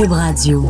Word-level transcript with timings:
Cube 0.00 0.12
Radio. 0.12 0.64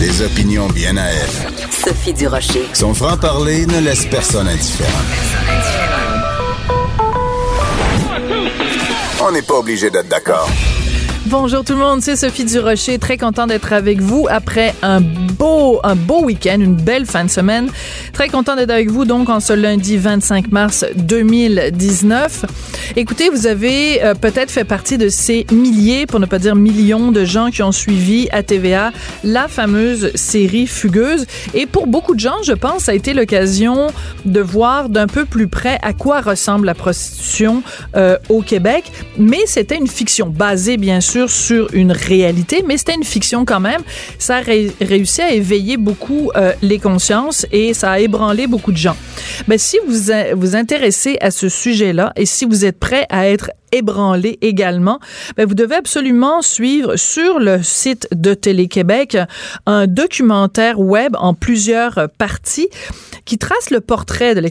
Des 0.00 0.22
opinions 0.22 0.66
bien 0.70 0.96
à 0.96 1.04
elle. 1.04 1.70
Sophie 1.70 2.12
Durocher. 2.14 2.66
Son 2.72 2.94
franc-parler 2.94 3.66
ne 3.66 3.78
laisse 3.78 4.06
personne 4.06 4.48
indifférent. 4.48 4.90
On 9.22 9.30
n'est 9.30 9.42
pas 9.42 9.54
obligé 9.54 9.90
d'être 9.90 10.08
d'accord. 10.08 10.50
Bonjour 11.26 11.62
tout 11.62 11.74
le 11.74 11.78
monde, 11.78 12.02
c'est 12.02 12.16
Sophie 12.16 12.44
Durocher, 12.44 12.98
très 12.98 13.18
content 13.18 13.46
d'être 13.46 13.72
avec 13.72 14.00
vous 14.00 14.26
après 14.28 14.74
un 14.82 15.00
beau 15.38 15.80
un 15.82 15.94
beau 15.94 16.24
week-end, 16.24 16.58
une 16.60 16.74
belle 16.74 17.06
fin 17.06 17.24
de 17.24 17.30
semaine. 17.30 17.68
Très 18.12 18.28
content 18.28 18.56
d'être 18.56 18.70
avec 18.70 18.90
vous 18.90 19.04
donc 19.04 19.28
en 19.28 19.40
ce 19.40 19.52
lundi 19.52 19.96
25 19.96 20.50
mars 20.52 20.84
2019. 20.96 22.44
Écoutez, 22.96 23.28
vous 23.28 23.46
avez 23.46 24.02
euh, 24.02 24.14
peut-être 24.14 24.50
fait 24.50 24.64
partie 24.64 24.98
de 24.98 25.08
ces 25.08 25.46
milliers, 25.52 26.06
pour 26.06 26.20
ne 26.20 26.26
pas 26.26 26.38
dire 26.38 26.54
millions 26.54 27.12
de 27.12 27.24
gens 27.24 27.50
qui 27.50 27.62
ont 27.62 27.72
suivi 27.72 28.28
à 28.32 28.42
TVA 28.42 28.92
la 29.24 29.48
fameuse 29.48 30.12
série 30.14 30.66
Fugueuse 30.66 31.26
et 31.54 31.66
pour 31.66 31.86
beaucoup 31.86 32.14
de 32.14 32.20
gens, 32.20 32.42
je 32.44 32.52
pense, 32.52 32.84
ça 32.84 32.92
a 32.92 32.94
été 32.94 33.14
l'occasion 33.14 33.88
de 34.24 34.40
voir 34.40 34.88
d'un 34.88 35.06
peu 35.06 35.24
plus 35.24 35.48
près 35.48 35.78
à 35.82 35.92
quoi 35.92 36.20
ressemble 36.20 36.66
la 36.66 36.74
prostitution 36.74 37.62
euh, 37.96 38.16
au 38.28 38.42
Québec, 38.42 38.84
mais 39.18 39.40
c'était 39.46 39.76
une 39.76 39.88
fiction 39.88 40.28
basée 40.28 40.76
bien 40.76 41.00
sûr 41.00 41.30
sur 41.30 41.68
une 41.72 41.92
réalité, 41.92 42.64
mais 42.66 42.76
c'était 42.76 42.94
une 42.94 43.04
fiction 43.04 43.44
quand 43.44 43.60
même. 43.60 43.80
Ça 44.18 44.36
a 44.36 44.40
réussi 44.80 45.22
à 45.22 45.25
éveiller 45.30 45.76
beaucoup 45.76 46.30
euh, 46.36 46.52
les 46.62 46.78
consciences 46.78 47.46
et 47.52 47.74
ça 47.74 47.92
a 47.92 47.98
ébranlé 47.98 48.46
beaucoup 48.46 48.72
de 48.72 48.76
gens. 48.76 48.96
Mais 49.48 49.58
si 49.58 49.78
vous 49.86 50.12
vous 50.36 50.56
intéressez 50.56 51.18
à 51.20 51.30
ce 51.30 51.48
sujet-là 51.48 52.12
et 52.16 52.26
si 52.26 52.44
vous 52.44 52.64
êtes 52.64 52.78
prêt 52.78 53.06
à 53.10 53.28
être 53.28 53.50
ébranlé 53.72 54.38
également, 54.42 55.00
ben 55.36 55.46
vous 55.46 55.54
devez 55.54 55.74
absolument 55.74 56.42
suivre 56.42 56.96
sur 56.96 57.38
le 57.38 57.62
site 57.62 58.08
de 58.12 58.34
Télé-Québec 58.34 59.18
un 59.66 59.86
documentaire 59.86 60.78
web 60.80 61.16
en 61.18 61.34
plusieurs 61.34 62.08
parties 62.18 62.68
qui 63.26 63.36
trace 63.36 63.70
le 63.70 63.80
portrait 63.80 64.34
de 64.34 64.42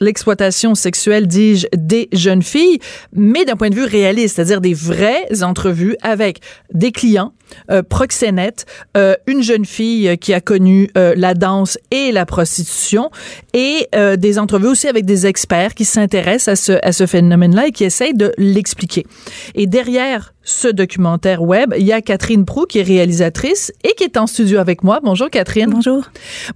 l'exploitation 0.00 0.74
sexuelle, 0.74 1.26
dis-je, 1.26 1.66
des 1.74 2.08
jeunes 2.12 2.42
filles, 2.42 2.80
mais 3.14 3.46
d'un 3.46 3.56
point 3.56 3.70
de 3.70 3.74
vue 3.74 3.84
réaliste, 3.84 4.36
c'est-à-dire 4.36 4.60
des 4.60 4.74
vraies 4.74 5.42
entrevues 5.42 5.96
avec 6.02 6.40
des 6.74 6.92
clients, 6.92 7.32
euh, 7.70 7.82
proxénètes, 7.82 8.66
euh, 8.96 9.14
une 9.26 9.42
jeune 9.42 9.64
fille 9.64 10.18
qui 10.18 10.34
a 10.34 10.40
connu 10.40 10.90
euh, 10.98 11.14
la 11.16 11.34
danse 11.34 11.78
et 11.90 12.10
la 12.12 12.26
prostitution, 12.26 13.10
et 13.54 13.88
des 14.18 14.38
entrevues 14.38 14.66
aussi 14.66 14.88
avec 14.88 15.06
des 15.06 15.26
experts 15.26 15.74
qui 15.74 15.84
s'intéressent 15.84 16.48
à 16.48 16.56
ce, 16.56 16.72
à 16.82 16.92
ce 16.92 17.06
phénomène-là 17.06 17.68
et 17.68 17.70
qui 17.70 17.84
essayent 17.84 18.14
de 18.14 18.32
l'expliquer. 18.36 19.06
Et 19.54 19.66
derrière 19.66 20.34
ce 20.46 20.68
documentaire 20.68 21.42
web, 21.42 21.74
il 21.76 21.84
y 21.84 21.92
a 21.92 22.00
Catherine 22.00 22.44
Prou 22.44 22.64
qui 22.66 22.78
est 22.78 22.84
réalisatrice 22.84 23.72
et 23.82 23.92
qui 23.94 24.04
est 24.04 24.16
en 24.16 24.28
studio 24.28 24.60
avec 24.60 24.84
moi. 24.84 25.00
Bonjour 25.02 25.28
Catherine. 25.28 25.68
Bonjour. 25.68 26.04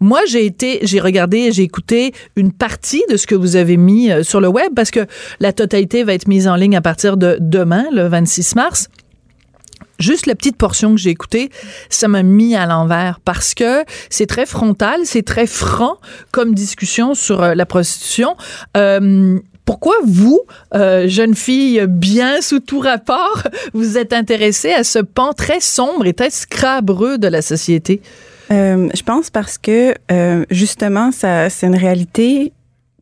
Moi, 0.00 0.20
j'ai 0.28 0.46
été, 0.46 0.78
j'ai 0.82 1.00
regardé, 1.00 1.50
j'ai 1.50 1.64
écouté 1.64 2.14
une 2.36 2.52
partie 2.52 3.02
de 3.10 3.16
ce 3.16 3.26
que 3.26 3.34
vous 3.34 3.56
avez 3.56 3.76
mis 3.76 4.10
euh, 4.10 4.22
sur 4.22 4.40
le 4.40 4.46
web 4.48 4.72
parce 4.76 4.92
que 4.92 5.06
la 5.40 5.52
totalité 5.52 6.04
va 6.04 6.14
être 6.14 6.28
mise 6.28 6.46
en 6.46 6.54
ligne 6.54 6.76
à 6.76 6.80
partir 6.80 7.16
de 7.16 7.36
demain, 7.40 7.84
le 7.92 8.06
26 8.06 8.54
mars 8.54 8.88
juste 9.98 10.26
la 10.26 10.34
petite 10.34 10.56
portion 10.56 10.94
que 10.94 11.00
j'ai 11.00 11.10
écoutée, 11.10 11.50
ça 11.90 12.08
m'a 12.08 12.22
mis 12.22 12.56
à 12.56 12.66
l'envers 12.66 13.20
parce 13.20 13.54
que 13.54 13.84
c'est 14.08 14.26
très 14.26 14.46
frontal, 14.46 15.00
c'est 15.04 15.22
très 15.22 15.46
franc 15.46 15.98
comme 16.32 16.54
discussion 16.54 17.14
sur 17.14 17.42
euh, 17.42 17.54
la 17.54 17.66
prostitution. 17.66 18.34
Euh, 18.76 19.38
pourquoi 19.70 19.94
vous, 20.04 20.40
euh, 20.74 21.06
jeune 21.06 21.36
fille 21.36 21.84
bien 21.86 22.40
sous 22.40 22.58
tout 22.58 22.80
rapport, 22.80 23.44
vous 23.72 23.96
êtes 23.98 24.12
intéressée 24.12 24.72
à 24.72 24.82
ce 24.82 24.98
pan 24.98 25.32
très 25.32 25.60
sombre 25.60 26.06
et 26.06 26.12
très 26.12 26.30
scrabreux 26.30 27.18
de 27.18 27.28
la 27.28 27.40
société? 27.40 28.02
Euh, 28.50 28.88
je 28.92 29.02
pense 29.04 29.30
parce 29.30 29.58
que 29.58 29.94
euh, 30.10 30.44
justement, 30.50 31.12
ça, 31.12 31.48
c'est 31.50 31.68
une 31.68 31.76
réalité 31.76 32.52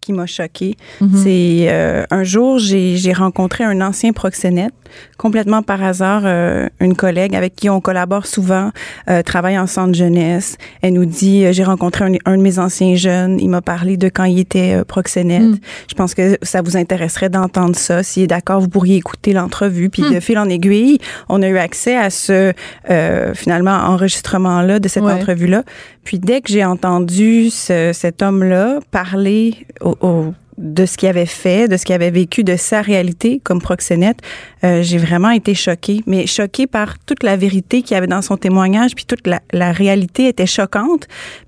qui 0.01 0.13
m'a 0.13 0.27
choquée. 0.27 0.77
Mm-hmm. 1.01 1.23
C'est 1.23 1.67
euh, 1.69 2.05
un 2.11 2.25
jour, 2.25 2.59
j'ai 2.59 3.13
rencontré 3.13 3.65
un 3.65 3.81
ancien 3.81 4.13
proxénète 4.13 4.75
complètement 5.17 5.63
par 5.63 5.83
hasard, 5.83 6.23
euh, 6.25 6.69
une 6.81 6.95
collègue 6.95 7.35
avec 7.35 7.55
qui 7.57 7.69
on 7.69 7.81
collabore 7.81 8.27
souvent, 8.27 8.71
euh, 9.09 9.23
travaille 9.23 9.59
en 9.59 9.67
centre 9.67 9.95
jeunesse. 9.95 10.57
Elle 10.83 10.95
nous 10.95 11.05
dit, 11.05 11.45
euh, 11.45 11.53
j'ai 11.53 11.65
rencontré 11.65 12.05
un, 12.25 12.37
de 12.37 12.43
mes 12.43 12.59
anciens 12.59 12.95
jeunes, 12.95 13.39
il 13.41 13.49
m'a 13.49 13.61
parlé 13.61 13.97
de 13.97 14.09
quand 14.09 14.25
il 14.25 14.39
était 14.39 14.75
euh, 14.75 14.85
proxénète. 14.85 15.43
Mm. 15.43 15.59
Je 15.89 15.95
pense 15.95 16.15
que 16.15 16.39
ça 16.43 16.63
vous 16.63 16.77
intéresserait 16.77 17.31
d'entendre 17.31 17.77
ça. 17.77 18.03
S'il 18.03 18.25
est 18.25 18.29
d'accord, 18.29 18.61
vous 18.61 18.69
pourriez 18.69 18.97
écouter 18.97 19.33
l'entrevue. 19.33 19.91
Puis 19.91 20.03
mm. 20.03 20.15
de 20.15 20.21
fil 20.21 20.39
en 20.39 20.49
aiguille, 20.49 20.99
on 21.29 21.43
a 21.43 21.49
eu 21.49 21.59
accès 21.59 21.97
à 21.97 22.11
ce, 22.11 22.53
finalement, 23.35 23.73
enregistrement-là 23.73 24.79
de 24.79 24.89
cette 24.89 25.03
entrevue-là. 25.03 25.65
Puis 26.05 26.19
dès 26.19 26.41
que 26.41 26.51
j'ai 26.51 26.65
entendu 26.65 27.51
ce, 27.51 27.91
cet 27.93 28.23
homme-là 28.23 28.79
parler 28.91 29.67
de 30.59 30.87
ce 30.87 30.97
qu'il 30.97 31.09
avait 31.09 31.27
fait, 31.27 31.69
de 31.69 31.77
ce 31.77 31.85
qu'il 31.85 31.95
avait 31.95 32.11
vécu, 32.11 32.43
de 32.45 32.57
sa 32.57 32.83
réalité 32.83 33.41
comme 33.45 33.61
proxénète, 33.61 34.19
euh, 34.65 34.83
j'ai 34.83 34.99
vraiment 34.99 35.31
été 35.31 35.55
choquée. 35.55 36.03
Mais 36.07 36.27
choquée 36.27 36.67
par 36.67 36.99
toute 36.99 37.23
la 37.23 37.37
vérité 37.37 37.83
qu'il 37.83 37.95
y 37.95 37.99
avait 37.99 38.07
dans 38.07 38.23
son 38.23 38.37
témoignage, 38.37 38.95
puis 38.95 39.05
toute 39.05 39.27
la, 39.27 39.41
la 39.53 39.73
réalité 39.73 40.29
était 40.29 40.47
choquante. 40.47 41.07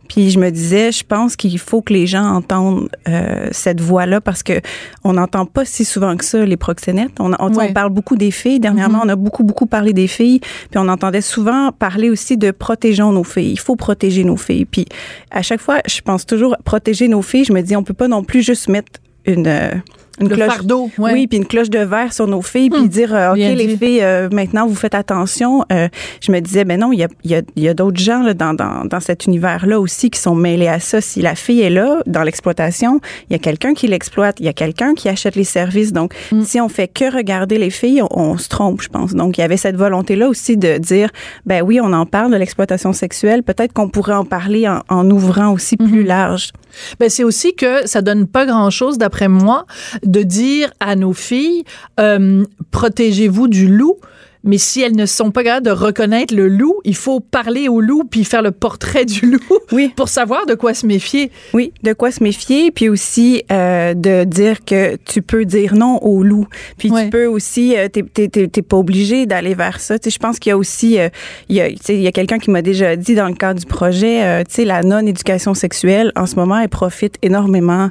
Puis 0.09 0.31
je 0.31 0.41
me 0.41 0.51
disais, 0.51 0.91
je 0.91 1.05
pense 1.05 1.37
qu'il 1.37 1.57
faut 1.59 1.83
que 1.83 1.93
les 1.93 2.09
gens 2.09 2.25
entendent 2.25 2.89
euh, 3.09 3.49
cette 3.53 3.81
voix-là 3.81 4.21
parce 4.21 4.43
que 4.43 4.61
on 5.05 5.13
n'entend 5.13 5.47
pas 5.47 5.65
si 5.65 5.85
souvent 5.85 6.17
que 6.17 6.25
ça 6.25 6.45
les 6.45 6.57
proxénètes. 6.57 7.21
On, 7.21 7.33
on, 7.33 7.59
on 7.59 7.73
parle 7.73 7.91
beaucoup 7.91 8.17
des 8.17 8.33
filles. 8.33 8.59
Dernièrement, 8.59 8.99
mm-hmm. 8.99 9.07
on 9.07 9.11
a 9.11 9.17
beaucoup 9.17 9.45
beaucoup 9.45 9.67
parlé 9.67 9.93
des 9.93 10.09
filles. 10.09 10.41
Puis 10.41 10.79
on 10.79 10.89
entendait 10.89 11.21
souvent 11.21 11.71
parler 11.71 12.11
aussi 12.11 12.37
de 12.37 12.51
protégeons 12.51 13.13
nos 13.13 13.23
filles. 13.23 13.53
Il 13.53 13.61
faut 13.61 13.77
protéger 13.77 14.25
nos 14.25 14.37
filles. 14.37 14.65
Puis 14.65 14.87
à 15.31 15.43
chaque 15.43 15.61
fois, 15.61 15.79
je 15.87 16.01
pense 16.01 16.27
toujours 16.27 16.57
protéger 16.65 17.07
nos 17.07 17.23
filles. 17.23 17.45
Je 17.45 17.53
me 17.53 17.61
dis, 17.61 17.77
on 17.77 17.85
peut 17.85 17.95
pas 17.95 18.09
non 18.09 18.25
plus 18.25 18.43
juste 18.43 18.69
mettre 18.69 19.01
une 19.27 19.47
euh, 19.47 19.71
une 20.21 20.29
cloche, 20.29 20.49
fardeau, 20.49 20.91
oui, 20.99 21.27
puis 21.27 21.39
une 21.39 21.47
cloche 21.47 21.71
de 21.71 21.79
verre 21.79 22.13
sur 22.13 22.27
nos 22.27 22.43
filles, 22.43 22.71
puis 22.71 22.81
hum, 22.81 22.89
dire 22.89 23.15
euh, 23.15 23.31
ok 23.33 23.39
les 23.39 23.77
filles, 23.77 24.03
euh, 24.03 24.29
maintenant 24.31 24.67
vous 24.67 24.75
faites 24.75 24.95
attention. 24.95 25.65
Euh, 25.73 25.89
je 26.21 26.31
me 26.31 26.41
disais 26.41 26.65
ben 26.65 26.79
non, 26.79 26.93
il 26.93 27.01
y 27.01 27.05
a, 27.05 27.09
y 27.25 27.35
a, 27.35 27.43
y 27.57 27.69
a 27.69 27.75
d'autres 27.75 28.01
gens 28.01 28.23
là, 28.23 28.35
dans, 28.35 28.55
dans, 28.55 28.85
dans 28.85 29.01
cet 29.01 29.27
univers 29.27 29.67
là 29.67 29.81
aussi 29.81 30.11
qui 30.11 30.21
sont 30.21 30.35
mêlés 30.35 30.69
à 30.69 30.79
ça. 30.79 31.01
Si 31.01 31.23
la 31.23 31.35
fille 31.35 31.63
est 31.63 31.71
là 31.71 32.03
dans 32.07 32.23
l'exploitation, 32.23 33.01
il 33.29 33.33
y 33.33 33.37
a 33.37 33.39
quelqu'un 33.39 33.73
qui 33.73 33.87
l'exploite, 33.87 34.41
il 34.41 34.47
y 34.47 34.49
a 34.49 34.53
quelqu'un 34.53 34.95
qui 34.95 35.09
achète 35.09 35.37
les 35.37 35.45
services. 35.45 35.93
Donc 35.93 36.15
hum. 36.33 36.45
si 36.45 36.61
on 36.61 36.69
fait 36.69 36.89
que 36.89 37.15
regarder 37.15 37.59
les 37.59 37.71
filles, 37.71 38.03
on, 38.11 38.37
se 38.37 38.49
trompe, 38.49 38.83
je 38.83 38.89
pense. 38.89 39.15
Donc 39.15 39.39
il 39.39 39.41
y 39.41 39.45
avait 39.45 39.57
cette 39.57 39.77
volonté 39.77 40.17
là 40.17 40.29
aussi 40.29 40.57
de 40.57 40.79
dire 40.79 41.11
ben 41.47 41.63
oui, 41.63 41.81
on 41.83 41.93
en 41.93 42.07
parle 42.07 42.33
de 42.33 42.37
l'exploitation 42.37 42.93
sexuelle, 42.93 43.43
peut-être 43.43 43.73
qu'on 43.73 43.89
pourrait 43.89 44.15
en 44.15 44.25
parler 44.25 44.69
en, 44.69 44.83
en 44.89 45.11
ouvrant 45.11 45.53
aussi 45.53 45.77
plus 45.77 46.01
hum. 46.01 46.07
large. 46.07 46.53
Ben 46.99 47.09
c'est 47.09 47.25
aussi 47.25 47.55
que 47.55 47.87
ça 47.87 48.03
donne 48.03 48.27
pas 48.27 48.47
grand 48.47 48.71
chose 48.71 48.99
d'après 48.99 49.29
moi 49.29 49.65
de 50.11 50.23
dire 50.23 50.73
à 50.81 50.97
nos 50.97 51.13
filles, 51.13 51.65
euh, 51.99 52.45
protégez-vous 52.71 53.49
du 53.49 53.69
loup 53.69 53.99
mais 54.43 54.59
si 54.59 54.81
elles 54.81 54.97
ne 54.97 55.07
sont 55.07 55.31
pas 55.31 55.45
capables 55.45 55.67
de 55.67 55.71
reconnaître 55.71 56.35
le 56.35 56.49
loup, 56.49 56.81
il 56.85 56.95
faut 56.97 57.21
parler 57.21 57.69
au 57.69 57.81
loup 57.81 58.05
puis 58.11 58.25
faire 58.25 58.43
le 58.43 58.53
portrait 58.53 59.05
du 59.05 59.33
loup 59.33 59.39
oui. 59.73 59.93
pour 59.95 60.09
savoir 60.09 60.47
de 60.47 60.55
quoi 60.55 60.73
se 60.75 60.87
méfier. 60.87 61.31
Oui, 61.53 61.73
de 61.83 61.93
quoi 61.93 62.11
se 62.11 62.23
méfier, 62.23 62.71
puis 62.71 62.89
aussi 62.89 63.43
euh, 63.53 63.95
de 63.95 64.25
dire 64.25 64.65
que 64.65 64.97
tu 65.05 65.23
peux 65.23 65.45
dire 65.45 65.75
non 65.75 65.99
au 66.03 66.23
loup. 66.23 66.47
Puis 66.79 66.91
tu 66.91 67.11
peux 67.11 67.27
aussi, 67.27 67.77
euh, 67.77 67.89
t'es, 67.89 68.63
pas 68.63 68.77
obligé 68.77 69.27
d'aller 69.27 69.55
vers 69.55 69.81
ça. 69.81 69.99
Tu 69.99 70.05
sais, 70.05 70.15
je 70.15 70.19
pense 70.19 70.39
qu'il 70.39 70.51
y 70.51 70.53
a 70.53 70.57
aussi, 70.57 70.99
euh, 70.99 71.09
il 71.49 71.57
y 71.57 71.61
a, 71.61 71.69
tu 71.69 71.77
sais, 71.83 71.95
il 71.95 72.03
y 72.03 72.07
a 72.07 72.13
quelqu'un 72.13 72.39
qui 72.39 72.51
m'a 72.51 72.63
déjà 72.63 72.97
dit 72.97 73.15
dans 73.15 73.29
le 73.29 73.35
cadre 73.35 73.61
du 73.61 73.67
projet, 73.67 74.23
euh, 74.23 74.43
tu 74.45 74.55
sais, 74.55 74.65
la 74.65 74.83
non-éducation 74.83 75.55
sexuelle, 75.55 76.13
en 76.17 76.27
ce 76.27 76.37
moment, 76.37 76.59
elle 76.59 76.69
profite 76.69 77.17
énormément 77.23 77.91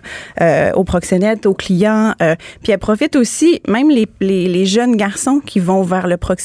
aux 0.76 0.84
proxénètes, 0.84 1.46
aux 1.46 1.54
clients, 1.54 2.14
puis 2.64 2.72
elle 2.72 2.80
profite 2.80 3.16
aussi, 3.16 3.62
même 3.68 3.90
les, 3.90 4.08
les, 4.22 4.48
les 4.48 4.66
jeunes 4.66 4.96
garçons 4.96 5.42
qui 5.46 5.60
vont 5.60 5.84
vers 5.84 6.08
le 6.08 6.18
proxénète 6.18 6.39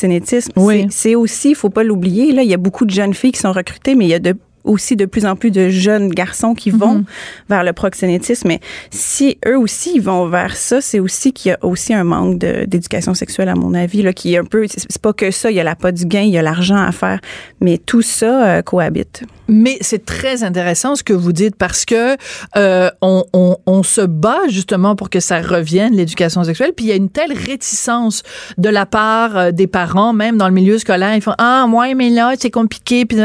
oui. 0.56 0.86
C'est 0.90 1.14
aussi, 1.14 1.50
il 1.50 1.54
faut 1.54 1.70
pas 1.70 1.82
l'oublier, 1.82 2.32
là, 2.32 2.42
il 2.42 2.48
y 2.48 2.54
a 2.54 2.58
beaucoup 2.58 2.84
de 2.84 2.90
jeunes 2.90 3.14
filles 3.14 3.32
qui 3.32 3.40
sont 3.40 3.52
recrutées, 3.52 3.94
mais 3.94 4.04
il 4.06 4.10
y 4.10 4.14
a 4.14 4.18
de 4.18 4.34
aussi 4.64 4.96
de 4.96 5.04
plus 5.04 5.26
en 5.26 5.36
plus 5.36 5.50
de 5.50 5.68
jeunes 5.68 6.08
garçons 6.08 6.54
qui 6.54 6.70
vont 6.70 7.00
mm-hmm. 7.00 7.48
vers 7.48 7.64
le 7.64 7.72
proxénétisme. 7.72 8.48
Mais 8.48 8.60
si 8.90 9.38
eux 9.46 9.58
aussi 9.58 9.92
ils 9.96 10.02
vont 10.02 10.28
vers 10.28 10.56
ça, 10.56 10.80
c'est 10.80 11.00
aussi 11.00 11.32
qu'il 11.32 11.50
y 11.50 11.52
a 11.52 11.58
aussi 11.62 11.94
un 11.94 12.04
manque 12.04 12.38
d'éducation 12.38 13.14
sexuelle, 13.14 13.48
à 13.48 13.54
mon 13.54 13.74
avis, 13.74 14.02
là, 14.02 14.12
qui 14.12 14.34
est 14.34 14.38
un 14.38 14.44
peu. 14.44 14.66
C'est 14.66 15.00
pas 15.00 15.12
que 15.12 15.30
ça, 15.30 15.50
il 15.50 15.56
y 15.56 15.60
a 15.60 15.64
la 15.64 15.76
pas 15.76 15.92
du 15.92 16.06
gain, 16.06 16.22
il 16.22 16.30
y 16.30 16.38
a 16.38 16.42
l'argent 16.42 16.76
à 16.76 16.92
faire, 16.92 17.20
mais 17.60 17.78
tout 17.78 18.02
ça 18.02 18.46
euh, 18.46 18.62
cohabite. 18.62 19.24
Mais 19.46 19.76
c'est 19.82 20.06
très 20.06 20.42
intéressant 20.42 20.96
ce 20.96 21.02
que 21.02 21.12
vous 21.12 21.32
dites 21.32 21.56
parce 21.56 21.84
que 21.84 22.16
euh, 22.56 22.90
on, 23.02 23.24
on, 23.34 23.58
on, 23.66 23.82
se 23.82 24.00
bat 24.00 24.40
justement 24.48 24.96
pour 24.96 25.10
que 25.10 25.20
ça 25.20 25.42
revienne 25.42 25.94
l'éducation 25.94 26.42
sexuelle. 26.44 26.72
Puis 26.74 26.86
il 26.86 26.88
y 26.88 26.92
a 26.92 26.94
une 26.94 27.10
telle 27.10 27.32
réticence 27.32 28.22
de 28.56 28.70
la 28.70 28.86
part 28.86 29.36
euh, 29.36 29.50
des 29.50 29.66
parents, 29.66 30.14
même 30.14 30.38
dans 30.38 30.48
le 30.48 30.54
milieu 30.54 30.78
scolaire, 30.78 31.14
ils 31.14 31.20
font 31.20 31.34
ah 31.36 31.66
moi 31.68 31.94
mais 31.94 32.08
là 32.08 32.32
c'est 32.38 32.50
compliqué. 32.50 33.04
Puis, 33.04 33.18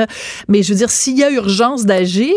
mais 0.50 0.62
je 0.62 0.74
veux 0.74 0.78
dire 0.78 0.90
s'il 0.90 1.18
y 1.18 1.24
a 1.24 1.29
urgence 1.30 1.86
d'agir 1.86 2.34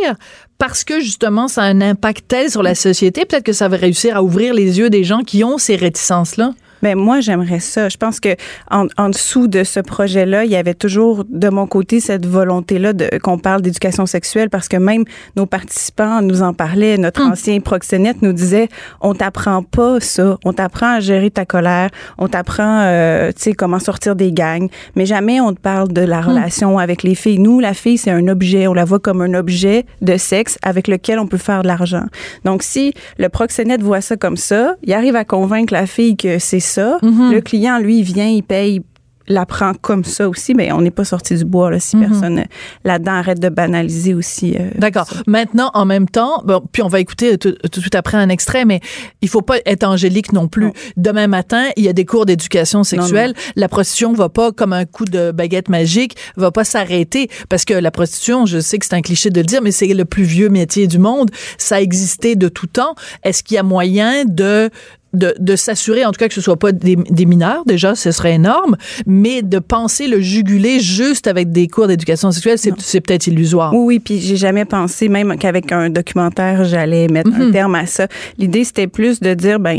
parce 0.58 0.84
que 0.84 1.00
justement 1.00 1.48
ça 1.48 1.62
a 1.62 1.66
un 1.66 1.80
impact 1.80 2.24
tel 2.28 2.50
sur 2.50 2.62
la 2.62 2.74
société, 2.74 3.24
peut-être 3.24 3.44
que 3.44 3.52
ça 3.52 3.68
va 3.68 3.76
réussir 3.76 4.16
à 4.16 4.22
ouvrir 4.22 4.54
les 4.54 4.78
yeux 4.78 4.90
des 4.90 5.04
gens 5.04 5.22
qui 5.22 5.44
ont 5.44 5.58
ces 5.58 5.76
réticences-là? 5.76 6.52
Ben 6.82 6.96
moi, 6.96 7.20
j'aimerais 7.20 7.60
ça. 7.60 7.88
Je 7.88 7.96
pense 7.96 8.20
que 8.20 8.30
en, 8.70 8.86
en 8.98 9.08
dessous 9.08 9.46
de 9.48 9.64
ce 9.64 9.80
projet-là, 9.80 10.44
il 10.44 10.50
y 10.50 10.56
avait 10.56 10.74
toujours 10.74 11.24
de 11.28 11.48
mon 11.48 11.66
côté 11.66 12.00
cette 12.00 12.26
volonté-là 12.26 12.92
de 12.92 13.08
qu'on 13.22 13.38
parle 13.38 13.62
d'éducation 13.62 14.06
sexuelle 14.06 14.50
parce 14.50 14.68
que 14.68 14.76
même 14.76 15.04
nos 15.36 15.46
participants 15.46 16.20
nous 16.22 16.42
en 16.42 16.52
parlaient. 16.54 16.98
Notre 16.98 17.22
Hum. 17.22 17.32
ancien 17.32 17.60
proxénète 17.60 18.22
nous 18.22 18.32
disait 18.32 18.68
on 19.00 19.14
t'apprend 19.14 19.62
pas 19.62 20.00
ça. 20.00 20.38
On 20.44 20.52
t'apprend 20.52 20.94
à 20.96 21.00
gérer 21.00 21.30
ta 21.30 21.44
colère. 21.44 21.90
On 22.18 22.26
t'apprend, 22.28 22.80
euh, 22.82 23.28
tu 23.32 23.42
sais, 23.42 23.52
comment 23.52 23.78
sortir 23.78 24.16
des 24.16 24.32
gangs. 24.32 24.68
Mais 24.96 25.06
jamais 25.06 25.40
on 25.40 25.52
te 25.52 25.60
parle 25.60 25.92
de 25.92 26.00
la 26.00 26.20
relation 26.20 26.78
avec 26.78 27.02
les 27.02 27.14
filles. 27.14 27.38
Nous, 27.38 27.60
la 27.60 27.74
fille, 27.74 27.98
c'est 27.98 28.10
un 28.10 28.26
objet. 28.28 28.66
On 28.66 28.74
la 28.74 28.84
voit 28.84 28.98
comme 28.98 29.20
un 29.20 29.34
objet 29.34 29.86
de 30.00 30.16
sexe 30.16 30.58
avec 30.62 30.88
lequel 30.88 31.18
on 31.18 31.26
peut 31.26 31.38
faire 31.38 31.62
de 31.62 31.68
l'argent. 31.68 32.06
Donc, 32.44 32.62
si 32.62 32.92
le 33.18 33.28
proxénète 33.28 33.82
voit 33.82 34.00
ça 34.00 34.16
comme 34.16 34.36
ça, 34.36 34.74
il 34.82 34.92
arrive 34.92 35.16
à 35.16 35.24
convaincre 35.24 35.72
la 35.72 35.86
fille 35.86 36.16
que 36.16 36.38
c'est 36.38 36.60
ça. 36.72 36.98
Le 37.02 37.40
client, 37.40 37.78
lui, 37.78 37.98
il 37.98 38.04
vient, 38.04 38.28
il 38.28 38.42
paye 38.42 38.82
l'apprend 39.28 39.72
comme 39.80 40.02
ça 40.02 40.28
aussi, 40.28 40.52
mais 40.52 40.72
on 40.72 40.80
n'est 40.82 40.90
pas 40.90 41.04
sorti 41.04 41.36
du 41.36 41.44
bois 41.44 41.70
là, 41.70 41.78
si 41.78 41.96
personne 41.96 42.40
euh, 42.40 42.44
là-dedans 42.84 43.12
arrête 43.12 43.38
de 43.38 43.48
banaliser 43.48 44.14
aussi. 44.14 44.56
euh, 44.58 44.70
D'accord. 44.76 45.06
Maintenant, 45.28 45.70
en 45.74 45.84
même 45.84 46.08
temps, 46.08 46.42
bon, 46.44 46.60
puis 46.72 46.82
on 46.82 46.88
va 46.88 46.98
écouter 46.98 47.38
tout, 47.38 47.52
tout 47.70 47.80
tout 47.80 47.90
après 47.94 48.18
un 48.18 48.28
extrait, 48.28 48.64
mais 48.64 48.80
il 49.22 49.28
faut 49.28 49.40
pas 49.40 49.58
être 49.64 49.84
angélique 49.84 50.32
non 50.32 50.48
plus. 50.48 50.66
Non. 50.66 50.72
Demain 50.96 51.28
matin, 51.28 51.66
il 51.76 51.84
y 51.84 51.88
a 51.88 51.92
des 51.92 52.04
cours 52.04 52.26
d'éducation 52.26 52.82
sexuelle. 52.82 53.32
La 53.54 53.68
prostitution 53.68 54.12
va 54.12 54.28
pas, 54.28 54.50
comme 54.50 54.72
un 54.72 54.86
coup 54.86 55.04
de 55.04 55.30
baguette 55.30 55.68
magique, 55.68 56.16
va 56.36 56.50
pas 56.50 56.64
s'arrêter 56.64 57.28
parce 57.48 57.64
que 57.64 57.74
la 57.74 57.92
prostitution, 57.92 58.44
je 58.44 58.58
sais 58.58 58.78
que 58.78 58.86
c'est 58.86 58.96
un 58.96 59.02
cliché 59.02 59.30
de 59.30 59.38
le 59.40 59.46
dire, 59.46 59.62
mais 59.62 59.70
c'est 59.70 59.86
le 59.86 60.04
plus 60.04 60.24
vieux 60.24 60.48
métier 60.48 60.88
du 60.88 60.98
monde. 60.98 61.30
Ça 61.58 61.76
a 61.76 61.80
existé 61.80 62.34
de 62.34 62.48
tout 62.48 62.66
temps. 62.66 62.96
Est-ce 63.22 63.44
qu'il 63.44 63.54
y 63.54 63.58
a 63.58 63.62
moyen 63.62 64.24
de 64.24 64.68
de, 65.12 65.34
de 65.38 65.56
s'assurer, 65.56 66.04
en 66.04 66.12
tout 66.12 66.18
cas, 66.18 66.28
que 66.28 66.34
ce 66.34 66.40
soit 66.40 66.56
pas 66.56 66.72
des, 66.72 66.96
des 66.96 67.26
mineurs, 67.26 67.64
déjà, 67.66 67.94
ce 67.94 68.10
serait 68.10 68.34
énorme, 68.34 68.76
mais 69.06 69.42
de 69.42 69.58
penser 69.58 70.06
le 70.06 70.20
juguler 70.20 70.80
juste 70.80 71.26
avec 71.26 71.52
des 71.52 71.68
cours 71.68 71.86
d'éducation 71.86 72.30
sexuelle, 72.30 72.58
c'est 72.58 73.00
peut-être 73.00 73.26
illusoire. 73.26 73.74
Oui, 73.74 73.84
oui, 73.84 73.98
puis 73.98 74.20
j'ai 74.20 74.36
jamais 74.36 74.64
pensé, 74.64 75.08
même 75.08 75.36
qu'avec 75.36 75.72
un 75.72 75.90
documentaire, 75.90 76.64
j'allais 76.64 77.08
mettre 77.08 77.30
un 77.34 77.50
terme 77.50 77.74
à 77.74 77.86
ça. 77.86 78.06
L'idée, 78.38 78.64
c'était 78.64 78.86
plus 78.86 79.20
de 79.20 79.34
dire, 79.34 79.60
ben, 79.60 79.78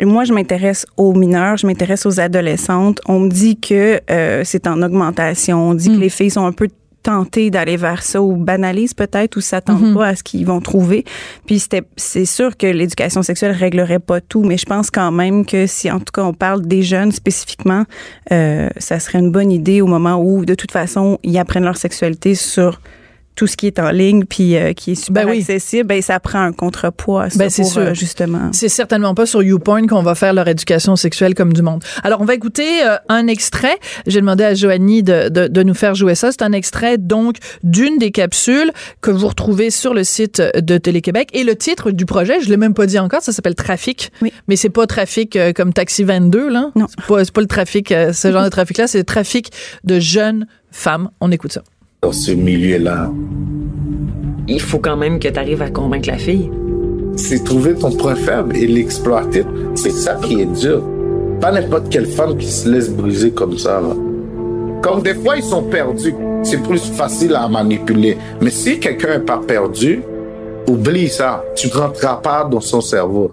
moi, 0.00 0.24
je 0.24 0.32
m'intéresse 0.32 0.86
aux 0.96 1.12
mineurs, 1.12 1.56
je 1.56 1.66
m'intéresse 1.66 2.06
aux 2.06 2.18
adolescentes. 2.20 3.00
On 3.06 3.20
me 3.20 3.28
dit 3.28 3.56
que 3.58 4.00
euh, 4.10 4.42
c'est 4.44 4.66
en 4.66 4.80
augmentation. 4.82 5.70
On 5.70 5.74
dit 5.74 5.90
que 5.94 6.00
les 6.00 6.08
filles 6.08 6.30
sont 6.30 6.46
un 6.46 6.52
peu 6.52 6.68
tentées 7.04 7.50
d'aller 7.50 7.76
vers 7.76 8.02
ça 8.02 8.20
ou 8.20 8.34
banalisent 8.34 8.94
peut-être 8.94 9.36
ou 9.36 9.40
s'attendent 9.40 9.94
pas 9.94 10.08
à 10.08 10.16
ce 10.16 10.24
qu'ils 10.24 10.46
vont 10.46 10.60
trouver. 10.60 11.04
Puis 11.46 11.60
c'était 11.60 11.82
c'est 11.96 12.24
sûr 12.24 12.56
que 12.56 12.66
l'éducation 12.66 13.22
sexuelle 13.22 13.52
réglerait 13.52 14.00
pas 14.00 14.20
tout, 14.20 14.42
mais 14.42 14.58
je 14.58 14.66
pense 14.66 14.90
quand 14.90 15.12
même 15.12 15.46
que 15.46 15.66
si 15.66 15.90
en 15.90 16.00
tout 16.00 16.12
cas 16.12 16.22
on 16.22 16.32
parle 16.32 16.62
des 16.62 16.82
jeunes 16.82 17.12
spécifiquement, 17.12 17.84
euh, 18.32 18.68
ça 18.78 18.98
serait 18.98 19.18
une 19.18 19.30
bonne 19.30 19.52
idée 19.52 19.80
au 19.80 19.86
moment 19.86 20.16
où 20.16 20.44
de 20.44 20.54
toute 20.54 20.72
façon 20.72 21.18
ils 21.22 21.38
apprennent 21.38 21.64
leur 21.64 21.76
sexualité 21.76 22.34
sur 22.34 22.80
tout 23.34 23.46
ce 23.46 23.56
qui 23.56 23.66
est 23.66 23.78
en 23.78 23.90
ligne 23.90 24.24
puis 24.24 24.56
euh, 24.56 24.72
qui 24.72 24.92
est 24.92 24.94
super 24.94 25.24
Ben 25.24 25.30
oui. 25.32 25.38
accessible, 25.40 25.84
ben 25.88 26.00
ça 26.02 26.20
prend 26.20 26.40
un 26.40 26.52
contrepoids 26.52 27.30
ça 27.30 27.38
Ben, 27.38 27.50
c'est 27.50 27.62
pour, 27.62 27.72
sûr. 27.72 27.80
euh, 27.82 27.94
justement. 27.94 28.50
C'est 28.52 28.68
certainement 28.68 29.14
pas 29.14 29.26
sur 29.26 29.42
YouPorn 29.42 29.86
qu'on 29.88 30.02
va 30.02 30.14
faire 30.14 30.32
leur 30.34 30.46
éducation 30.48 30.96
sexuelle 30.96 31.34
comme 31.34 31.52
du 31.52 31.62
monde. 31.62 31.82
Alors, 32.02 32.20
on 32.20 32.24
va 32.24 32.34
écouter 32.34 32.84
euh, 32.84 32.96
un 33.08 33.26
extrait. 33.26 33.76
J'ai 34.06 34.20
demandé 34.20 34.44
à 34.44 34.54
Joanie 34.54 35.02
de, 35.02 35.28
de, 35.28 35.48
de 35.48 35.62
nous 35.62 35.74
faire 35.74 35.94
jouer 35.94 36.14
ça. 36.14 36.30
C'est 36.30 36.42
un 36.42 36.52
extrait, 36.52 36.98
donc, 36.98 37.36
d'une 37.62 37.98
des 37.98 38.10
capsules 38.10 38.70
que 39.00 39.10
vous 39.10 39.26
retrouvez 39.28 39.70
sur 39.70 39.94
le 39.94 40.04
site 40.04 40.40
de 40.56 40.78
Télé-Québec. 40.78 41.30
Et 41.32 41.44
le 41.44 41.56
titre 41.56 41.90
du 41.90 42.06
projet, 42.06 42.40
je 42.40 42.48
l'ai 42.48 42.56
même 42.56 42.74
pas 42.74 42.86
dit 42.86 42.98
encore, 42.98 43.22
ça 43.22 43.32
s'appelle 43.32 43.54
Trafic. 43.54 44.12
Oui. 44.22 44.32
Mais 44.48 44.56
c'est 44.56 44.70
pas 44.70 44.86
trafic 44.86 45.36
euh, 45.36 45.52
comme 45.52 45.72
Taxi 45.72 46.04
22, 46.04 46.48
là. 46.48 46.70
Non. 46.76 46.86
C'est 46.88 47.06
pas, 47.06 47.24
pas 47.32 47.40
le 47.40 47.46
trafic, 47.46 47.90
euh, 47.92 48.12
ce 48.12 48.30
genre 48.30 48.44
de 48.44 48.48
trafic-là. 48.48 48.86
C'est 48.86 48.98
le 48.98 49.04
trafic 49.04 49.50
de 49.84 49.98
jeunes 49.98 50.46
femmes. 50.70 51.10
On 51.20 51.30
écoute 51.30 51.52
ça. 51.52 51.62
Dans 52.04 52.12
ce 52.12 52.32
milieu-là. 52.32 53.10
il 54.46 54.60
faut 54.60 54.78
quand 54.78 54.98
même 54.98 55.18
que 55.18 55.28
tu 55.28 55.38
arrives 55.38 55.62
à 55.62 55.70
convaincre 55.70 56.08
la 56.10 56.18
fille. 56.18 56.50
C'est 57.16 57.42
trouver 57.42 57.74
ton 57.74 57.92
point 57.92 58.14
faible 58.14 58.54
et 58.54 58.66
l'exploiter. 58.66 59.42
C'est 59.74 59.90
ça 60.04 60.16
qui 60.22 60.42
est 60.42 60.60
dur. 60.60 60.82
Pas 61.40 61.50
n'importe 61.50 61.88
quelle 61.88 62.04
femme 62.04 62.36
qui 62.36 62.46
se 62.46 62.68
laisse 62.68 62.90
briser 62.90 63.30
comme 63.30 63.56
ça. 63.56 63.80
Là. 63.80 63.94
Comme 64.82 65.00
des 65.00 65.14
fois, 65.14 65.38
ils 65.38 65.42
sont 65.42 65.62
perdus. 65.62 66.14
C'est 66.42 66.62
plus 66.62 66.84
facile 66.92 67.34
à 67.36 67.48
manipuler. 67.48 68.18
Mais 68.42 68.50
si 68.50 68.78
quelqu'un 68.78 69.14
n'est 69.14 69.24
pas 69.24 69.38
perdu, 69.38 70.02
oublie 70.68 71.08
ça. 71.08 71.42
Tu 71.56 71.68
ne 71.68 71.72
rentreras 71.72 72.16
pas 72.16 72.44
dans 72.44 72.60
son 72.60 72.82
cerveau. 72.82 73.32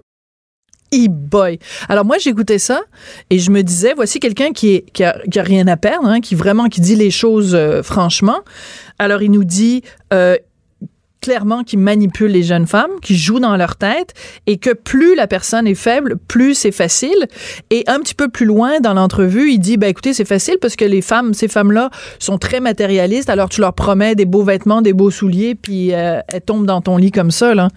E-boy. 0.93 1.59
Alors 1.87 2.05
moi 2.05 2.17
j'écoutais 2.19 2.59
ça 2.59 2.81
et 3.29 3.39
je 3.39 3.49
me 3.51 3.63
disais 3.63 3.93
voici 3.93 4.19
quelqu'un 4.19 4.51
qui 4.51 4.75
est 4.75 4.91
qui 4.91 5.03
a, 5.03 5.17
qui 5.31 5.39
a 5.39 5.43
rien 5.43 5.67
à 5.67 5.77
perdre, 5.77 6.07
hein, 6.07 6.19
qui 6.19 6.35
vraiment 6.35 6.67
qui 6.67 6.81
dit 6.81 6.95
les 6.95 7.11
choses 7.11 7.55
euh, 7.55 7.81
franchement. 7.81 8.39
Alors 8.99 9.21
il 9.21 9.31
nous 9.31 9.43
dit 9.43 9.83
euh, 10.13 10.35
clairement 11.21 11.63
qu'il 11.63 11.79
manipule 11.79 12.31
les 12.31 12.43
jeunes 12.43 12.67
femmes, 12.67 12.91
qui 13.01 13.15
joue 13.15 13.39
dans 13.39 13.55
leur 13.55 13.75
tête 13.75 14.13
et 14.47 14.57
que 14.57 14.71
plus 14.71 15.15
la 15.15 15.27
personne 15.27 15.67
est 15.67 15.75
faible, 15.75 16.17
plus 16.27 16.55
c'est 16.55 16.71
facile. 16.71 17.27
Et 17.69 17.83
un 17.87 17.99
petit 17.99 18.15
peu 18.15 18.27
plus 18.27 18.45
loin 18.45 18.79
dans 18.79 18.93
l'entrevue, 18.93 19.51
il 19.51 19.59
dit 19.59 19.77
ben 19.77 19.87
écoutez 19.87 20.13
c'est 20.13 20.25
facile 20.25 20.57
parce 20.61 20.75
que 20.75 20.85
les 20.85 21.01
femmes, 21.01 21.33
ces 21.33 21.47
femmes-là 21.47 21.89
sont 22.19 22.37
très 22.37 22.59
matérialistes. 22.59 23.29
Alors 23.29 23.49
tu 23.49 23.61
leur 23.61 23.73
promets 23.73 24.15
des 24.15 24.25
beaux 24.25 24.43
vêtements, 24.43 24.81
des 24.81 24.93
beaux 24.93 25.11
souliers, 25.11 25.55
puis 25.55 25.93
euh, 25.93 26.19
elles 26.27 26.41
tombent 26.41 26.65
dans 26.65 26.81
ton 26.81 26.97
lit 26.97 27.11
comme 27.11 27.31
ça 27.31 27.53
là. 27.55 27.69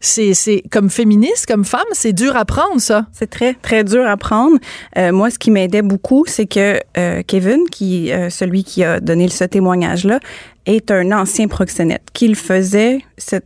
C'est 0.00 0.34
c'est 0.34 0.62
comme 0.70 0.90
féministe, 0.90 1.46
comme 1.46 1.64
femme, 1.64 1.80
c'est 1.92 2.12
dur 2.12 2.36
à 2.36 2.44
prendre 2.44 2.80
ça. 2.80 3.06
C'est 3.12 3.30
très, 3.30 3.54
très 3.54 3.84
dur 3.84 4.06
à 4.06 4.16
prendre. 4.16 4.56
Euh, 4.96 5.12
moi, 5.12 5.30
ce 5.30 5.38
qui 5.38 5.50
m'aidait 5.50 5.82
beaucoup, 5.82 6.24
c'est 6.26 6.46
que 6.46 6.80
euh, 6.96 7.22
Kevin, 7.26 7.64
qui 7.70 8.12
euh, 8.12 8.30
celui 8.30 8.64
qui 8.64 8.84
a 8.84 9.00
donné 9.00 9.28
ce 9.28 9.44
témoignage-là, 9.44 10.20
est 10.68 10.92
un 10.92 11.10
ancien 11.10 11.48
proxénète. 11.48 12.02
Qu'il 12.12 12.36
faisait 12.36 13.00
ce 13.16 13.36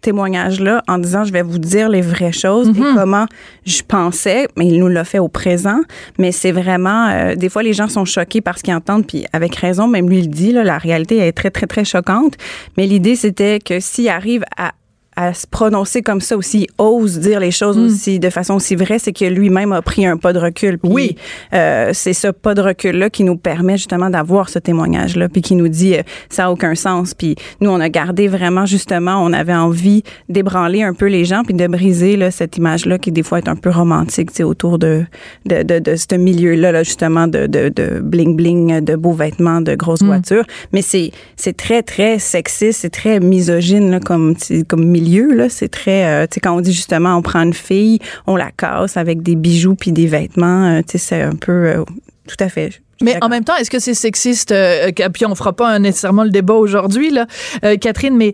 témoignage-là 0.00 0.82
en 0.86 0.98
disant, 0.98 1.24
je 1.24 1.32
vais 1.32 1.42
vous 1.42 1.58
dire 1.58 1.88
les 1.88 2.00
vraies 2.00 2.32
choses 2.32 2.68
et 2.68 2.94
comment 2.94 3.26
je 3.66 3.82
pensais, 3.82 4.46
mais 4.56 4.66
il 4.66 4.78
nous 4.78 4.88
l'a 4.88 5.04
fait 5.04 5.18
au 5.18 5.28
présent. 5.28 5.80
Mais 6.18 6.32
c'est 6.32 6.52
vraiment, 6.52 7.08
euh, 7.08 7.34
des 7.34 7.48
fois, 7.48 7.62
les 7.62 7.72
gens 7.72 7.88
sont 7.88 8.04
choqués 8.04 8.40
par 8.40 8.58
ce 8.58 8.62
qu'ils 8.62 8.74
entendent, 8.74 9.06
puis 9.06 9.24
avec 9.32 9.56
raison, 9.56 9.88
même 9.88 10.08
lui 10.08 10.20
il 10.20 10.30
dit, 10.30 10.52
là, 10.52 10.62
la 10.62 10.78
réalité 10.78 11.18
est 11.18 11.32
très, 11.32 11.50
très, 11.50 11.66
très 11.66 11.84
choquante. 11.84 12.34
Mais 12.76 12.86
l'idée, 12.86 13.16
c'était 13.16 13.58
que 13.58 13.80
s'il 13.80 14.08
arrive 14.08 14.44
à 14.56 14.72
à 15.20 15.34
se 15.34 15.48
prononcer 15.48 16.00
comme 16.00 16.20
ça 16.20 16.36
aussi, 16.36 16.68
ose 16.78 17.18
dire 17.18 17.40
les 17.40 17.50
choses 17.50 17.76
aussi 17.76 18.20
de 18.20 18.30
façon 18.30 18.54
aussi 18.54 18.76
vraie, 18.76 19.00
c'est 19.00 19.12
que 19.12 19.24
lui-même 19.24 19.72
a 19.72 19.82
pris 19.82 20.06
un 20.06 20.16
pas 20.16 20.32
de 20.32 20.38
recul. 20.38 20.78
Puis, 20.78 20.92
Oui. 20.92 21.16
euh, 21.54 21.90
c'est 21.92 22.12
ce 22.12 22.28
pas 22.28 22.54
de 22.54 22.60
recul-là 22.60 23.10
qui 23.10 23.24
nous 23.24 23.36
permet 23.36 23.76
justement 23.76 24.10
d'avoir 24.10 24.48
ce 24.48 24.60
témoignage-là, 24.60 25.28
puis 25.28 25.42
qui 25.42 25.56
nous 25.56 25.66
dit 25.66 25.96
euh, 25.96 26.02
ça 26.30 26.44
a 26.44 26.50
aucun 26.52 26.76
sens. 26.76 27.14
Puis 27.14 27.34
nous, 27.60 27.68
on 27.68 27.80
a 27.80 27.88
gardé 27.88 28.28
vraiment 28.28 28.64
justement, 28.64 29.20
on 29.24 29.32
avait 29.32 29.54
envie 29.54 30.04
d'ébranler 30.28 30.82
un 30.84 30.94
peu 30.94 31.06
les 31.06 31.24
gens, 31.24 31.42
puis 31.42 31.54
de 31.54 31.66
briser 31.66 32.16
là, 32.16 32.30
cette 32.30 32.56
image-là 32.56 32.98
qui 32.98 33.10
des 33.10 33.24
fois 33.24 33.38
est 33.38 33.48
un 33.48 33.56
peu 33.56 33.70
romantique, 33.70 34.30
tu 34.30 34.36
sais, 34.36 34.42
autour 34.44 34.78
de 34.78 35.04
de, 35.46 35.64
de, 35.64 35.80
de 35.80 35.96
ce 35.96 36.14
milieu-là, 36.14 36.70
là, 36.70 36.82
justement 36.84 37.26
de 37.26 37.48
de 37.48 37.72
de 37.74 37.98
bling 38.00 38.36
bling, 38.36 38.80
de 38.82 38.94
beaux 38.94 39.14
vêtements, 39.24 39.60
de 39.62 39.74
grosses 39.74 40.04
voitures. 40.04 40.44
Mais 40.72 40.82
c'est 40.82 41.10
c'est 41.34 41.56
très 41.56 41.82
très 41.82 42.20
sexiste, 42.20 42.82
c'est 42.82 42.90
très 42.90 43.18
misogyne 43.18 43.90
là, 43.90 43.98
comme 43.98 44.36
comme 44.68 44.84
milieu 44.84 45.07
là. 45.16 45.48
C'est 45.48 45.68
très, 45.68 46.06
euh, 46.06 46.26
tu 46.26 46.34
sais, 46.34 46.40
quand 46.40 46.56
on 46.56 46.60
dit 46.60 46.72
justement, 46.72 47.16
on 47.16 47.22
prend 47.22 47.40
une 47.40 47.54
fille, 47.54 47.98
on 48.26 48.36
la 48.36 48.50
casse 48.50 48.96
avec 48.96 49.22
des 49.22 49.36
bijoux 49.36 49.74
puis 49.74 49.92
des 49.92 50.06
vêtements, 50.06 50.66
euh, 50.66 50.80
tu 50.80 50.92
sais, 50.92 50.98
c'est 50.98 51.22
un 51.22 51.34
peu 51.34 51.52
euh, 51.52 51.84
tout 52.26 52.36
à 52.40 52.48
fait. 52.48 52.80
Mais 53.00 53.16
en 53.22 53.28
même 53.28 53.44
temps, 53.44 53.54
est-ce 53.56 53.70
que 53.70 53.78
c'est 53.78 53.94
sexiste 53.94 54.52
Puis 55.12 55.24
on 55.24 55.34
fera 55.36 55.52
pas 55.52 55.78
nécessairement 55.78 56.24
le 56.24 56.30
débat 56.30 56.54
aujourd'hui, 56.54 57.10
là, 57.10 57.26
Catherine, 57.80 58.16
mais 58.16 58.32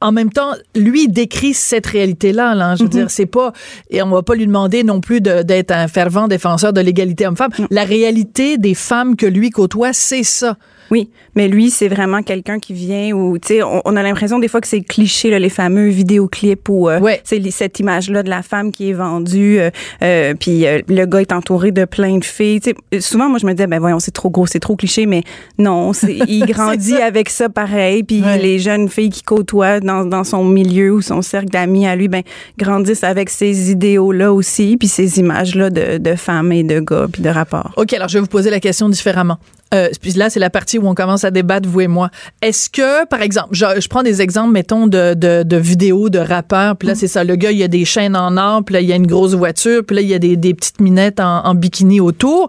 en 0.00 0.12
même 0.12 0.30
temps, 0.30 0.52
lui 0.74 1.08
décrit 1.08 1.54
cette 1.54 1.86
réalité-là. 1.86 2.54
Là, 2.54 2.76
je 2.76 2.82
veux 2.82 2.88
dire, 2.88 3.10
c'est 3.10 3.26
pas 3.26 3.52
et 3.90 4.02
on 4.02 4.08
va 4.10 4.22
pas 4.22 4.34
lui 4.34 4.46
demander 4.46 4.84
non 4.84 5.00
plus 5.00 5.20
d'être 5.20 5.70
un 5.70 5.88
fervent 5.88 6.28
défenseur 6.28 6.72
de 6.72 6.80
l'égalité 6.80 7.26
homme-femme. 7.26 7.50
La 7.70 7.84
réalité 7.84 8.56
des 8.56 8.74
femmes 8.74 9.16
que 9.16 9.26
lui 9.26 9.50
côtoie, 9.50 9.92
c'est 9.92 10.22
ça. 10.22 10.56
Oui, 10.90 11.10
mais 11.34 11.48
lui, 11.48 11.70
c'est 11.70 11.88
vraiment 11.88 12.22
quelqu'un 12.22 12.58
qui 12.58 12.72
vient 12.72 13.12
où, 13.12 13.38
tu 13.38 13.48
sais, 13.48 13.62
on, 13.62 13.82
on 13.84 13.96
a 13.96 14.02
l'impression 14.02 14.38
des 14.38 14.48
fois 14.48 14.60
que 14.60 14.68
c'est 14.68 14.80
cliché, 14.82 15.30
là, 15.30 15.38
les 15.38 15.48
fameux 15.48 15.88
vidéoclips 15.88 16.68
où 16.68 16.88
euh, 16.88 17.00
Ouais. 17.00 17.20
c'est 17.24 17.40
cette 17.50 17.80
image-là 17.80 18.22
de 18.22 18.30
la 18.30 18.42
femme 18.42 18.70
qui 18.72 18.90
est 18.90 18.92
vendue, 18.92 19.58
euh, 19.58 19.70
euh, 20.02 20.34
puis 20.38 20.66
euh, 20.66 20.80
le 20.88 21.04
gars 21.06 21.20
est 21.20 21.32
entouré 21.32 21.72
de 21.72 21.84
plein 21.84 22.18
de 22.18 22.24
filles. 22.24 22.60
Tu 22.60 22.72
sais, 22.92 23.00
souvent, 23.00 23.28
moi, 23.28 23.38
je 23.38 23.46
me 23.46 23.52
disais, 23.52 23.66
ben 23.66 23.78
voyons, 23.80 23.98
c'est 23.98 24.10
trop 24.12 24.30
gros, 24.30 24.46
c'est 24.46 24.60
trop 24.60 24.76
cliché, 24.76 25.06
mais 25.06 25.22
non, 25.58 25.92
il 26.28 26.44
grandit 26.46 26.90
ça. 26.90 27.04
avec 27.06 27.30
ça 27.30 27.48
pareil, 27.48 28.02
puis 28.02 28.22
Ouais. 28.22 28.38
les 28.38 28.58
jeunes 28.58 28.88
filles 28.88 29.10
qui 29.10 29.22
côtoient 29.22 29.80
dans, 29.80 30.04
dans 30.04 30.24
son 30.24 30.44
milieu 30.44 30.92
ou 30.92 31.00
son 31.02 31.20
cercle 31.22 31.48
d'amis 31.50 31.86
à 31.86 31.94
lui, 31.96 32.08
ben 32.08 32.22
grandissent 32.58 33.04
avec 33.04 33.28
ces 33.30 33.70
idéaux-là 33.70 34.32
aussi, 34.32 34.76
puis 34.78 34.88
ces 34.88 35.18
images-là 35.18 35.70
de, 35.70 35.98
de 35.98 36.14
femmes 36.14 36.52
et 36.52 36.62
de 36.62 36.80
gars, 36.80 37.06
puis 37.12 37.22
de 37.22 37.28
rapports. 37.28 37.72
OK, 37.76 37.92
alors 37.92 38.08
je 38.08 38.14
vais 38.14 38.20
vous 38.22 38.26
poser 38.26 38.50
la 38.50 38.60
question 38.60 38.88
différemment. 38.88 39.38
Euh, 39.74 39.88
puis 40.00 40.12
là, 40.12 40.30
c'est 40.30 40.40
la 40.40 40.50
partie 40.50 40.78
où 40.78 40.86
on 40.86 40.94
commence 40.94 41.24
à 41.24 41.30
débattre, 41.30 41.68
vous 41.68 41.80
et 41.80 41.88
moi. 41.88 42.10
Est-ce 42.40 42.70
que, 42.70 43.04
par 43.06 43.20
exemple, 43.22 43.48
je, 43.52 43.64
je 43.80 43.88
prends 43.88 44.02
des 44.02 44.22
exemples, 44.22 44.52
mettons, 44.52 44.86
de, 44.86 45.14
de, 45.14 45.42
de 45.42 45.56
vidéos 45.56 46.08
de 46.08 46.18
rappeurs, 46.18 46.76
puis 46.76 46.88
là, 46.88 46.94
c'est 46.94 47.08
ça, 47.08 47.24
le 47.24 47.36
gars, 47.36 47.50
il 47.50 47.58
y 47.58 47.64
a 47.64 47.68
des 47.68 47.84
chaînes 47.84 48.16
en 48.16 48.36
or, 48.36 48.64
puis 48.64 48.74
là, 48.74 48.80
il 48.80 48.88
y 48.88 48.92
a 48.92 48.96
une 48.96 49.06
grosse 49.06 49.34
voiture, 49.34 49.82
puis 49.84 49.96
là, 49.96 50.02
il 50.02 50.08
y 50.08 50.14
a 50.14 50.18
des, 50.18 50.36
des 50.36 50.54
petites 50.54 50.80
minettes 50.80 51.20
en, 51.20 51.44
en 51.44 51.54
bikini 51.54 52.00
autour. 52.00 52.48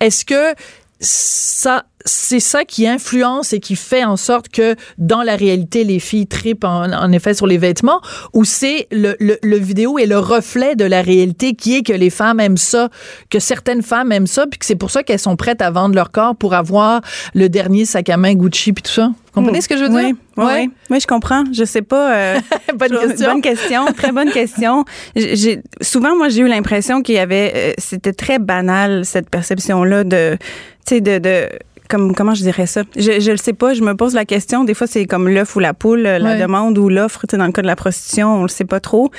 Est-ce 0.00 0.24
que 0.24 0.54
ça, 1.00 1.84
c'est 2.04 2.40
ça 2.40 2.64
qui 2.64 2.86
influence 2.88 3.52
et 3.52 3.60
qui 3.60 3.76
fait 3.76 4.04
en 4.04 4.16
sorte 4.16 4.48
que 4.48 4.74
dans 4.98 5.22
la 5.22 5.36
réalité, 5.36 5.84
les 5.84 5.98
filles 6.00 6.26
tripent 6.26 6.64
en, 6.64 6.90
en 6.92 7.12
effet 7.12 7.34
sur 7.34 7.46
les 7.46 7.58
vêtements, 7.58 8.00
ou 8.32 8.44
c'est 8.44 8.88
le, 8.90 9.14
le, 9.20 9.38
le 9.42 9.56
vidéo 9.58 9.98
est 9.98 10.06
le 10.06 10.18
reflet 10.18 10.74
de 10.74 10.84
la 10.84 11.02
réalité 11.02 11.54
qui 11.54 11.76
est 11.76 11.82
que 11.82 11.92
les 11.92 12.10
femmes 12.10 12.40
aiment 12.40 12.56
ça, 12.56 12.88
que 13.30 13.38
certaines 13.38 13.82
femmes 13.82 14.10
aiment 14.12 14.26
ça, 14.26 14.46
puis 14.46 14.58
que 14.58 14.66
c'est 14.66 14.76
pour 14.76 14.90
ça 14.90 15.02
qu'elles 15.02 15.18
sont 15.18 15.36
prêtes 15.36 15.62
à 15.62 15.70
vendre 15.70 15.94
leur 15.94 16.10
corps 16.10 16.34
pour 16.34 16.54
avoir 16.54 17.00
le 17.34 17.48
dernier 17.48 17.84
sac 17.84 18.08
à 18.08 18.16
main 18.16 18.34
Gucci 18.34 18.72
puis 18.72 18.82
tout 18.82 18.92
ça. 18.92 19.12
Vous 19.34 19.42
comprenez 19.44 19.60
ce 19.60 19.68
que 19.68 19.76
je 19.76 19.82
veux 19.84 19.90
dire? 19.90 20.14
Oui, 20.36 20.44
oui. 20.44 20.70
Oui, 20.90 20.98
je 21.00 21.06
comprends. 21.06 21.44
Je 21.52 21.64
sais 21.64 21.82
pas. 21.82 22.16
euh, 22.16 22.40
bonne 22.74 22.88
je- 22.92 23.06
question. 23.06 23.32
Bonne 23.32 23.42
question. 23.42 23.86
Très 23.96 24.10
bonne 24.12 24.30
question. 24.32 24.84
J'ai- 25.14 25.60
souvent, 25.80 26.16
moi, 26.16 26.28
j'ai 26.28 26.40
eu 26.40 26.48
l'impression 26.48 27.02
qu'il 27.02 27.14
y 27.16 27.18
avait, 27.18 27.52
euh, 27.54 27.72
c'était 27.78 28.12
très 28.14 28.38
banal, 28.40 29.04
cette 29.04 29.30
perception-là 29.30 30.02
de, 30.04 30.36
tu 30.40 30.46
sais, 30.88 31.00
de, 31.00 31.18
de, 31.18 31.48
comme, 31.88 32.14
comment 32.14 32.34
je 32.34 32.42
dirais 32.42 32.66
ça? 32.66 32.82
Je, 32.96 33.18
je 33.20 33.30
le 33.30 33.36
sais 33.38 33.54
pas. 33.54 33.72
Je 33.74 33.82
me 33.82 33.94
pose 33.94 34.14
la 34.14 34.24
question. 34.24 34.64
Des 34.64 34.74
fois, 34.74 34.86
c'est 34.86 35.06
comme 35.06 35.28
l'œuf 35.28 35.56
ou 35.56 35.58
la 35.60 35.72
poule, 35.74 36.02
la 36.02 36.38
demande 36.38 36.76
ou 36.78 36.88
l'offre. 36.88 37.20
Tu 37.26 37.32
sais, 37.32 37.38
dans 37.38 37.46
le 37.46 37.52
cas 37.52 37.62
de 37.62 37.66
la 37.66 37.76
prostitution, 37.76 38.34
on 38.36 38.42
le 38.42 38.48
sait 38.48 38.64
pas 38.66 38.80
trop. 38.80 39.10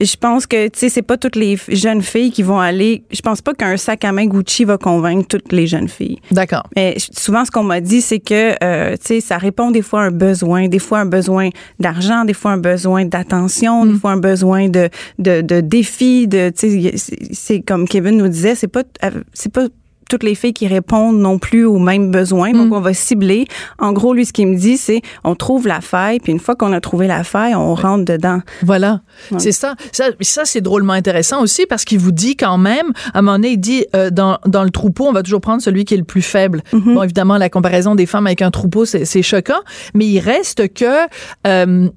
Je 0.00 0.16
pense 0.16 0.46
que, 0.48 0.66
tu 0.68 0.78
sais, 0.80 0.88
c'est 0.88 1.02
pas 1.02 1.16
toutes 1.16 1.36
les 1.36 1.56
jeunes 1.68 2.02
filles 2.02 2.32
qui 2.32 2.42
vont 2.42 2.58
aller. 2.58 3.04
Je 3.12 3.20
pense 3.20 3.40
pas 3.42 3.54
qu'un 3.54 3.76
sac 3.76 4.04
à 4.04 4.10
main 4.10 4.26
Gucci 4.26 4.64
va 4.64 4.76
convaincre 4.76 5.28
toutes 5.28 5.52
les 5.52 5.68
jeunes 5.68 5.86
filles. 5.88 6.18
D'accord. 6.32 6.64
Mais 6.74 6.96
souvent, 6.98 7.44
ce 7.44 7.52
qu'on 7.52 7.62
m'a 7.62 7.80
dit, 7.80 8.00
c'est 8.00 8.18
que, 8.18 8.54
euh, 8.64 8.92
tu 8.96 9.06
sais, 9.06 9.20
ça 9.20 9.38
répond 9.38 9.70
des 9.70 9.82
fois 9.82 10.00
à 10.00 10.04
un 10.06 10.10
besoin, 10.10 10.66
des 10.66 10.80
fois 10.80 10.98
un 11.00 11.06
besoin 11.06 11.50
d'argent, 11.78 12.24
des 12.24 12.34
fois 12.34 12.50
un 12.52 12.56
besoin 12.58 13.04
d'attention, 13.04 13.86
des 13.86 13.94
fois 13.98 14.10
un 14.12 14.16
besoin 14.16 14.68
de, 14.68 14.88
de, 15.20 15.42
de 15.42 15.60
défi, 15.60 16.26
de, 16.26 16.50
tu 16.50 16.68
sais, 16.70 16.96
c'est- 16.96 17.18
c'est 17.32 17.60
comme 17.60 17.86
Kevin 17.86 18.16
nous 18.16 18.28
disait, 18.28 18.56
c'est 18.56 18.66
pas, 18.66 18.82
euh, 19.04 19.10
c'est 19.32 19.52
pas 19.52 19.66
toutes 20.08 20.22
les 20.22 20.34
filles 20.34 20.52
qui 20.52 20.66
répondent 20.66 21.18
non 21.18 21.38
plus 21.38 21.64
aux 21.64 21.78
mêmes 21.78 22.10
besoins. 22.10 22.52
Donc, 22.52 22.72
on 22.72 22.80
va 22.80 22.94
cibler. 22.94 23.46
En 23.78 23.92
gros, 23.92 24.14
lui, 24.14 24.26
ce 24.26 24.32
qu'il 24.32 24.46
me 24.48 24.56
dit, 24.56 24.76
c'est 24.76 25.00
on 25.24 25.34
trouve 25.34 25.66
la 25.66 25.80
faille, 25.80 26.20
puis 26.20 26.32
une 26.32 26.40
fois 26.40 26.54
qu'on 26.56 26.72
a 26.72 26.80
trouvé 26.80 27.06
la 27.06 27.24
faille, 27.24 27.54
on 27.54 27.74
rentre 27.74 28.04
dedans. 28.04 28.40
Voilà, 28.62 29.00
Ouais. 29.30 29.38
c'est 29.38 29.52
ça. 29.52 29.74
Ça, 29.92 30.06
ça 30.20 30.44
c'est 30.44 30.60
drôlement 30.60 30.92
intéressant 30.92 31.42
aussi 31.42 31.66
parce 31.66 31.84
qu'il 31.84 31.98
vous 31.98 32.12
dit 32.12 32.36
quand 32.36 32.58
même, 32.58 32.92
à 33.12 33.18
un 33.18 33.22
moment 33.22 33.36
donné, 33.38 33.52
il 33.52 33.58
dit 33.58 33.86
euh, 33.94 34.10
dans, 34.10 34.38
dans 34.46 34.64
le 34.64 34.70
troupeau, 34.70 35.06
on 35.06 35.12
va 35.12 35.22
toujours 35.22 35.40
prendre 35.40 35.62
celui 35.62 35.84
qui 35.84 35.94
est 35.94 35.98
le 35.98 36.04
plus 36.04 36.22
faible. 36.22 36.62
Bon, 36.72 37.02
évidemment, 37.02 37.38
la 37.38 37.48
comparaison 37.48 37.94
des 37.94 38.06
femmes 38.06 38.26
avec 38.26 38.42
un 38.42 38.50
troupeau, 38.50 38.84
c'est 38.84 39.04
c'est 39.04 39.22
choquant, 39.22 39.60
mais 39.94 40.06
il 40.06 40.18
reste 40.20 40.72
que 40.74 41.06
euh, 41.46 41.88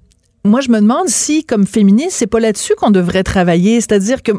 moi, 0.45 0.61
je 0.61 0.69
me 0.69 0.79
demande 0.79 1.07
si, 1.07 1.43
comme 1.43 1.65
féministe, 1.65 2.11
c'est 2.11 2.27
pas 2.27 2.39
là-dessus 2.39 2.73
qu'on 2.77 2.91
devrait 2.91 3.23
travailler. 3.23 3.81
C'est-à-dire 3.81 4.23
que 4.23 4.31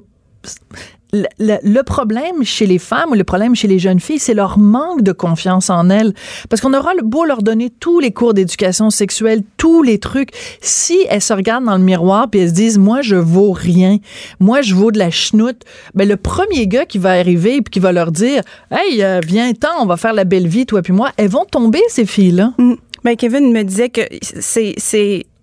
le, 1.13 1.83
problème 1.83 2.45
chez 2.45 2.67
les 2.67 2.79
femmes 2.79 3.11
ou 3.11 3.15
le 3.15 3.25
problème 3.25 3.55
chez 3.55 3.69
les 3.69 3.79
jeunes 3.79 4.01
filles, 4.01 4.19
c'est 4.19 4.35
leur 4.35 4.59
manque 4.59 5.03
de 5.03 5.13
confiance 5.13 5.71
en 5.71 5.89
elles. 5.91 6.13
Parce 6.49 6.61
qu'on 6.61 6.75
aura 6.75 6.93
beau 7.03 7.25
leur 7.25 7.43
donner 7.43 7.71
tous 7.71 8.01
les 8.01 8.11
cours 8.11 8.35
d'éducation 8.35 8.91
sexuelle, 8.91 9.43
tous 9.57 9.83
les 9.83 9.99
trucs. 9.99 10.31
Si 10.61 10.99
elles 11.09 11.23
se 11.23 11.33
regardent 11.33 11.65
dans 11.65 11.77
le 11.77 11.85
miroir 11.85 12.29
puis 12.29 12.41
elles 12.41 12.51
se 12.51 12.55
disent, 12.55 12.79
moi, 12.79 13.01
je 13.03 13.17
vaux 13.17 13.53
rien. 13.53 13.99
Moi, 14.41 14.61
je 14.63 14.75
vaux 14.75 14.91
de 14.91 14.99
la 14.99 15.11
chenoute. 15.11 15.63
Ben, 15.95 16.07
le 16.07 16.17
premier 16.17 16.67
gars 16.67 16.85
qui 16.85 16.99
va 16.99 17.13
arriver 17.13 17.63
puis 17.63 17.71
qui 17.71 17.81
va 17.81 17.93
leur 17.93 18.13
dire, 18.13 18.43
hey, 18.71 19.03
euh, 19.03 19.21
viens-t'en, 19.25 19.81
on 19.81 19.87
va 19.87 19.97
faire 19.97 20.13
la 20.13 20.25
belle 20.25 20.49
vie, 20.49 20.67
toi 20.67 20.83
puis 20.83 20.93
moi, 20.93 21.11
elles 21.17 21.31
vont 21.31 21.45
tomber, 21.45 21.81
ces 21.89 22.07
filles-là. 22.07 22.53
Mm. 22.59 22.75
Ben, 23.05 23.17
Kevin 23.17 23.53
me 23.53 23.63
disait 23.63 23.89
que 23.89 24.03
c'est 24.21 24.75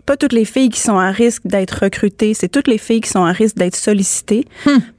pas 0.05 0.17
toutes 0.17 0.33
les 0.33 0.45
filles 0.45 0.69
qui 0.69 0.79
sont 0.79 0.97
à 0.97 1.09
risque 1.11 1.41
d'être 1.45 1.83
recrutées, 1.83 2.33
c'est 2.33 2.47
toutes 2.47 2.67
les 2.67 2.77
filles 2.77 3.01
qui 3.01 3.09
sont 3.09 3.23
à 3.25 3.31
risque 3.31 3.55
d'être 3.57 3.75
sollicitées. 3.75 4.45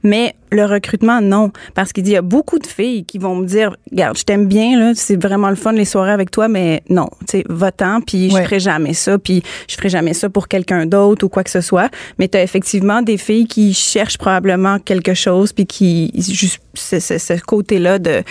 Mais 0.03 0.35
le 0.51 0.65
recrutement, 0.65 1.21
non. 1.21 1.51
Parce 1.75 1.91
qu'il 1.93 2.03
dit, 2.03 2.11
il 2.11 2.15
y 2.15 2.17
a 2.17 2.21
beaucoup 2.21 2.59
de 2.59 2.67
filles 2.67 3.03
qui 3.05 3.17
vont 3.17 3.35
me 3.35 3.45
dire, 3.45 3.75
regarde, 3.91 4.17
je 4.17 4.23
t'aime 4.23 4.47
bien, 4.47 4.79
là, 4.79 4.93
c'est 4.95 5.21
vraiment 5.21 5.49
le 5.49 5.55
fun 5.55 5.73
les 5.73 5.85
soirées 5.85 6.11
avec 6.11 6.31
toi, 6.31 6.47
mais 6.47 6.83
non, 6.89 7.09
tu 7.21 7.39
sais, 7.39 7.43
va-t'en, 7.49 8.01
puis 8.01 8.31
Ouais. 8.31 8.41
je 8.41 8.45
ferai 8.45 8.59
jamais 8.59 8.93
ça, 8.93 9.17
puis 9.17 9.43
je 9.67 9.75
ferai 9.75 9.89
jamais 9.89 10.13
ça 10.13 10.29
pour 10.29 10.47
quelqu'un 10.47 10.85
d'autre 10.85 11.25
ou 11.25 11.29
quoi 11.29 11.43
que 11.43 11.49
ce 11.49 11.61
soit. 11.61 11.89
Mais 12.19 12.27
tu 12.27 12.37
as 12.37 12.43
effectivement 12.43 13.01
des 13.01 13.17
filles 13.17 13.47
qui 13.47 13.73
cherchent 13.73 14.17
probablement 14.17 14.79
quelque 14.79 15.13
chose, 15.13 15.53
puis 15.53 15.65
qui, 15.65 16.11
juste, 16.15 16.59
ce, 16.75 17.39
côté-là 17.41 17.99
de, 17.99 18.23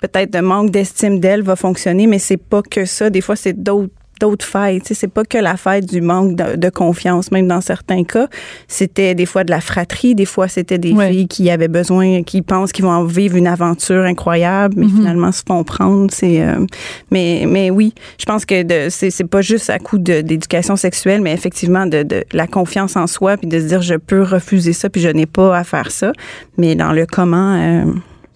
peut-être 0.00 0.32
de 0.32 0.40
manque 0.40 0.70
d'estime 0.70 1.20
d'elle 1.20 1.42
va 1.42 1.56
fonctionner, 1.56 2.06
mais 2.06 2.18
c'est 2.18 2.36
pas 2.36 2.62
que 2.62 2.84
ça. 2.84 3.10
Des 3.10 3.20
fois, 3.20 3.36
c'est 3.36 3.52
d'autres 3.62 3.92
d'autres 4.20 4.44
sais, 4.84 4.94
c'est 4.94 5.08
pas 5.08 5.24
que 5.24 5.38
la 5.38 5.56
faille 5.56 5.82
du 5.82 6.00
manque 6.00 6.36
de, 6.36 6.56
de 6.56 6.68
confiance, 6.70 7.30
même 7.30 7.46
dans 7.48 7.60
certains 7.60 8.04
cas. 8.04 8.28
C'était 8.66 9.14
des 9.14 9.26
fois 9.26 9.44
de 9.44 9.50
la 9.50 9.60
fratrie, 9.60 10.14
des 10.14 10.24
fois 10.24 10.48
c'était 10.48 10.78
des 10.78 10.92
Ouais. 10.92 11.10
filles 11.10 11.28
qui 11.28 11.50
avaient 11.50 11.68
besoin, 11.68 12.22
qui 12.22 12.42
pensent 12.42 12.72
qu'ils 12.72 12.84
vont 12.84 13.04
vivre 13.04 13.36
une 13.36 13.46
aventure 13.46 14.02
incroyable, 14.04 14.74
mais 14.76 14.86
finalement 14.88 15.32
se 15.32 15.42
font 15.46 15.62
prendre. 15.64 16.10
C'est, 16.12 16.40
euh, 16.42 16.64
mais, 17.10 17.44
mais 17.46 17.70
oui, 17.70 17.94
je 18.18 18.24
pense 18.24 18.44
que 18.44 18.88
c'est, 18.90 19.24
pas 19.28 19.40
juste 19.42 19.70
à 19.70 19.78
coup 19.78 19.98
d'éducation 19.98 20.76
sexuelle, 20.76 21.20
mais 21.20 21.32
effectivement 21.32 21.86
de, 21.86 22.02
de 22.02 22.24
la 22.32 22.46
confiance 22.46 22.96
en 22.96 23.06
soi, 23.06 23.36
puis 23.36 23.46
de 23.48 23.58
se 23.60 23.66
dire 23.66 23.82
je 23.82 23.94
peux 23.94 24.22
refuser 24.22 24.72
ça, 24.72 24.88
puis 24.88 25.00
je 25.00 25.08
n'ai 25.08 25.26
pas 25.26 25.56
à 25.56 25.64
faire 25.64 25.90
ça. 25.90 26.12
Mais 26.56 26.74
dans 26.74 26.92
le 26.92 27.06
comment, 27.06 27.54
euh, 27.54 27.84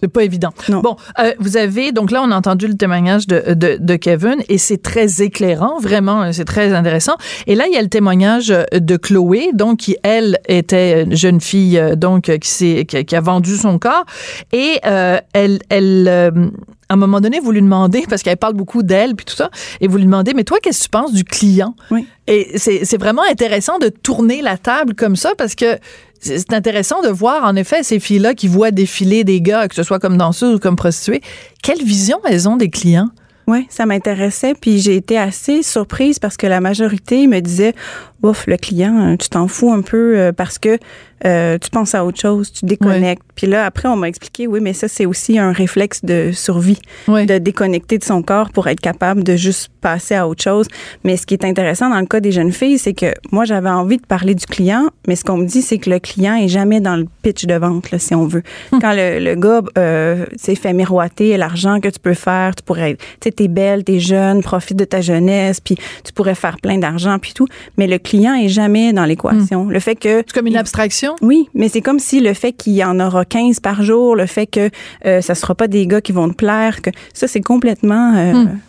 C'est 0.03 0.09
pas 0.09 0.23
évident. 0.25 0.49
Non. 0.67 0.81
Bon, 0.81 0.97
euh, 1.19 1.31
vous 1.39 1.55
avez 1.55 1.93
donc 1.93 2.11
là 2.11 2.21
on 2.27 2.31
a 2.31 2.35
entendu 2.35 2.67
le 2.67 2.73
témoignage 2.75 3.25
de, 3.25 3.53
de, 3.53 3.77
de 3.79 3.95
Kevin 3.95 4.35
et 4.49 4.57
c'est 4.57 4.81
très 4.81 5.21
éclairant, 5.21 5.79
vraiment, 5.79 6.23
euh, 6.23 6.31
c'est 6.33 6.43
très 6.43 6.73
intéressant. 6.73 7.15
Et 7.47 7.55
là 7.55 7.67
il 7.67 7.73
y 7.73 7.77
a 7.77 7.81
le 7.81 7.87
témoignage 7.87 8.51
euh, 8.51 8.65
de 8.73 8.97
Chloé, 8.97 9.51
donc 9.53 9.77
qui 9.79 9.95
elle 10.03 10.39
était 10.49 11.03
une 11.03 11.15
jeune 11.15 11.39
fille 11.39 11.81
donc 11.95 12.23
qui 12.37 12.49
s'est 12.49 12.85
qui, 12.85 12.97
a- 12.97 13.03
qui 13.05 13.15
a 13.15 13.21
vendu 13.21 13.55
son 13.55 13.79
corps 13.79 14.03
et 14.51 14.79
euh, 14.85 15.19
elle 15.31 15.59
elle 15.69 16.05
euh, 16.09 16.31
à 16.89 16.95
un 16.95 16.97
moment 16.97 17.21
donné, 17.21 17.39
vous 17.39 17.51
lui 17.51 17.61
demandez, 17.61 18.03
parce 18.09 18.21
qu'elle 18.23 18.35
parle 18.37 18.53
beaucoup 18.55 18.83
d'elle 18.83 19.15
puis 19.15 19.25
tout 19.25 19.35
ça, 19.35 19.49
et 19.79 19.87
vous 19.87 19.97
lui 19.97 20.03
demandez, 20.05 20.33
mais 20.35 20.43
toi, 20.43 20.57
qu'est-ce 20.61 20.79
que 20.79 20.83
tu 20.83 20.89
penses 20.89 21.13
du 21.13 21.23
client? 21.23 21.75
Oui. 21.91 22.05
Et 22.27 22.57
c'est 22.57 22.97
vraiment 22.99 23.23
intéressant 23.31 23.79
de 23.79 23.87
tourner 23.87 24.41
la 24.41 24.57
table 24.57 24.93
comme 24.95 25.15
ça 25.15 25.31
parce 25.37 25.55
que 25.55 25.77
c'est 26.23 26.53
intéressant 26.53 27.01
de 27.01 27.09
voir, 27.09 27.43
en 27.43 27.55
effet, 27.55 27.83
ces 27.83 27.99
filles-là 27.99 28.33
qui 28.33 28.47
voient 28.47 28.71
défiler 28.71 29.23
des 29.23 29.41
gars, 29.41 29.67
que 29.67 29.75
ce 29.75 29.83
soit 29.83 29.99
comme 29.99 30.17
danseuses 30.17 30.55
ou 30.55 30.59
comme 30.59 30.75
prostituées, 30.75 31.21
quelle 31.61 31.83
vision 31.83 32.17
elles 32.25 32.47
ont 32.47 32.55
des 32.55 32.69
clients? 32.69 33.09
Oui, 33.47 33.65
ça 33.69 33.85
m'intéressait. 33.85 34.53
Puis 34.53 34.79
j'ai 34.79 34.95
été 34.95 35.17
assez 35.17 35.63
surprise 35.63 36.17
parce 36.17 36.37
que 36.37 36.47
la 36.47 36.61
majorité 36.61 37.27
me 37.27 37.41
disait 37.41 37.73
Ouf, 38.21 38.47
le 38.47 38.55
client, 38.55 39.17
tu 39.17 39.27
t'en 39.27 39.49
fous 39.49 39.73
un 39.73 39.81
peu 39.81 40.17
euh, 40.17 40.31
parce 40.31 40.59
que 40.59 40.77
euh, 41.25 41.57
tu 41.57 41.69
penses 41.69 41.95
à 41.95 42.05
autre 42.05 42.19
chose, 42.19 42.51
tu 42.51 42.65
déconnectes. 42.65 43.23
Puis 43.35 43.47
là, 43.47 43.65
après, 43.65 43.87
on 43.89 43.95
m'a 43.95 44.07
expliqué 44.07 44.47
Oui, 44.47 44.59
mais 44.61 44.73
ça, 44.73 44.87
c'est 44.87 45.05
aussi 45.05 45.39
un 45.39 45.51
réflexe 45.51 46.03
de 46.03 46.31
survie, 46.33 46.79
Oui. 47.07 47.25
de 47.25 47.37
déconnecter 47.37 47.97
de 47.97 48.03
son 48.03 48.21
corps 48.21 48.49
pour 48.51 48.67
être 48.67 48.79
capable 48.81 49.23
de 49.23 49.35
juste 49.35 49.69
passer 49.81 50.15
à 50.15 50.27
autre 50.27 50.43
chose. 50.43 50.67
Mais 51.03 51.17
ce 51.17 51.25
qui 51.25 51.33
est 51.33 51.43
intéressant 51.45 51.89
dans 51.89 51.99
le 51.99 52.05
cas 52.05 52.19
des 52.19 52.31
jeunes 52.31 52.51
filles, 52.51 52.77
c'est 52.77 52.93
que 52.93 53.13
moi, 53.31 53.45
j'avais 53.45 53.69
envie 53.69 53.97
de 53.97 54.05
parler 54.05 54.35
du 54.35 54.45
client, 54.45 54.87
mais 55.07 55.15
ce 55.15 55.23
qu'on 55.23 55.37
me 55.37 55.45
dit, 55.45 55.61
c'est 55.61 55.77
que 55.77 55.89
le 55.89 55.99
client 55.99 56.35
est 56.35 56.47
jamais 56.47 56.79
dans 56.79 56.95
le 56.95 57.05
pitch 57.21 57.45
de 57.45 57.55
vente, 57.55 57.91
là, 57.91 57.99
si 57.99 58.13
on 58.15 58.25
veut. 58.27 58.43
Quand 58.81 58.93
le, 58.93 59.19
le 59.19 59.35
gars, 59.35 59.61
euh, 59.77 60.25
tu 60.31 60.35
sais, 60.39 60.55
fait 60.55 60.73
miroiter 60.73 61.35
l'argent 61.37 61.79
que 61.79 61.87
tu 61.89 61.99
peux 61.99 62.13
faire, 62.13 62.55
tu 62.55 62.63
pourrais, 62.63 62.95
tu 62.95 63.05
sais, 63.23 63.31
t'es 63.31 63.47
belle, 63.47 63.83
t'es 63.83 63.99
jeune, 63.99 64.41
profite 64.43 64.77
de 64.77 64.85
ta 64.85 65.01
jeunesse, 65.01 65.59
puis 65.59 65.75
tu 66.03 66.13
pourrais 66.13 66.35
faire 66.35 66.57
plein 66.61 66.77
d'argent, 66.77 67.17
puis 67.19 67.33
tout. 67.33 67.47
Mais 67.77 67.87
le 67.87 67.97
client 67.97 68.33
est 68.35 68.49
jamais 68.49 68.93
dans 68.93 69.05
l'équation. 69.05 69.65
Le 69.69 69.79
fait 69.79 69.95
que 69.95 70.23
C'est 70.27 70.33
comme 70.33 70.47
une 70.47 70.53
il- 70.53 70.59
oui, 71.21 71.49
mais 71.53 71.69
c'est 71.69 71.81
comme 71.81 71.99
si 71.99 72.19
le 72.19 72.33
fait 72.33 72.53
qu'il 72.53 72.73
y 72.73 72.83
en 72.83 72.99
aura 72.99 73.25
15 73.25 73.59
par 73.59 73.83
jour, 73.83 74.15
le 74.15 74.25
fait 74.25 74.47
que 74.47 74.69
euh, 75.05 75.21
ça 75.21 75.35
sera 75.35 75.55
pas 75.55 75.67
des 75.67 75.87
gars 75.87 76.01
qui 76.01 76.11
vont 76.11 76.29
te 76.29 76.35
plaire, 76.35 76.81
que 76.81 76.89
ça 77.13 77.27
c'est 77.27 77.41
complètement 77.41 78.15
euh, 78.15 78.33
Hmm. 78.33 78.59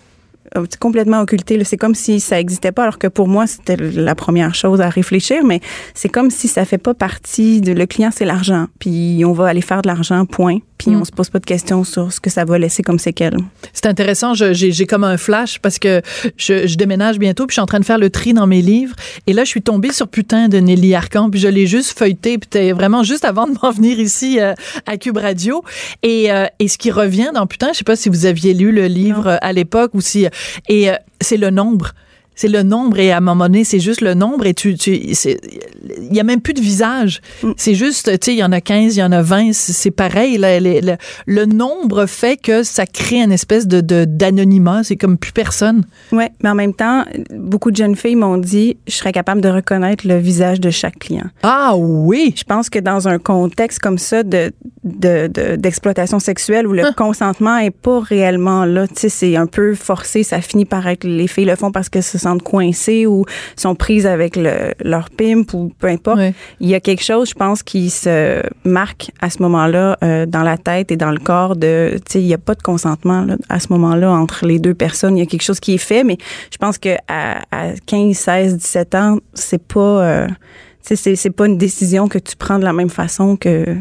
euh, 0.58 0.66
complètement 0.78 1.20
occulté. 1.20 1.62
C'est 1.64 1.76
comme 1.76 1.94
si 1.94 2.20
ça 2.20 2.38
existait 2.38 2.72
pas, 2.72 2.82
alors 2.82 2.98
que 2.98 3.06
pour 3.08 3.28
moi 3.28 3.46
c'était 3.46 3.76
la 3.76 4.14
première 4.14 4.54
chose 4.54 4.80
à 4.80 4.88
réfléchir, 4.88 5.42
mais 5.44 5.60
c'est 5.94 6.08
comme 6.08 6.30
si 6.30 6.48
ça 6.48 6.64
fait 6.64 6.78
pas 6.78 6.94
partie 6.94 7.60
de 7.60 7.72
le 7.72 7.86
client 7.86 8.10
c'est 8.12 8.24
l'argent, 8.24 8.66
puis 8.78 9.24
on 9.26 9.32
va 9.32 9.46
aller 9.46 9.62
faire 9.62 9.82
de 9.82 9.88
l'argent 9.88 10.26
point, 10.26 10.58
puis 10.85 10.97
Hmm. 10.97 11.00
on 11.00 11.05
se 11.05 11.12
pose 11.12 11.31
pas 11.31 11.38
de 11.38 11.47
questions 11.47 11.85
sur 11.85 12.12
ce 12.12 12.21
que 12.21 12.31
ça 12.31 12.45
va 12.45 12.59
laisser 12.59 12.83
comme 12.83 12.99
séquelles. 12.99 13.37
C'est 13.73 13.87
intéressant. 13.87 14.35
J'ai 14.35 14.87
comme 14.87 15.05
un 15.05 15.17
flash 15.17 15.59
parce 15.59 15.79
que 15.79 16.03
je, 16.37 16.67
je 16.67 16.76
déménage 16.76 17.19
bientôt 17.19 17.47
puis 17.47 17.53
je 17.53 17.57
suis 17.57 17.62
en 17.62 17.67
train 17.67 17.81
de 17.81 17.85
faire 17.85 17.99
le 17.99 18.11
tri 18.11 18.33
dans 18.33 18.47
mes 18.47 18.62
livres. 18.62 18.95
Et 19.26 19.33
là, 19.33 19.45
je 19.45 19.49
suis 19.49 19.62
tombée 19.62 19.93
sur 19.93 20.09
putain 20.09 20.49
de 20.49 20.59
Nelly 20.59 20.95
Arcan 20.95 21.31
puis 21.31 21.41
je 21.41 21.49
l'ai 21.49 21.67
juste 21.67 21.99
feuilleté. 21.99 22.38
Puis 22.38 22.49
c'était 22.53 22.73
vraiment 22.73 23.03
juste 23.03 23.25
avant 23.25 23.47
de 23.47 23.55
m'en 23.62 23.71
venir 23.71 23.99
ici 23.99 24.41
euh, 24.41 24.55
à 24.87 24.97
Cube 24.97 25.17
Radio. 25.17 25.62
Et, 26.03 26.31
euh, 26.31 26.47
et 26.59 26.69
ce 26.69 26.79
qui 26.79 26.91
revient 26.91 27.31
dans 27.35 27.47
putain, 27.47 27.73
je 27.73 27.79
sais 27.79 27.85
pas 27.85 27.97
si 27.97 28.09
vous 28.09 28.26
aviez 28.26 28.55
lu 28.55 28.73
le 28.73 28.87
livre 28.87 29.26
euh, 29.26 29.37
à 29.41 29.53
l'époque 29.53 29.93
ou 29.95 30.00
si... 30.00 30.26
Et 30.69 30.91
euh, 30.91 30.95
c'est 31.21 31.37
le 31.37 31.50
nombre. 31.50 31.93
C'est 32.35 32.49
le 32.49 32.62
nombre 32.62 32.99
et 32.99 33.12
à 33.12 33.19
un 33.19 33.21
moment 33.21 33.45
donné, 33.45 33.64
c'est 33.64 33.79
juste 33.81 34.00
le 34.00 34.14
nombre 34.14 34.47
et 34.47 34.55
tu, 34.55 34.75
tu 34.76 34.93
il 34.97 36.12
y 36.12 36.21
a 36.21 36.25
même 36.25 36.41
plus 36.41 36.55
de 36.55 36.61
visage. 36.61 37.21
Mm. 37.43 37.53
C'est 37.57 37.75
juste, 37.75 38.11
tu 38.21 38.26
sais, 38.26 38.33
il 38.35 38.38
y 38.38 38.45
en 38.45 38.53
a 38.53 38.61
15, 38.61 38.97
il 38.97 39.00
y 39.00 39.03
en 39.03 39.12
a 39.12 39.23
20, 39.23 39.53
c'est 39.53 39.91
pareil. 39.91 40.38
là, 40.38 40.59
le, 40.61 40.81
le- 40.81 40.97
le 41.26 41.47
nombre 41.47 42.07
fait 42.07 42.37
que 42.37 42.62
ça 42.62 42.87
crée 42.87 43.23
une 43.23 43.33
espèce 43.33 43.67
de 43.69 43.81
de- 43.81 44.05
d'anonymat. 44.05 44.83
C'est 44.85 44.97
comme 44.97 45.17
plus 45.19 45.33
personne. 45.33 45.85
Ouais, 46.12 46.31
mais 46.43 46.49
en 46.50 46.55
même 46.55 46.75
temps, 46.75 47.05
beaucoup 47.37 47.71
de 47.71 47.76
jeunes 47.76 47.97
filles 47.97 48.17
m'ont 48.17 48.38
dit 48.38 48.76
je 48.87 48.95
serais 48.95 49.12
capable 49.12 49.41
de 49.41 49.49
reconnaître 49.49 50.07
le 50.07 50.17
visage 50.19 50.61
de 50.61 50.71
chaque 50.71 50.99
client. 50.99 51.26
Ah 51.43 51.75
oui. 51.76 52.35
Je 52.37 52.45
pense 52.45 52.69
que 52.71 52.79
dans 52.79 53.09
un 53.09 53.19
contexte 53.19 53.79
comme 53.79 53.99
ça 53.99 54.23
de 54.23 54.53
de- 54.85 55.29
de- 55.29 55.57
d'exploitation 55.57 56.19
sexuelle 56.19 56.67
où 56.67 56.73
le 56.73 56.85
Hein. 56.85 56.93
consentement 56.97 57.57
est 57.57 57.71
pas 57.71 58.00
réellement 58.00 58.64
là, 58.67 58.87
tu 58.87 58.95
sais, 58.97 59.09
c'est 59.09 59.37
un 59.37 59.47
peu 59.47 59.75
forcé, 59.75 60.23
ça 60.23 60.41
finit 60.43 60.67
par 60.67 60.87
être 60.87 61.05
les 61.05 61.26
filles 61.26 61.47
le 61.47 61.57
font 61.57 61.73
parce 61.73 61.88
qu'elles 61.88 62.03
se 62.03 62.19
sentent 62.25 62.43
coincées 62.43 63.07
ou 63.07 63.25
sont 63.57 63.75
prises 63.75 64.07
avec 64.07 64.37
le, 64.37 64.75
leur 64.81 65.11
pimp 65.11 65.52
ou 65.54 65.73
peu 65.78 65.87
importe. 65.87 66.21
Il 66.61 66.69
y 66.69 66.75
a 66.75 66.81
quelque 66.81 67.02
chose, 67.02 67.31
je 67.31 67.35
pense, 67.35 67.62
qui 67.62 67.90
se 67.90 68.43
marque 68.64 69.11
à 69.21 69.31
ce 69.31 69.43
moment-là 69.43 69.97
euh, 70.02 70.26
dans 70.26 70.43
la 70.43 70.59
tête 70.59 70.90
et 70.90 70.97
dans 70.97 71.11
le 71.11 71.19
corps 71.19 71.57
de, 71.57 71.97
tu 72.07 72.12
sais, 72.12 72.21
il 72.21 72.26
n'y 72.26 72.35
a 72.35 72.38
pas 72.38 72.54
de 72.54 72.62
consentement 72.62 73.23
là, 73.23 73.37
à 73.49 73.61
ce 73.61 73.69
moment-là 73.71 74.11
entre 74.11 74.47
les 74.47 74.59
deux 74.59 74.75
personnes. 74.75 75.16
Il 75.16 75.21
y 75.21 75.23
a 75.23 75.26
quelque 75.26 75.43
chose 75.43 75.61
qui 75.61 75.75
est 75.75 75.78
fait, 75.78 76.04
mais 76.04 76.19
je 76.50 76.57
pense 76.59 76.78
que 76.78 76.97
à, 77.09 77.43
à 77.50 77.73
15, 77.87 78.16
16, 78.16 78.57
17 78.57 78.95
ans, 78.95 79.19
c'est 79.35 79.62
pas, 79.62 79.81
euh, 79.81 80.26
tu 80.28 80.35
sais, 80.83 80.97
c'est, 80.97 81.16
c'est 81.16 81.31
pas 81.31 81.47
une 81.47 81.59
décision 81.59 82.09
que 82.09 82.19
tu 82.19 82.37
prends 82.37 82.59
de 82.59 82.64
la 82.64 82.73
même 82.73 82.90
façon 82.90 83.37
que 83.37 83.76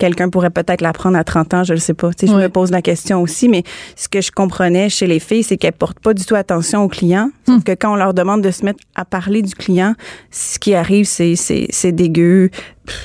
quelqu'un 0.00 0.30
pourrait 0.30 0.50
peut-être 0.50 0.80
la 0.80 0.92
prendre 0.92 1.16
à 1.16 1.22
30 1.22 1.54
ans, 1.54 1.64
je 1.64 1.74
ne 1.74 1.78
sais 1.78 1.94
pas. 1.94 2.12
Tu 2.12 2.26
sais, 2.26 2.32
je 2.32 2.36
me 2.36 2.48
pose 2.48 2.72
la 2.72 2.82
question 2.82 3.22
aussi, 3.22 3.48
mais 3.48 3.62
ce 3.94 4.08
que 4.08 4.20
je 4.20 4.32
comprenais 4.32 4.88
chez 4.88 5.06
les 5.06 5.20
filles, 5.20 5.44
c'est 5.44 5.56
qu'elles 5.56 5.74
portent 5.74 6.00
pas 6.00 6.14
du 6.14 6.24
tout 6.24 6.34
attention 6.34 6.82
aux 6.82 6.88
clients. 6.88 7.30
Sauf 7.46 7.62
que 7.62 7.72
quand 7.72 7.92
on 7.92 7.96
leur 7.96 8.14
demande 8.14 8.42
de 8.42 8.50
se 8.50 8.64
mettre 8.64 8.80
à 8.96 9.04
parler 9.04 9.42
du 9.42 9.54
client, 9.54 9.94
ce 10.30 10.58
qui 10.58 10.74
arrive, 10.74 11.04
c'est 11.04 11.36
c'est 11.36 11.66
c'est 11.70 11.92
dégueu, 11.92 12.50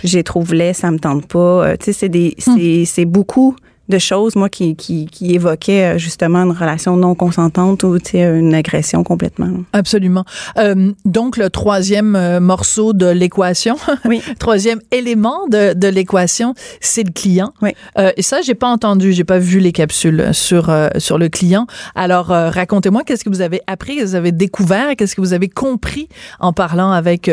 j'ai 0.03 0.23
trouve 0.23 0.53
laid, 0.53 0.73
ça 0.73 0.89
me 0.89 0.97
tente 0.97 1.27
pas. 1.27 1.67
Euh, 1.67 1.75
tu 1.77 1.85
sais, 1.85 1.93
c'est 1.93 2.09
des 2.09 2.33
c'est 2.39 2.85
c'est 2.85 3.05
beaucoup 3.05 3.55
de 3.89 3.97
choses, 3.97 4.35
moi, 4.35 4.49
qui, 4.49 4.75
qui, 4.75 5.05
qui 5.05 5.33
évoquaient 5.35 5.95
euh, 5.95 5.97
justement 5.97 6.39
une 6.43 6.51
relation 6.51 6.97
non 6.97 7.15
consentante 7.15 7.83
ou 7.83 7.99
tu 7.99 8.11
sais, 8.11 8.23
une 8.23 8.53
agression 8.53 9.03
complètement. 9.03 9.49
Absolument. 9.73 10.25
Euh, 10.57 10.91
donc, 11.05 11.37
le 11.37 11.49
troisième 11.49 12.15
euh, 12.15 12.39
morceau 12.39 12.93
de 12.93 13.07
l'équation, 13.07 13.75
Oui. 14.05 14.21
troisième 14.39 14.79
élément 14.91 15.47
de, 15.47 15.73
de 15.73 15.87
l'équation, 15.87 16.53
c'est 16.81 17.03
le 17.03 17.11
client. 17.11 17.53
Oui. 17.61 17.71
Euh, 17.97 18.11
et 18.17 18.21
ça, 18.21 18.41
j'ai 18.41 18.55
pas 18.55 18.67
entendu, 18.69 19.13
j'ai 19.13 19.23
pas 19.23 19.39
vu 19.39 19.59
les 19.59 19.71
capsules 19.71 20.29
sur 20.33 20.69
euh, 20.69 20.89
sur 20.97 21.17
le 21.17 21.29
client. 21.29 21.67
Alors, 21.95 22.31
euh, 22.31 22.49
racontez-moi, 22.49 23.03
qu'est-ce 23.03 23.23
que 23.23 23.29
vous 23.29 23.41
avez 23.41 23.61
appris, 23.67 23.95
qu'est-ce 23.95 24.03
que 24.05 24.09
vous 24.09 24.15
avez 24.15 24.31
découvert, 24.31 24.95
qu'est-ce 24.95 25.15
que 25.15 25.21
vous 25.21 25.33
avez 25.33 25.49
compris 25.49 26.09
en 26.39 26.53
parlant 26.53 26.91
avec 26.91 27.29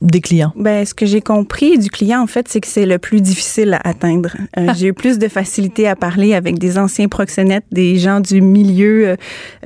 des 0.00 0.20
clients? 0.20 0.52
Ben, 0.56 0.84
ce 0.84 0.94
que 0.94 1.06
j'ai 1.06 1.20
compris 1.20 1.78
du 1.78 1.90
client, 1.90 2.22
en 2.22 2.26
fait, 2.26 2.48
c'est 2.48 2.60
que 2.60 2.68
c'est 2.68 2.86
le 2.86 2.98
plus 2.98 3.20
difficile 3.20 3.74
à 3.74 3.88
atteindre. 3.88 4.36
Euh, 4.56 4.72
j'ai 4.76 4.88
eu 4.88 4.92
plus 4.92 5.18
de 5.18 5.28
facilité 5.28 5.88
à 5.88 5.96
parler 5.96 6.34
avec 6.34 6.58
des 6.58 6.78
anciens 6.78 7.08
proxénètes, 7.08 7.64
des 7.72 7.96
gens 7.96 8.20
du 8.20 8.40
milieu 8.40 9.08
euh, 9.08 9.16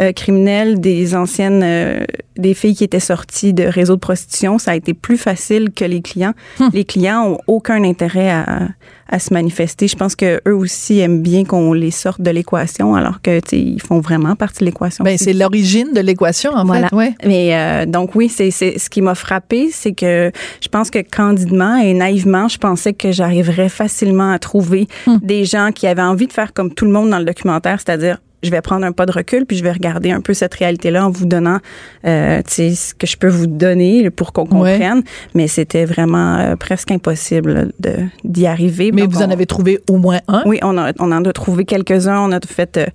euh, 0.01 0.13
criminel, 0.13 0.81
des 0.81 1.15
anciennes, 1.15 1.63
euh, 1.63 2.05
des 2.37 2.55
filles 2.55 2.75
qui 2.75 2.85
étaient 2.85 3.01
sorties 3.01 3.53
de 3.53 3.65
réseaux 3.65 3.95
de 3.95 4.01
prostitution. 4.01 4.59
Ça 4.59 4.73
a 4.73 4.75
été 4.77 4.95
plus 4.95 5.17
facile 5.19 5.71
que 5.75 5.85
les 5.85 6.01
clients. 6.03 6.35
Les 6.73 6.85
clients 6.85 7.27
ont 7.33 7.39
aucun 7.47 7.83
intérêt 7.85 8.31
à, 8.31 8.69
à 9.09 9.19
se 9.19 9.33
manifester. 9.35 9.89
Je 9.89 9.97
pense 9.97 10.17
que 10.17 10.41
eux 10.49 10.55
aussi 10.55 10.99
aiment 11.01 11.21
bien 11.23 11.45
qu'on 11.45 11.73
les 11.75 11.91
sorte 11.91 12.21
de 12.23 12.31
l'équation, 12.31 12.95
alors 12.95 13.21
que, 13.21 13.41
ils 13.55 13.81
font 13.83 14.01
vraiment 14.01 14.35
partie 14.37 14.61
de 14.61 14.65
l'équation. 14.67 15.05
Ben, 15.05 15.19
c'est 15.19 15.33
l'origine 15.35 15.93
de 15.93 16.01
l'équation, 16.01 16.53
en 16.53 16.65
Voilà. 16.65 16.89
fait. 16.89 16.95
Ouais. 16.97 17.15
Mais 17.27 17.55
euh, 17.55 17.85
donc 17.87 18.15
oui, 18.15 18.29
c'est 18.29 18.51
ce 18.51 18.89
qui 18.89 19.03
m'a 19.03 19.15
frappé, 19.15 19.71
c'est 19.73 19.93
que 19.93 20.31
je 20.63 20.69
pense 20.69 20.91
que 20.91 20.99
candidement 21.01 21.77
et 21.77 21.93
naïvement, 21.93 22.49
je 22.49 22.59
pensais 22.59 22.93
que 22.95 23.13
j'arriverais 23.13 23.69
facilement 23.69 24.31
à 24.33 24.39
trouver 24.39 24.89
des 25.23 25.45
gens 25.45 25.71
qui 25.75 25.87
avaient 25.87 26.03
envie 26.03 26.27
de 26.27 26.33
faire 26.33 26.53
comme 26.55 26.73
tout 26.73 26.85
le 26.87 26.93
monde 26.93 27.11
dans 27.11 27.19
le 27.19 27.25
documentaire, 27.25 27.79
c'est-à-dire 27.85 28.19
je 28.43 28.51
vais 28.51 28.61
prendre 28.61 28.85
un 28.85 28.93
pas 28.93 29.07
de 29.07 29.13
recul 29.13 29.47
puis 29.47 29.57
je 29.57 29.63
vais 29.63 29.73
regarder 29.73 30.11
un 30.11 30.21
peu 30.21 30.35
cette 30.35 30.55
réalité-là 30.55 31.07
en 31.07 31.11
vous 31.11 31.27
donnant, 31.27 31.59
euh, 32.07 32.41
ce 32.47 32.95
que 32.95 33.07
je 33.07 33.17
peux 33.17 33.29
vous 33.29 33.47
donner 33.47 34.11
pour 34.11 34.33
qu'on 34.33 34.43
Ouais. 34.43 34.73
comprenne. 34.79 35.03
Mais 35.35 35.49
c'était 35.49 35.85
vraiment 35.85 36.37
euh, 36.39 36.57
presque 36.57 36.91
impossible 36.91 37.73
de 37.79 37.93
d'y 38.25 38.47
arriver. 38.47 38.91
Mais 38.93 39.03
Donc, 39.03 39.13
vous 39.13 39.23
en 39.23 39.31
avez 39.31 39.47
trouvé 39.47 39.81
au 39.89 39.97
moins 39.99 40.21
un? 40.29 40.43
oui, 40.47 40.59
on, 40.63 40.77
a, 40.79 40.93
on 40.99 41.13
en 41.13 41.25
a 41.25 41.33
trouvé 41.33 41.65
quelques-uns. 41.65 42.19
On 42.21 42.33
a 42.33 42.41
fait 42.47 42.77
euh, 42.77 42.87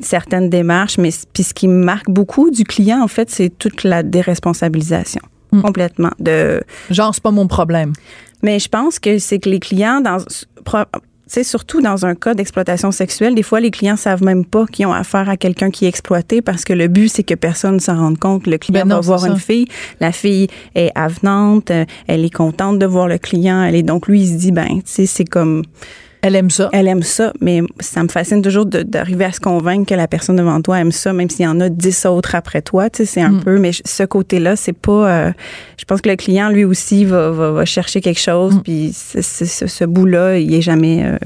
certaines 0.00 0.48
démarches. 0.50 0.98
Mais 0.98 1.10
puis 1.32 1.42
ce 1.42 1.54
qui 1.54 1.68
me 1.68 1.84
marque 1.84 2.08
beaucoup 2.10 2.50
du 2.50 2.64
client, 2.64 3.02
en 3.02 3.08
fait, 3.08 3.30
c'est 3.30 3.50
toute 3.50 3.84
la 3.84 4.02
déresponsabilisation. 4.02 5.20
Mm. 5.52 5.60
Complètement. 5.62 6.10
De, 6.18 6.62
Genre, 6.90 7.14
c'est 7.14 7.22
pas 7.22 7.30
mon 7.30 7.46
problème. 7.46 7.92
mais 8.42 8.58
je 8.58 8.68
pense 8.68 8.98
que 8.98 9.18
c'est 9.18 9.38
que 9.38 9.48
les 9.48 9.60
clients, 9.60 10.00
dans, 10.00 10.18
sais, 11.34 11.44
surtout 11.44 11.80
dans 11.80 12.06
un 12.06 12.14
cas 12.14 12.34
d'exploitation 12.34 12.90
sexuelle, 12.90 13.34
des 13.34 13.42
fois, 13.42 13.60
les 13.60 13.70
clients 13.70 13.96
savent 13.96 14.22
même 14.22 14.44
pas 14.44 14.66
qu'ils 14.66 14.86
ont 14.86 14.92
affaire 14.92 15.28
à 15.28 15.36
quelqu'un 15.36 15.70
qui 15.70 15.84
est 15.84 15.88
exploité 15.88 16.42
parce 16.42 16.64
que 16.64 16.72
le 16.72 16.88
but, 16.88 17.08
c'est 17.08 17.22
que 17.22 17.34
personne 17.34 17.74
ne 17.74 17.78
s'en 17.80 17.96
rende 17.96 18.18
compte. 18.18 18.46
Le 18.46 18.58
client 18.58 18.82
Ben 18.82 18.88
non, 18.88 18.96
va 18.96 19.00
voir 19.00 19.20
ça. 19.20 19.28
une 19.28 19.38
fille, 19.38 19.66
la 20.00 20.12
fille 20.12 20.48
est 20.74 20.90
avenante, 20.94 21.70
euh, 21.70 21.84
elle 22.06 22.24
est 22.24 22.34
contente 22.34 22.78
de 22.78 22.86
voir 22.86 23.08
le 23.08 23.18
client, 23.18 23.62
elle 23.62 23.74
est 23.74 23.82
donc 23.82 24.08
lui, 24.08 24.22
il 24.22 24.28
se 24.28 24.34
dit, 24.34 24.52
ben, 24.52 24.68
tu 24.68 24.82
sais, 24.84 25.06
c'est 25.06 25.24
comme, 25.24 25.62
Elle 26.26 26.36
aime 26.36 26.48
ça. 26.50 26.70
elle 26.72 26.88
aime 26.88 27.02
ça, 27.02 27.32
mais 27.40 27.60
ça 27.80 28.02
me 28.02 28.08
fascine 28.08 28.40
toujours 28.40 28.64
d'arriver 28.66 29.26
à 29.26 29.32
se 29.32 29.40
convaincre 29.40 29.86
que 29.90 29.94
la 29.94 30.08
personne 30.08 30.36
devant 30.36 30.60
toi 30.62 30.80
aime 30.80 30.90
ça, 30.92 31.12
même 31.12 31.28
s'il 31.28 31.44
y 31.44 31.48
en 31.48 31.60
a 31.60 31.68
dix 31.68 32.06
autres 32.06 32.34
après 32.34 32.62
toi. 32.62 32.88
Tu 32.88 32.98
sais, 32.98 33.04
c'est 33.04 33.20
un 33.20 33.30
Mm. 33.32 33.44
peu, 33.44 33.58
mais 33.58 33.70
ce 33.84 34.02
côté-là, 34.04 34.56
c'est 34.56 34.72
pas. 34.72 35.10
euh, 35.28 35.32
je 35.78 35.84
pense 35.84 36.00
que 36.00 36.08
le 36.08 36.16
client, 36.16 36.48
lui 36.48 36.64
aussi, 36.64 37.04
va, 37.04 37.30
va, 37.30 37.50
va 37.52 37.64
chercher 37.66 38.00
quelque 38.00 38.20
chose, 38.20 38.54
Mm. 38.56 38.60
puis 38.62 38.92
ce 38.94 39.84
bout-là, 39.84 40.38
il 40.38 40.54
est 40.54 40.62
jamais 40.62 41.04
euh, 41.04 41.16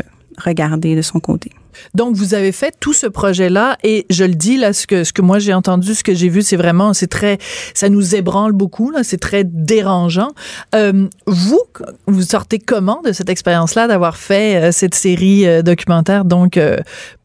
regardé 0.45 0.97
de 0.97 1.03
son 1.03 1.21
côté. 1.21 1.51
Donc, 1.95 2.14
vous 2.17 2.35
avez 2.35 2.53
fait 2.53 2.75
tout 2.81 2.93
ce 2.93 3.07
projet-là 3.07 3.77
et 3.83 4.07
je 4.11 4.25
le 4.25 4.35
dis, 4.35 4.57
là, 4.57 4.73
ce 4.73 4.87
que, 4.87 5.05
ce 5.05 5.12
que 5.12 5.23
moi 5.23 5.38
j'ai 5.38 5.55
entendu, 5.55 5.95
ce 5.95 6.05
que 6.05 6.14
j'ai 6.14 6.29
vu, 6.29 6.43
c'est 6.43 6.57
vraiment, 6.57 6.95
c'est 6.95 7.07
très, 7.07 7.38
ça 7.75 7.88
nous 7.88 8.14
ébranle 8.14 8.53
beaucoup, 8.53 8.91
là, 8.91 9.05
c'est 9.05 9.19
très 9.19 9.45
dérangeant. 9.45 10.31
Euh, 10.75 11.09
vous, 11.27 11.62
vous 12.07 12.23
sortez 12.23 12.59
comment 12.59 13.01
de 13.05 13.12
cette 13.12 13.29
expérience-là 13.29 13.88
d'avoir 13.88 14.17
fait 14.17 14.57
euh, 14.57 14.73
cette 14.73 14.95
série 14.95 15.47
euh, 15.47 15.62
documentaire, 15.62 16.25
donc, 16.25 16.57
euh, 16.57 16.79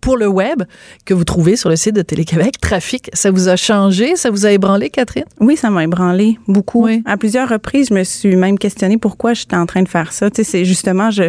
pour 0.03 0.17
le 0.17 0.27
web, 0.27 0.63
que 1.05 1.13
vous 1.13 1.23
trouvez 1.23 1.55
sur 1.55 1.69
le 1.69 1.77
site 1.77 1.95
de 1.95 2.01
Télé-Québec, 2.01 2.59
Trafic? 2.59 3.09
Ça 3.13 3.31
vous 3.31 3.47
a 3.47 3.55
changé? 3.55 4.17
Ça 4.17 4.31
vous 4.31 4.45
a 4.45 4.51
ébranlé, 4.51 4.89
Catherine? 4.89 5.23
Oui, 5.39 5.55
ça 5.55 5.69
m'a 5.69 5.81
ébranlé 5.85 6.37
beaucoup. 6.45 6.83
Oui. 6.83 7.01
À 7.05 7.15
plusieurs 7.15 7.47
reprises, 7.47 7.87
je 7.89 7.93
me 7.93 8.03
suis 8.03 8.35
même 8.35 8.59
questionnée 8.59 8.97
pourquoi 8.97 9.33
j'étais 9.33 9.55
en 9.55 9.65
train 9.65 9.81
de 9.81 9.87
faire 9.87 10.11
ça. 10.11 10.29
Tu 10.29 10.43
sais, 10.43 10.51
c'est 10.51 10.65
justement, 10.65 11.09
je, 11.09 11.23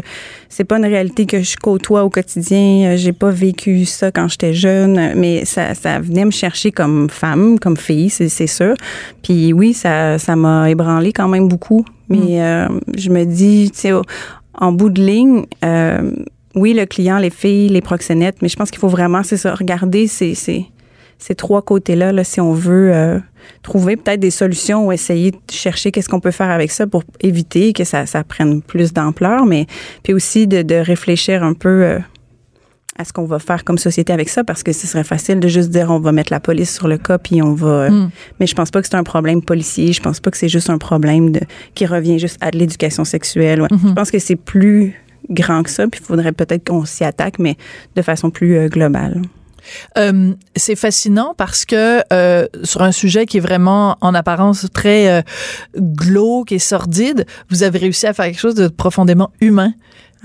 c'est 0.48 0.64
pas 0.64 0.78
une 0.78 0.87
réalité 0.87 1.24
que 1.24 1.40
je 1.40 1.56
côtoie 1.56 2.02
au 2.02 2.10
quotidien. 2.10 2.90
Euh, 2.90 2.96
J'ai 2.96 3.12
pas 3.12 3.30
vécu 3.30 3.84
ça 3.84 4.10
quand 4.10 4.26
j'étais 4.26 4.54
jeune, 4.54 5.12
mais 5.14 5.44
ça, 5.44 5.74
ça 5.74 6.00
venait 6.00 6.24
me 6.24 6.32
chercher 6.32 6.72
comme 6.72 7.08
femme, 7.08 7.60
comme 7.60 7.76
fille, 7.76 8.10
c'est, 8.10 8.28
c'est 8.28 8.48
sûr. 8.48 8.74
Puis 9.22 9.52
oui, 9.52 9.72
ça, 9.72 10.18
ça 10.18 10.34
m'a 10.34 10.68
ébranlé 10.68 11.12
quand 11.12 11.28
même 11.28 11.46
beaucoup. 11.46 11.84
Mais 12.08 12.42
euh, 12.42 12.66
je 12.96 13.10
me 13.10 13.24
dis, 13.24 13.70
tu 13.72 13.80
sais, 13.82 13.92
en 14.56 14.72
bout 14.72 14.90
de 14.90 15.00
ligne, 15.00 15.44
euh, 15.64 16.10
oui, 16.54 16.72
le 16.74 16.86
client, 16.86 17.18
les 17.18 17.30
filles, 17.30 17.68
les 17.68 17.80
proxénètes, 17.80 18.36
mais 18.42 18.48
je 18.48 18.56
pense 18.56 18.70
qu'il 18.70 18.78
faut 18.80 18.88
vraiment, 18.88 19.22
c'est 19.22 19.36
ça, 19.36 19.54
regarder 19.54 20.06
ces, 20.06 20.34
ces, 20.34 20.66
ces 21.18 21.34
trois 21.34 21.62
côtés-là, 21.62 22.12
là, 22.12 22.22
si 22.24 22.40
on 22.40 22.52
veut 22.52 22.92
euh, 22.94 23.18
trouver 23.62 23.96
peut-être 23.96 24.20
des 24.20 24.30
solutions 24.30 24.86
ou 24.86 24.92
essayer 24.92 25.30
de 25.32 25.36
chercher 25.50 25.90
qu'est-ce 25.90 26.08
qu'on 26.08 26.20
peut 26.20 26.30
faire 26.30 26.50
avec 26.50 26.70
ça 26.70 26.86
pour 26.86 27.02
éviter 27.20 27.72
que 27.72 27.84
ça, 27.84 28.06
ça 28.06 28.24
prenne 28.24 28.62
plus 28.62 28.92
d'ampleur, 28.92 29.46
mais 29.46 29.66
puis 30.02 30.12
aussi 30.14 30.46
de, 30.46 30.62
de 30.62 30.74
réfléchir 30.76 31.42
un 31.42 31.54
peu 31.54 31.68
euh, 31.84 31.98
à 32.96 33.04
ce 33.04 33.12
qu'on 33.12 33.24
va 33.24 33.40
faire 33.40 33.64
comme 33.64 33.76
société 33.78 34.12
avec 34.12 34.28
ça, 34.28 34.44
parce 34.44 34.62
que 34.62 34.72
ce 34.72 34.86
serait 34.86 35.02
facile 35.02 35.40
de 35.40 35.48
juste 35.48 35.70
dire 35.70 35.90
on 35.90 35.98
va 35.98 36.12
mettre 36.12 36.32
la 36.32 36.38
police 36.38 36.72
sur 36.72 36.86
le 36.86 36.96
cas 36.98 37.18
puis 37.18 37.42
on 37.42 37.52
va. 37.54 37.66
euh, 37.66 37.90
Mm. 37.90 38.10
Mais 38.38 38.46
je 38.46 38.54
pense 38.54 38.70
pas 38.70 38.80
que 38.82 38.86
c'est 38.88 38.94
un 38.94 39.02
problème 39.02 39.42
policier. 39.42 39.92
Je 39.92 40.00
pense 40.00 40.20
pas 40.20 40.30
que 40.30 40.36
c'est 40.36 40.48
juste 40.48 40.70
un 40.70 40.78
problème 40.78 41.32
de 41.32 41.40
qui 41.74 41.86
revient 41.86 42.20
juste 42.20 42.38
à 42.40 42.52
de 42.52 42.58
l'éducation 42.58 43.04
sexuelle. 43.04 43.62
ouais. 43.62 43.68
Je 43.72 43.92
pense 43.94 44.12
que 44.12 44.20
c'est 44.20 44.36
plus 44.36 44.94
grand 45.30 45.62
que 45.62 45.70
ça, 45.70 45.87
puis 45.88 46.00
il 46.02 46.06
faudrait 46.06 46.32
peut-être 46.32 46.68
qu'on 46.68 46.84
s'y 46.84 47.04
attaque, 47.04 47.38
mais 47.38 47.56
de 47.96 48.02
façon 48.02 48.30
plus 48.30 48.56
euh, 48.56 48.68
globale. 48.68 49.22
Euh, 49.98 50.34
c'est 50.56 50.76
fascinant 50.76 51.34
parce 51.37 51.64
que 51.64 52.02
euh, 52.12 52.46
sur 52.62 52.82
un 52.82 52.92
sujet 52.92 53.26
qui 53.26 53.38
est 53.38 53.40
vraiment 53.40 53.96
en 54.00 54.14
apparence 54.14 54.66
très 54.72 55.08
euh, 55.08 55.22
glauque 55.76 56.52
et 56.52 56.58
sordide, 56.58 57.26
vous 57.50 57.62
avez 57.62 57.78
réussi 57.78 58.06
à 58.06 58.12
faire 58.12 58.26
quelque 58.26 58.40
chose 58.40 58.54
de 58.54 58.68
profondément 58.68 59.30
humain. 59.40 59.72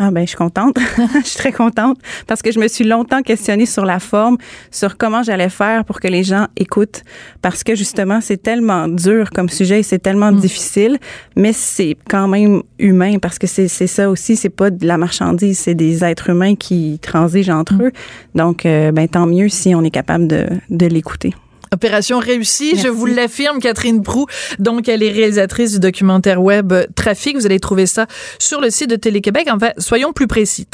Ah 0.01 0.11
ben 0.11 0.21
je 0.21 0.29
suis 0.29 0.37
contente. 0.37 0.77
je 0.97 1.27
suis 1.27 1.37
très 1.37 1.51
contente 1.51 1.97
parce 2.25 2.41
que 2.41 2.53
je 2.53 2.59
me 2.59 2.69
suis 2.69 2.85
longtemps 2.85 3.21
questionnée 3.21 3.65
sur 3.65 3.83
la 3.83 3.99
forme, 3.99 4.37
sur 4.71 4.97
comment 4.97 5.23
j'allais 5.23 5.49
faire 5.49 5.83
pour 5.83 5.99
que 5.99 6.07
les 6.07 6.23
gens 6.23 6.47
écoutent 6.55 7.03
parce 7.41 7.65
que 7.65 7.75
justement 7.75 8.21
c'est 8.21 8.41
tellement 8.41 8.87
dur 8.87 9.29
comme 9.31 9.49
sujet, 9.49 9.81
et 9.81 9.83
c'est 9.83 9.99
tellement 9.99 10.31
difficile, 10.31 10.99
mais 11.35 11.51
c'est 11.51 11.97
quand 12.09 12.29
même 12.29 12.63
humain 12.79 13.19
parce 13.19 13.37
que 13.37 13.45
c'est 13.45 13.67
c'est 13.67 13.87
ça 13.87 14.09
aussi, 14.09 14.37
c'est 14.37 14.47
pas 14.47 14.69
de 14.69 14.87
la 14.87 14.97
marchandise, 14.97 15.59
c'est 15.59 15.75
des 15.75 16.05
êtres 16.05 16.29
humains 16.29 16.55
qui 16.55 16.97
transigent 17.01 17.59
entre 17.59 17.73
eux. 17.83 17.91
Donc 18.35 18.65
euh, 18.65 18.93
ben 18.93 19.07
tant 19.09 19.25
mieux 19.25 19.49
si 19.49 19.75
on 19.75 19.83
est 19.83 19.91
capable 19.91 20.27
de 20.27 20.47
de 20.69 20.85
l'écouter. 20.85 21.33
Opération 21.71 22.19
réussie, 22.19 22.77
je 22.77 22.87
vous 22.87 23.05
l'affirme, 23.05 23.59
Catherine 23.59 24.01
Prou. 24.01 24.25
Donc, 24.57 24.89
elle 24.89 25.03
est 25.03 25.11
réalisatrice 25.11 25.73
du 25.73 25.79
documentaire 25.79 26.41
web 26.41 26.73
Trafic. 26.95 27.35
Vous 27.35 27.45
allez 27.45 27.59
trouver 27.59 27.85
ça 27.85 28.07
sur 28.39 28.59
le 28.61 28.69
site 28.69 28.89
de 28.89 28.95
Télé-Québec. 28.95 29.47
En 29.51 29.59
fait, 29.59 29.73
soyons 29.79 30.13
plus 30.13 30.27
précis. 30.27 30.65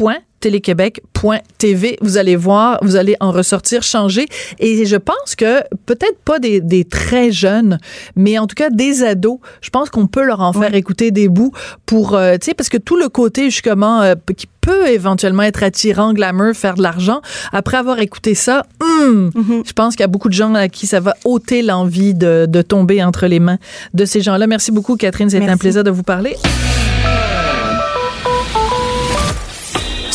Trafic.téléquébec.tv. 0.00 1.98
Vous 2.00 2.16
allez 2.16 2.36
voir, 2.36 2.78
vous 2.82 2.96
allez 2.96 3.16
en 3.20 3.30
ressortir 3.30 3.82
changé. 3.82 4.26
Et 4.58 4.86
je 4.86 4.96
pense 4.96 5.34
que 5.36 5.60
peut-être 5.86 6.18
pas 6.24 6.38
des, 6.38 6.60
des 6.60 6.84
très 6.84 7.30
jeunes, 7.30 7.78
mais 8.16 8.38
en 8.38 8.46
tout 8.46 8.54
cas 8.54 8.70
des 8.70 9.02
ados, 9.02 9.38
je 9.60 9.70
pense 9.70 9.90
qu'on 9.90 10.06
peut 10.06 10.24
leur 10.24 10.40
en 10.40 10.52
faire 10.52 10.74
écouter 10.74 11.10
des 11.10 11.28
bouts 11.28 11.52
pour, 11.86 12.14
euh, 12.14 12.36
tu 12.40 12.46
sais, 12.46 12.54
parce 12.54 12.68
que 12.68 12.78
tout 12.78 12.96
le 12.96 13.08
côté 13.08 13.50
justement 13.50 14.00
euh, 14.00 14.14
qui 14.36 14.46
peut 14.60 14.88
éventuellement 14.88 15.42
être 15.42 15.62
attirant, 15.62 16.12
glamour, 16.12 16.54
faire 16.54 16.74
de 16.74 16.82
l'argent, 16.82 17.20
après 17.52 17.76
avoir 17.76 17.98
écouté 18.00 18.34
ça, 18.34 18.64
hum, 18.80 19.30
je 19.66 19.72
pense 19.72 19.94
qu'il 19.94 20.02
y 20.02 20.04
a 20.04 20.08
beaucoup 20.08 20.28
de 20.28 20.34
gens 20.34 20.54
à 20.54 20.68
qui 20.68 20.86
ça 20.86 21.00
va 21.00 21.14
ôter 21.24 21.62
l'envie 21.62 22.14
de, 22.14 22.46
de 22.48 22.62
tomber 22.62 23.02
entre 23.02 23.26
les 23.26 23.40
mains 23.40 23.58
de 23.94 24.04
ces 24.04 24.20
gens-là. 24.20 24.46
Merci 24.46 24.70
beaucoup, 24.72 24.96
Catherine. 24.96 25.30
C'était 25.30 25.48
un 25.48 25.56
plaisir 25.56 25.84
de 25.84 25.90
vous 25.90 26.02
parler. 26.02 26.36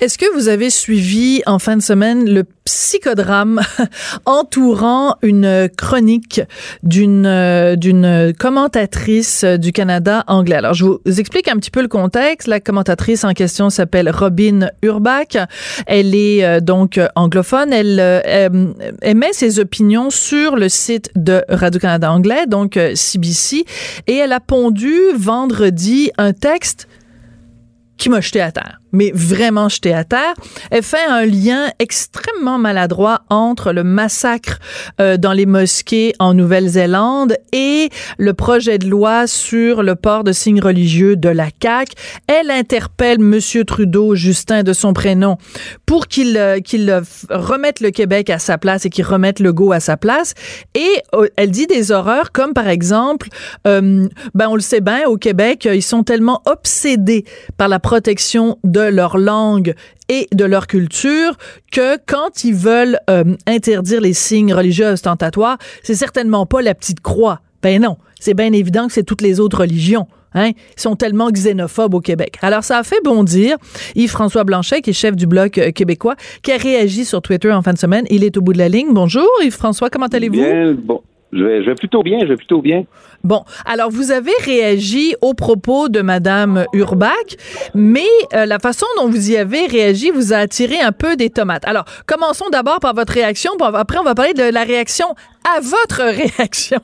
Est-ce 0.00 0.16
que 0.16 0.32
vous 0.32 0.46
avez 0.46 0.70
suivi 0.70 1.42
en 1.46 1.58
fin 1.58 1.76
de 1.76 1.82
semaine 1.82 2.28
le 2.28 2.44
psychodrame 2.64 3.60
entourant 4.26 5.16
une 5.22 5.68
chronique 5.76 6.40
d'une 6.84 7.26
euh, 7.26 7.74
d'une 7.74 8.32
commentatrice 8.38 9.44
du 9.44 9.72
Canada 9.72 10.22
anglais? 10.28 10.56
Alors 10.56 10.74
je 10.74 10.84
vous 10.84 11.00
explique 11.06 11.48
un 11.48 11.56
petit 11.56 11.72
peu 11.72 11.82
le 11.82 11.88
contexte. 11.88 12.46
La 12.46 12.60
commentatrice 12.60 13.24
en 13.24 13.32
question 13.32 13.70
s'appelle 13.70 14.08
Robin 14.10 14.68
Urbach. 14.82 15.36
Elle 15.86 16.14
est 16.14 16.44
euh, 16.44 16.60
donc 16.60 17.00
anglophone. 17.16 17.72
Elle 17.72 17.98
euh, 17.98 18.20
euh, 18.24 18.72
émet 19.02 19.32
ses 19.32 19.58
opinions 19.58 20.10
sur 20.10 20.56
le 20.56 20.68
site 20.68 21.10
de 21.16 21.44
Radio 21.48 21.80
Canada 21.80 22.12
anglais, 22.12 22.46
donc 22.46 22.78
CBC, 22.94 23.64
et 24.06 24.14
elle 24.14 24.32
a 24.32 24.40
pondu 24.40 24.94
vendredi 25.16 26.10
un 26.18 26.32
texte 26.32 26.88
qui 27.96 28.08
m'a 28.08 28.20
jeté 28.20 28.40
à 28.40 28.52
terre, 28.52 28.80
mais 28.92 29.12
vraiment 29.14 29.68
jeté 29.68 29.92
à 29.92 30.04
terre. 30.04 30.34
Elle 30.70 30.82
fait 30.82 31.04
un 31.08 31.24
lien 31.26 31.70
extrêmement 31.78 32.58
maladroit 32.58 33.22
entre 33.30 33.72
le 33.72 33.84
massacre 33.84 34.58
euh, 35.00 35.16
dans 35.16 35.32
les 35.32 35.46
mosquées 35.46 36.14
en 36.18 36.34
Nouvelle-Zélande 36.34 37.36
et 37.52 37.88
le 38.18 38.34
projet 38.34 38.78
de 38.78 38.88
loi 38.88 39.26
sur 39.26 39.82
le 39.82 39.94
port 39.94 40.24
de 40.24 40.32
signes 40.32 40.60
religieux 40.60 41.16
de 41.16 41.28
la 41.28 41.48
CAQ. 41.62 41.92
Elle 42.26 42.50
interpelle 42.50 43.18
Monsieur 43.18 43.64
Trudeau, 43.64 44.14
Justin 44.14 44.62
de 44.62 44.72
son 44.72 44.92
prénom, 44.92 45.38
pour 45.86 46.06
qu'il 46.06 46.36
euh, 46.36 46.60
qu'il 46.60 46.90
euh, 46.90 47.00
remette 47.30 47.80
le 47.80 47.90
Québec 47.90 48.30
à 48.30 48.38
sa 48.38 48.58
place 48.58 48.84
et 48.86 48.90
qu'il 48.90 49.04
remette 49.04 49.40
le 49.40 49.52
go 49.52 49.72
à 49.72 49.80
sa 49.80 49.96
place. 49.96 50.34
Et 50.74 50.88
euh, 51.14 51.28
elle 51.36 51.50
dit 51.50 51.66
des 51.66 51.92
horreurs 51.92 52.32
comme 52.32 52.52
par 52.52 52.68
exemple, 52.68 53.28
ben 53.64 54.48
on 54.48 54.54
le 54.54 54.60
sait 54.60 54.80
bien, 54.80 55.06
au 55.06 55.16
Québec, 55.16 55.68
ils 55.70 55.82
sont 55.82 56.02
tellement 56.02 56.42
obsédés 56.46 57.24
par 57.56 57.68
la 57.68 57.78
protection 57.78 58.58
de 58.64 58.77
leur 58.82 59.18
langue 59.18 59.74
et 60.08 60.26
de 60.32 60.44
leur 60.44 60.66
culture 60.66 61.36
que 61.72 61.96
quand 62.06 62.44
ils 62.44 62.54
veulent 62.54 62.98
euh, 63.10 63.24
interdire 63.46 64.00
les 64.00 64.12
signes 64.12 64.54
religieux 64.54 64.86
ostentatoires, 64.86 65.58
c'est 65.82 65.94
certainement 65.94 66.46
pas 66.46 66.62
la 66.62 66.74
petite 66.74 67.00
croix. 67.00 67.40
Ben 67.62 67.82
non, 67.82 67.96
c'est 68.20 68.34
bien 68.34 68.52
évident 68.52 68.86
que 68.86 68.92
c'est 68.92 69.02
toutes 69.02 69.22
les 69.22 69.40
autres 69.40 69.60
religions. 69.60 70.06
Hein? 70.34 70.50
Ils 70.76 70.80
sont 70.80 70.96
tellement 70.96 71.30
xénophobes 71.30 71.94
au 71.94 72.00
Québec. 72.00 72.36
Alors, 72.42 72.62
ça 72.62 72.78
a 72.78 72.82
fait 72.82 73.00
bondir 73.02 73.56
Yves-François 73.94 74.44
Blanchet, 74.44 74.82
qui 74.82 74.90
est 74.90 74.94
chef 74.94 75.16
du 75.16 75.26
Bloc 75.26 75.58
euh, 75.58 75.70
québécois, 75.70 76.16
qui 76.42 76.52
a 76.52 76.56
réagi 76.56 77.04
sur 77.04 77.22
Twitter 77.22 77.52
en 77.52 77.62
fin 77.62 77.72
de 77.72 77.78
semaine. 77.78 78.04
Il 78.10 78.24
est 78.24 78.36
au 78.36 78.42
bout 78.42 78.52
de 78.52 78.58
la 78.58 78.68
ligne. 78.68 78.88
Bonjour, 78.92 79.28
Yves-François, 79.42 79.90
comment 79.90 80.06
allez-vous? 80.06 80.44
Je 81.32 81.44
vais, 81.44 81.62
je 81.62 81.68
vais 81.68 81.74
plutôt 81.74 82.02
bien, 82.02 82.20
je 82.20 82.26
vais 82.26 82.36
plutôt 82.36 82.62
bien. 82.62 82.84
Bon, 83.22 83.42
alors 83.66 83.90
vous 83.90 84.12
avez 84.12 84.32
réagi 84.44 85.14
aux 85.20 85.34
propos 85.34 85.88
de 85.88 86.00
Madame 86.00 86.64
Urbach, 86.72 87.36
mais 87.74 88.06
euh, 88.34 88.46
la 88.46 88.58
façon 88.58 88.86
dont 88.96 89.08
vous 89.08 89.30
y 89.32 89.36
avez 89.36 89.66
réagi 89.66 90.10
vous 90.10 90.32
a 90.32 90.36
attiré 90.36 90.80
un 90.80 90.92
peu 90.92 91.16
des 91.16 91.28
tomates. 91.28 91.66
Alors, 91.66 91.84
commençons 92.06 92.48
d'abord 92.50 92.80
par 92.80 92.94
votre 92.94 93.12
réaction, 93.12 93.52
puis 93.58 93.68
après 93.74 93.98
on 93.98 94.04
va 94.04 94.14
parler 94.14 94.34
de 94.34 94.52
la 94.52 94.64
réaction 94.64 95.08
à 95.44 95.60
votre 95.60 96.02
réaction. 96.38 96.80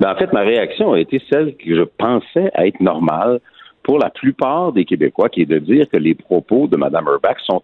Ben, 0.00 0.12
en 0.12 0.16
fait, 0.16 0.32
ma 0.32 0.40
réaction 0.40 0.92
a 0.92 1.00
été 1.00 1.22
celle 1.30 1.56
que 1.56 1.74
je 1.74 1.82
pensais 1.82 2.50
être 2.54 2.80
normale 2.80 3.40
pour 3.82 3.98
la 3.98 4.10
plupart 4.10 4.72
des 4.72 4.84
Québécois, 4.84 5.28
qui 5.28 5.42
est 5.42 5.46
de 5.46 5.58
dire 5.58 5.88
que 5.88 5.96
les 5.96 6.14
propos 6.14 6.66
de 6.66 6.76
Mme 6.76 7.06
Urbach 7.06 7.38
sont 7.44 7.62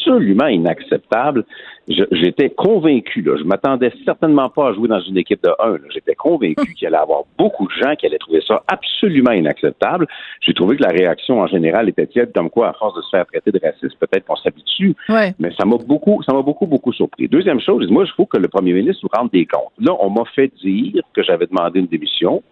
absolument 0.00 0.46
inacceptables. 0.46 1.44
Je- 1.88 2.04
J'étais 2.12 2.50
convaincu, 2.50 3.22
là, 3.22 3.36
je 3.36 3.44
m'attendais 3.44 3.92
certainement 4.04 4.48
pas 4.48 4.68
à 4.68 4.72
jouer 4.72 4.88
dans 4.88 5.00
une 5.00 5.16
équipe 5.18 5.42
de 5.42 5.50
1. 5.58 5.78
J'étais 5.92 6.14
convaincu 6.14 6.74
qu'il 6.74 6.86
allait 6.86 6.96
y 6.96 7.00
avoir 7.00 7.22
beaucoup 7.38 7.66
de 7.66 7.72
gens 7.82 7.94
qui 7.96 8.06
allaient 8.06 8.18
trouver 8.18 8.40
ça 8.46 8.62
absolument 8.68 9.32
inacceptable. 9.32 10.06
J'ai 10.40 10.54
trouvé 10.54 10.76
que 10.76 10.82
la 10.82 10.90
réaction 10.90 11.40
en 11.40 11.46
général 11.46 11.88
était 11.88 12.06
tiède, 12.06 12.32
comme 12.34 12.50
quoi, 12.50 12.68
à 12.68 12.72
force 12.74 12.96
de 12.96 13.02
se 13.02 13.10
faire 13.10 13.26
traiter 13.26 13.50
de 13.50 13.60
raciste, 13.62 13.98
peut-être 13.98 14.24
qu'on 14.26 14.36
s'habitue. 14.36 14.94
ouais. 15.08 15.34
Mais 15.38 15.50
ça 15.58 15.64
m'a 15.66 15.76
beaucoup, 15.76 16.22
ça 16.22 16.32
m'a 16.32 16.42
beaucoup, 16.42 16.66
beaucoup 16.66 16.92
surpris. 16.92 17.28
Deuxième 17.28 17.60
chose, 17.60 17.88
moi, 17.90 18.04
je 18.04 18.12
trouve 18.12 18.26
que 18.26 18.38
le 18.38 18.48
premier 18.48 18.72
ministre 18.72 19.00
nous 19.02 19.10
rende 19.18 19.30
des 19.32 19.46
comptes. 19.46 19.72
Là, 19.80 19.92
on 20.00 20.10
m'a 20.10 20.24
fait 20.34 20.52
dire 20.62 21.02
que 21.14 21.22
j'avais 21.22 21.46
demandé 21.46 21.80
une 21.80 21.86
démission. 21.86 22.42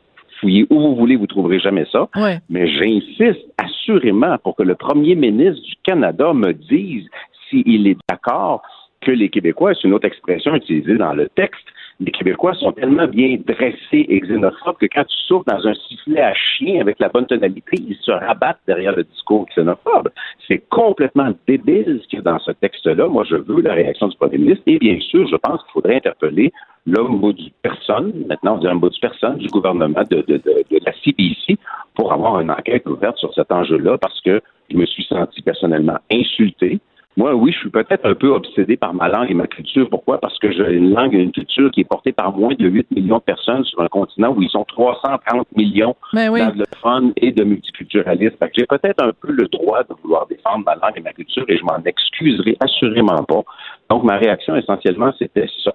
Fouillez 0.40 0.66
où 0.70 0.78
vous 0.80 0.94
voulez, 0.94 1.16
vous 1.16 1.26
trouverez 1.26 1.58
jamais 1.58 1.84
ça. 1.90 2.08
Ouais. 2.14 2.38
Mais 2.48 2.68
j'insiste 2.68 3.44
assurément 3.58 4.36
pour 4.38 4.54
que 4.54 4.62
le 4.62 4.76
premier 4.76 5.16
ministre 5.16 5.60
du 5.64 5.74
Canada 5.82 6.32
me 6.32 6.52
dise 6.52 7.06
s'il 7.48 7.86
est 7.86 7.98
d'accord 8.08 8.62
que 9.00 9.12
les 9.12 9.28
Québécois, 9.28 9.74
c'est 9.74 9.86
une 9.86 9.94
autre 9.94 10.06
expression 10.06 10.54
utilisée 10.54 10.96
dans 10.96 11.12
le 11.12 11.28
texte, 11.28 11.64
les 12.00 12.10
Québécois 12.12 12.54
sont 12.54 12.72
tellement 12.72 13.06
bien 13.06 13.36
dressés 13.44 14.06
et 14.08 14.20
xénophobes 14.20 14.76
que 14.78 14.86
quand 14.86 15.04
tu 15.04 15.16
souffles 15.26 15.50
dans 15.50 15.66
un 15.66 15.74
sifflet 15.74 16.20
à 16.20 16.34
chien 16.34 16.80
avec 16.80 16.98
la 17.00 17.08
bonne 17.08 17.26
tonalité, 17.26 17.76
ils 17.76 17.96
se 18.00 18.10
rabattent 18.10 18.60
derrière 18.66 18.94
le 18.94 19.04
discours 19.04 19.46
xénophobe. 19.54 20.08
C'est 20.46 20.62
complètement 20.68 21.32
débile 21.46 22.00
ce 22.02 22.08
qu'il 22.08 22.18
y 22.18 22.20
a 22.20 22.22
dans 22.22 22.38
ce 22.38 22.52
texte-là. 22.52 23.08
Moi, 23.08 23.24
je 23.28 23.36
veux 23.36 23.62
la 23.62 23.74
réaction 23.74 24.08
du 24.08 24.16
premier 24.16 24.38
ministre 24.38 24.62
et 24.66 24.78
bien 24.78 24.98
sûr, 25.00 25.26
je 25.28 25.36
pense 25.36 25.62
qu'il 25.62 25.72
faudrait 25.72 25.96
interpeller 25.96 26.52
du 26.86 27.50
personne, 27.62 28.12
maintenant 28.28 28.54
on 28.54 28.58
dit 28.58 28.66
un 28.66 28.76
bout 28.76 28.88
du 28.88 29.00
personne, 29.00 29.36
du 29.36 29.48
gouvernement 29.48 30.02
de, 30.10 30.22
de, 30.22 30.36
de, 30.38 30.64
de 30.70 30.78
la 30.84 30.92
CBC 31.04 31.58
pour 31.94 32.12
avoir 32.12 32.40
une 32.40 32.50
enquête 32.50 32.86
ouverte 32.86 33.18
sur 33.18 33.32
cet 33.34 33.52
enjeu-là 33.52 33.98
parce 33.98 34.20
que 34.22 34.40
je 34.70 34.76
me 34.76 34.86
suis 34.86 35.04
senti 35.04 35.42
personnellement 35.42 35.98
insulté. 36.10 36.80
Moi, 37.18 37.34
oui, 37.34 37.50
je 37.50 37.58
suis 37.58 37.70
peut-être 37.70 38.06
un 38.06 38.14
peu 38.14 38.28
obsédé 38.28 38.76
par 38.76 38.94
ma 38.94 39.08
langue 39.08 39.28
et 39.28 39.34
ma 39.34 39.48
culture. 39.48 39.90
Pourquoi? 39.90 40.20
Parce 40.20 40.38
que 40.38 40.52
j'ai 40.52 40.72
une 40.74 40.94
langue 40.94 41.12
et 41.16 41.18
une 41.18 41.32
culture 41.32 41.68
qui 41.72 41.80
est 41.80 41.84
portée 41.84 42.12
par 42.12 42.30
moins 42.32 42.54
de 42.54 42.68
8 42.68 42.92
millions 42.92 43.16
de 43.16 43.22
personnes 43.22 43.64
sur 43.64 43.80
un 43.80 43.88
continent 43.88 44.32
où 44.32 44.40
ils 44.40 44.48
sont 44.48 44.62
330 44.62 45.48
millions 45.56 45.96
Ben 46.12 46.30
oui. 46.30 46.38
d'anglophones 46.38 47.12
et 47.16 47.32
de 47.32 47.42
multiculturalistes. 47.42 48.36
J'ai 48.56 48.66
peut-être 48.66 49.02
un 49.02 49.10
peu 49.20 49.32
le 49.32 49.48
droit 49.48 49.82
de 49.82 49.94
vouloir 50.00 50.28
défendre 50.28 50.64
ma 50.64 50.76
langue 50.76 50.96
et 50.96 51.00
ma 51.00 51.12
culture 51.12 51.44
et 51.48 51.56
je 51.56 51.64
m'en 51.64 51.82
excuserai 51.84 52.56
assurément 52.60 53.24
pas. 53.24 53.42
Donc, 53.90 54.04
ma 54.04 54.16
réaction, 54.16 54.54
essentiellement, 54.54 55.10
c'était 55.18 55.48
ça. 55.64 55.74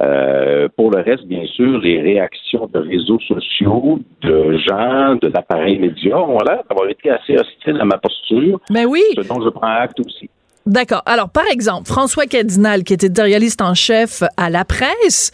Euh, 0.00 0.68
pour 0.76 0.92
le 0.92 1.02
reste, 1.02 1.26
bien 1.26 1.46
sûr, 1.46 1.80
les 1.80 2.00
réactions 2.00 2.68
de 2.72 2.78
réseaux 2.78 3.18
sociaux, 3.26 3.98
de 4.22 4.56
gens, 4.58 5.16
de 5.20 5.26
l'appareil 5.34 5.80
média 5.80 6.16
ont 6.20 6.38
l'air 6.46 6.62
d'avoir 6.68 6.88
été 6.88 7.10
assez 7.10 7.34
hostiles 7.34 7.80
à 7.80 7.84
ma 7.84 7.98
posture, 7.98 8.60
Ben 8.70 8.86
oui. 8.86 9.02
ce 9.16 9.26
dont 9.26 9.42
je 9.42 9.48
prends 9.48 9.66
acte 9.66 9.98
aussi. 9.98 10.30
D'accord. 10.66 11.02
Alors, 11.06 11.30
par 11.30 11.46
exemple, 11.46 11.86
François 11.86 12.26
Cardinal, 12.26 12.82
qui 12.82 12.92
était 12.92 13.06
éditorialiste 13.06 13.62
en 13.62 13.74
chef 13.74 14.24
à 14.36 14.50
la 14.50 14.64
presse, 14.64 15.30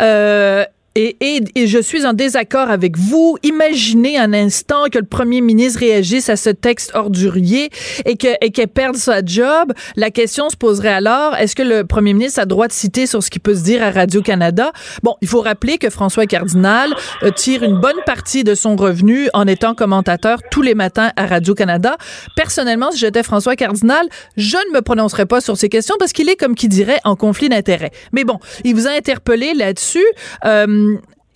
euh, 0.00 0.64
et, 0.96 1.16
et, 1.20 1.40
et 1.54 1.66
je 1.68 1.78
suis 1.78 2.04
en 2.04 2.14
désaccord 2.14 2.68
avec 2.68 2.98
vous. 2.98 3.36
Imaginez 3.44 4.18
un 4.18 4.32
instant 4.32 4.86
que 4.90 4.98
le 4.98 5.04
premier 5.04 5.40
ministre 5.40 5.80
réagisse 5.80 6.28
à 6.28 6.36
ce 6.36 6.50
texte 6.50 6.90
ordurier 6.94 7.70
et 8.06 8.16
que 8.16 8.28
et 8.40 8.50
qu'elle 8.50 8.68
perde 8.68 8.96
sa 8.96 9.24
job. 9.24 9.72
La 9.94 10.10
question 10.10 10.50
se 10.50 10.56
poserait 10.56 10.92
alors 10.92 11.36
est-ce 11.36 11.54
que 11.54 11.62
le 11.62 11.84
premier 11.84 12.12
ministre 12.12 12.40
a 12.40 12.46
droit 12.46 12.66
de 12.66 12.72
citer 12.72 13.06
sur 13.06 13.22
ce 13.22 13.30
qui 13.30 13.38
peut 13.38 13.54
se 13.54 13.62
dire 13.62 13.84
à 13.84 13.90
Radio 13.90 14.20
Canada 14.20 14.72
Bon, 15.04 15.14
il 15.20 15.28
faut 15.28 15.40
rappeler 15.40 15.78
que 15.78 15.90
François 15.90 16.26
Cardinal 16.26 16.92
euh, 17.22 17.30
tire 17.30 17.62
une 17.62 17.78
bonne 17.78 18.00
partie 18.04 18.42
de 18.42 18.56
son 18.56 18.74
revenu 18.74 19.28
en 19.32 19.46
étant 19.46 19.74
commentateur 19.74 20.40
tous 20.50 20.62
les 20.62 20.74
matins 20.74 21.12
à 21.14 21.26
Radio 21.26 21.54
Canada. 21.54 21.96
Personnellement, 22.34 22.90
si 22.90 22.98
j'étais 22.98 23.22
François 23.22 23.54
Cardinal, 23.54 24.08
je 24.36 24.56
ne 24.56 24.74
me 24.74 24.80
prononcerais 24.80 25.26
pas 25.26 25.40
sur 25.40 25.56
ces 25.56 25.68
questions 25.68 25.94
parce 26.00 26.12
qu'il 26.12 26.28
est 26.28 26.36
comme 26.36 26.56
qui 26.56 26.68
dirait 26.68 27.00
en 27.04 27.14
conflit 27.14 27.48
d'intérêts. 27.48 27.92
Mais 28.12 28.24
bon, 28.24 28.38
il 28.64 28.74
vous 28.74 28.88
a 28.88 28.90
interpellé 28.90 29.54
là-dessus. 29.54 30.04
Euh, 30.44 30.79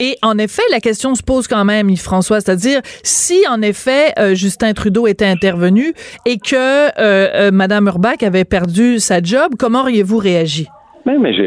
et 0.00 0.16
en 0.22 0.38
effet, 0.38 0.62
la 0.72 0.80
question 0.80 1.14
se 1.14 1.22
pose 1.22 1.46
quand 1.46 1.64
même, 1.64 1.88
Yves-François, 1.88 2.40
c'est-à-dire 2.40 2.80
si 3.02 3.46
en 3.48 3.62
effet 3.62 4.12
euh, 4.18 4.34
Justin 4.34 4.72
Trudeau 4.72 5.06
était 5.06 5.26
intervenu 5.26 5.94
et 6.26 6.38
que 6.38 6.54
euh, 6.56 6.90
euh, 6.98 7.50
Madame 7.52 7.86
Urbach 7.86 8.22
avait 8.22 8.44
perdu 8.44 8.98
sa 8.98 9.22
job, 9.22 9.52
comment 9.58 9.82
auriez-vous 9.82 10.18
réagi? 10.18 10.66
Mais, 11.06 11.16
mais 11.18 11.32
je, 11.32 11.44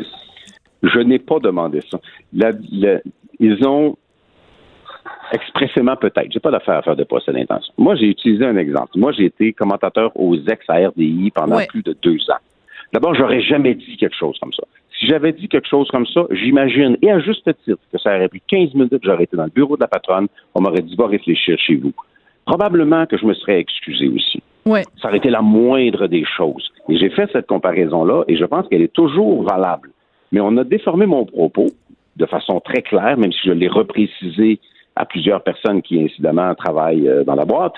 je 0.83 0.99
n'ai 0.99 1.19
pas 1.19 1.39
demandé 1.39 1.81
ça. 1.91 1.99
La- 2.33 2.53
la- 2.71 2.99
ils 3.39 3.65
ont. 3.67 3.97
expressément 5.33 5.95
peut-être. 5.97 6.31
J'ai 6.31 6.39
pas 6.39 6.51
d'affaire 6.51 6.75
à 6.77 6.81
faire 6.81 6.95
de 6.95 7.03
procès 7.03 7.33
d'intention. 7.33 7.73
Moi, 7.77 7.95
j'ai 7.95 8.07
utilisé 8.07 8.45
un 8.45 8.55
exemple. 8.55 8.91
Moi, 8.95 9.11
j'ai 9.11 9.25
été 9.25 9.51
commentateur 9.53 10.11
aux 10.15 10.35
ex-RDI 10.37 11.31
pendant 11.35 11.57
Ouais. 11.57 11.67
plus 11.67 11.83
de 11.83 11.95
deux 12.01 12.17
ans. 12.31 12.39
D'abord, 12.93 13.13
j'aurais 13.15 13.41
jamais 13.41 13.75
dit 13.75 13.97
quelque 13.97 14.15
chose 14.17 14.37
comme 14.39 14.53
ça. 14.53 14.63
Si 14.99 15.05
j'avais 15.05 15.31
dit 15.31 15.47
quelque 15.47 15.67
chose 15.67 15.87
comme 15.89 16.07
ça, 16.07 16.25
j'imagine, 16.31 16.97
et 17.01 17.11
à 17.11 17.19
juste 17.19 17.43
titre, 17.63 17.79
que 17.91 17.99
ça 17.99 18.15
aurait 18.15 18.29
pris 18.29 18.41
15 18.47 18.73
minutes, 18.73 19.01
j'aurais 19.03 19.25
été 19.25 19.37
dans 19.37 19.43
le 19.43 19.51
bureau 19.51 19.75
de 19.75 19.81
la 19.81 19.87
patronne, 19.87 20.27
on 20.55 20.61
m'aurait 20.61 20.81
dit, 20.81 20.95
va 20.95 21.07
réfléchir 21.07 21.57
chez 21.59 21.75
vous. 21.75 21.93
Probablement 22.45 23.05
que 23.05 23.17
je 23.17 23.25
me 23.25 23.33
serais 23.33 23.59
excusé 23.59 24.07
aussi. 24.07 24.41
Ouais. 24.65 24.83
Ça 25.01 25.09
aurait 25.09 25.17
été 25.17 25.29
la 25.29 25.41
moindre 25.41 26.07
des 26.07 26.25
choses. 26.25 26.71
Et 26.89 26.97
j'ai 26.97 27.09
fait 27.09 27.29
cette 27.31 27.47
comparaison-là, 27.47 28.23
et 28.27 28.37
je 28.37 28.45
pense 28.45 28.67
qu'elle 28.67 28.81
est 28.81 28.93
toujours 28.93 29.43
valable. 29.43 29.91
Mais 30.31 30.39
on 30.39 30.57
a 30.57 30.63
déformé 30.63 31.05
mon 31.05 31.25
propos 31.25 31.67
de 32.15 32.25
façon 32.25 32.59
très 32.59 32.81
claire, 32.81 33.17
même 33.17 33.31
si 33.31 33.47
je 33.47 33.51
l'ai 33.51 33.67
reprécisé 33.67 34.59
à 34.97 35.05
plusieurs 35.05 35.41
personnes 35.43 35.81
qui, 35.81 36.01
incidemment, 36.01 36.53
travaillent 36.55 37.07
euh, 37.07 37.23
dans 37.23 37.35
la 37.35 37.45
boîte. 37.45 37.75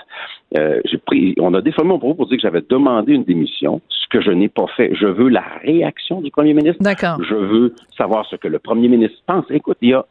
Euh, 0.58 0.80
j'ai 0.84 0.98
pris, 0.98 1.34
on 1.38 1.54
a 1.54 1.60
déformé 1.60 1.90
mon 1.90 1.98
propos 1.98 2.14
pour 2.14 2.26
dire 2.26 2.38
que 2.38 2.42
j'avais 2.42 2.62
demandé 2.68 3.12
une 3.12 3.24
démission, 3.24 3.80
ce 3.88 4.08
que 4.08 4.20
je 4.20 4.30
n'ai 4.30 4.48
pas 4.48 4.66
fait. 4.76 4.90
Je 4.94 5.06
veux 5.06 5.28
la 5.28 5.44
réaction 5.62 6.20
du 6.20 6.30
premier 6.30 6.54
ministre. 6.54 6.82
D'accord. 6.82 7.18
Je 7.22 7.34
veux 7.34 7.74
savoir 7.96 8.26
ce 8.26 8.36
que 8.36 8.48
le 8.48 8.58
premier 8.58 8.88
ministre 8.88 9.18
pense. 9.26 9.44
Écoute, 9.50 9.76
il 9.82 9.90
y 9.90 9.94
a, 9.94 10.04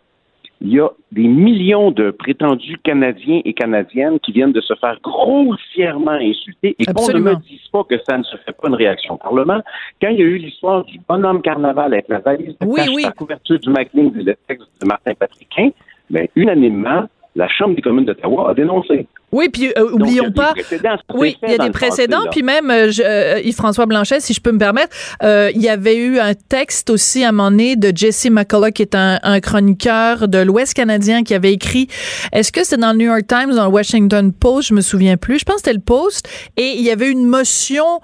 il 0.61 0.69
y 0.73 0.79
a 0.79 0.89
des 1.11 1.27
millions 1.27 1.91
de 1.91 2.11
prétendus 2.11 2.77
Canadiens 2.83 3.41
et 3.43 3.53
Canadiennes 3.53 4.19
qui 4.19 4.31
viennent 4.31 4.51
de 4.51 4.61
se 4.61 4.73
faire 4.75 4.97
grossièrement 5.01 6.11
insulter 6.11 6.75
et 6.77 6.85
qu'on 6.85 7.07
ne 7.13 7.19
me 7.19 7.35
dise 7.37 7.67
pas 7.71 7.83
que 7.85 7.95
ça 8.07 8.17
ne 8.17 8.23
se 8.23 8.37
fait 8.37 8.51
pas 8.51 8.67
une 8.67 8.75
réaction 8.75 9.15
au 9.15 9.17
Parlement. 9.17 9.61
Quand 10.01 10.09
il 10.09 10.19
y 10.19 10.21
a 10.21 10.25
eu 10.25 10.37
l'histoire 10.37 10.83
du 10.83 10.99
bonhomme 11.07 11.41
carnaval 11.41 11.93
avec 11.93 12.07
la 12.09 12.19
valise 12.19 12.57
de 12.59 12.67
Oui, 12.67 12.75
cache 12.75 12.89
oui. 12.93 13.03
la 13.03 13.11
couverture 13.11 13.59
du 13.59 13.69
McLean 13.69 14.11
et 14.19 14.23
le 14.23 14.35
texte 14.47 14.67
de 14.81 14.87
Martin 14.87 15.13
Patriquin, 15.13 15.69
ben, 16.09 16.27
unanimement, 16.35 17.07
la 17.35 17.47
Chambre 17.47 17.75
des 17.75 17.81
communes 17.81 18.05
d'Ottawa 18.05 18.51
a 18.51 18.53
dénoncé. 18.53 19.07
Oui, 19.31 19.49
puis 19.49 19.71
euh, 19.77 19.91
oublions 19.91 20.31
pas. 20.31 20.53
Oui, 21.13 21.37
il 21.43 21.51
y 21.51 21.53
a 21.53 21.57
des 21.59 21.69
précédents, 21.69 22.23
puis 22.31 22.41
même 22.41 22.71
euh, 22.71 22.89
euh, 22.99 23.39
Yves-François 23.43 23.85
Blanchet, 23.85 24.19
si 24.21 24.33
je 24.33 24.41
peux 24.41 24.51
me 24.51 24.57
permettre, 24.57 24.95
euh, 25.21 25.51
il 25.53 25.61
y 25.61 25.69
avait 25.69 25.97
eu 25.97 26.19
un 26.19 26.33
texte 26.33 26.89
aussi 26.89 27.23
à 27.23 27.29
un 27.29 27.31
moment 27.31 27.51
donné 27.51 27.75
de 27.75 27.95
Jesse 27.95 28.29
McCullough, 28.31 28.71
qui 28.71 28.81
est 28.81 28.95
un, 28.95 29.19
un 29.21 29.39
chroniqueur 29.39 30.27
de 30.27 30.39
l'Ouest 30.39 30.73
canadien, 30.73 31.23
qui 31.23 31.35
avait 31.35 31.53
écrit, 31.53 31.87
est-ce 32.33 32.51
que 32.51 32.63
c'était 32.63 32.81
dans 32.81 32.91
le 32.91 32.97
New 32.97 33.05
York 33.05 33.27
Times, 33.27 33.53
dans 33.55 33.65
le 33.65 33.71
Washington 33.71 34.33
Post, 34.33 34.69
je 34.69 34.73
me 34.73 34.81
souviens 34.81 35.15
plus, 35.15 35.39
je 35.39 35.45
pense 35.45 35.57
que 35.57 35.61
c'était 35.65 35.73
le 35.73 35.83
Post, 35.83 36.27
et 36.57 36.73
il 36.77 36.81
y 36.81 36.89
avait 36.89 37.11
une 37.11 37.25
motion 37.25 38.01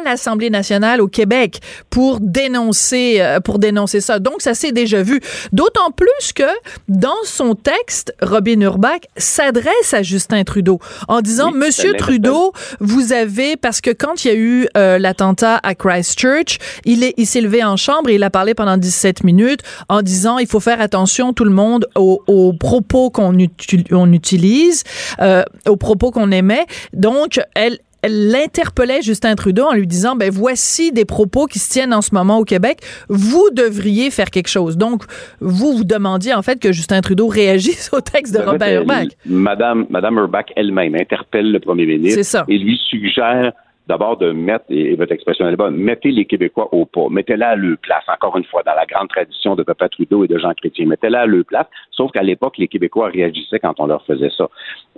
à 0.00 0.02
l'Assemblée 0.04 0.50
nationale 0.50 1.00
au 1.00 1.08
Québec 1.08 1.60
pour 1.90 2.18
dénoncer 2.20 3.16
euh, 3.20 3.40
pour 3.40 3.58
dénoncer 3.58 4.00
ça. 4.00 4.18
Donc 4.18 4.42
ça 4.42 4.54
s'est 4.54 4.72
déjà 4.72 5.02
vu. 5.02 5.20
D'autant 5.52 5.90
plus 5.90 6.32
que 6.34 6.42
dans 6.88 7.22
son 7.24 7.54
texte, 7.54 8.12
Robin 8.22 8.60
Urbach 8.60 9.00
s'adresse 9.16 9.92
à 9.92 10.02
Justin 10.02 10.44
Trudeau 10.44 10.78
en 11.08 11.20
disant 11.20 11.50
Oui, 11.52 11.58
Monsieur 11.58 11.92
Trudeau, 11.94 12.52
vous 12.80 13.12
avez 13.12 13.56
parce 13.56 13.80
que 13.80 13.90
quand 13.90 14.24
il 14.24 14.28
y 14.28 14.30
a 14.30 14.34
eu 14.34 14.68
euh, 14.76 14.98
l'attentat 14.98 15.60
à 15.62 15.74
Christchurch, 15.74 16.58
il 16.84 17.04
est 17.04 17.14
il 17.16 17.26
s'est 17.26 17.40
levé 17.40 17.64
en 17.64 17.76
chambre 17.76 18.10
et 18.10 18.14
il 18.16 18.22
a 18.22 18.30
parlé 18.30 18.54
pendant 18.54 18.76
17 18.76 19.24
minutes 19.24 19.60
en 19.88 20.02
disant 20.02 20.38
il 20.38 20.46
faut 20.46 20.60
faire 20.60 20.80
attention 20.80 21.32
tout 21.32 21.44
le 21.44 21.50
monde 21.50 21.86
aux, 21.94 22.22
aux 22.26 22.52
propos 22.52 23.10
qu'on 23.10 23.32
utu- 23.34 23.84
on 23.92 24.12
utilise, 24.12 24.84
euh, 25.20 25.42
aux 25.68 25.76
propos 25.76 26.10
qu'on 26.10 26.30
émet. 26.30 26.64
Donc 26.92 27.40
elle 27.54 27.78
l'interpellait 28.06 29.02
Justin 29.02 29.34
Trudeau 29.34 29.64
en 29.64 29.74
lui 29.74 29.86
disant 29.86 30.16
ben 30.16 30.30
voici 30.30 30.92
des 30.92 31.04
propos 31.04 31.46
qui 31.46 31.58
se 31.58 31.70
tiennent 31.70 31.94
en 31.94 32.02
ce 32.02 32.14
moment 32.14 32.38
au 32.38 32.44
Québec, 32.44 32.78
vous 33.08 33.48
devriez 33.52 34.10
faire 34.10 34.30
quelque 34.30 34.48
chose. 34.48 34.76
Donc 34.76 35.04
vous 35.40 35.76
vous 35.78 35.84
demandiez 35.84 36.34
en 36.34 36.42
fait 36.42 36.60
que 36.60 36.72
Justin 36.72 37.00
Trudeau 37.00 37.26
réagisse 37.38 37.90
au 37.92 38.00
texte 38.00 38.34
de 38.34 38.40
Robert 38.40 38.80
Urbach. 38.82 39.08
Madame, 39.26 39.86
Madame 39.90 40.16
Urbach 40.18 40.46
elle-même 40.56 40.94
interpelle 40.94 41.50
le 41.52 41.60
premier 41.60 41.86
ministre 41.86 42.16
C'est 42.18 42.22
ça. 42.24 42.44
et 42.48 42.58
lui 42.58 42.78
suggère 42.88 43.52
d'abord 43.88 44.18
de 44.18 44.32
mettre, 44.32 44.66
et, 44.68 44.94
votre 44.94 45.12
expression 45.12 45.48
est 45.48 45.56
bonne, 45.56 45.76
mettez 45.76 46.10
les 46.10 46.26
Québécois 46.26 46.68
au 46.72 46.84
pas, 46.84 47.08
mettez-la 47.10 47.50
à 47.50 47.56
leur 47.56 47.78
place, 47.78 48.04
encore 48.06 48.36
une 48.36 48.44
fois, 48.44 48.62
dans 48.62 48.74
la 48.74 48.84
grande 48.84 49.08
tradition 49.08 49.56
de 49.56 49.62
Papa 49.62 49.88
Trudeau 49.88 50.24
et 50.24 50.28
de 50.28 50.38
Jean 50.38 50.52
Chrétien, 50.54 50.86
mettez-la 50.86 51.22
à 51.22 51.26
leur 51.26 51.44
place, 51.44 51.66
sauf 51.90 52.12
qu'à 52.12 52.22
l'époque, 52.22 52.58
les 52.58 52.68
Québécois 52.68 53.08
réagissaient 53.08 53.58
quand 53.58 53.80
on 53.80 53.86
leur 53.86 54.04
faisait 54.04 54.30
ça. 54.36 54.48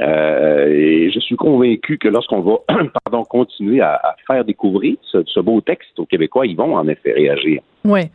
Euh, 0.01 0.67
et 0.69 1.11
je 1.13 1.21
suis 1.21 1.37
convaincu 1.37 1.99
que 1.99 2.09
lorsqu'on 2.09 2.41
va 2.41 2.57
pardon, 3.05 3.25
continuer 3.25 3.81
à, 3.81 4.17
faire 4.27 4.45
découvrir 4.45 4.97
ce, 5.03 5.19
ce 5.25 5.41
beau 5.41 5.61
texte 5.61 5.99
aux 5.99 6.07
Québécois, 6.07 6.47
ils 6.47 6.57
vont 6.57 6.75
en 6.75 6.89
effet 6.89 7.13
réagir. 7.13 7.63
Ouais. 7.85 8.11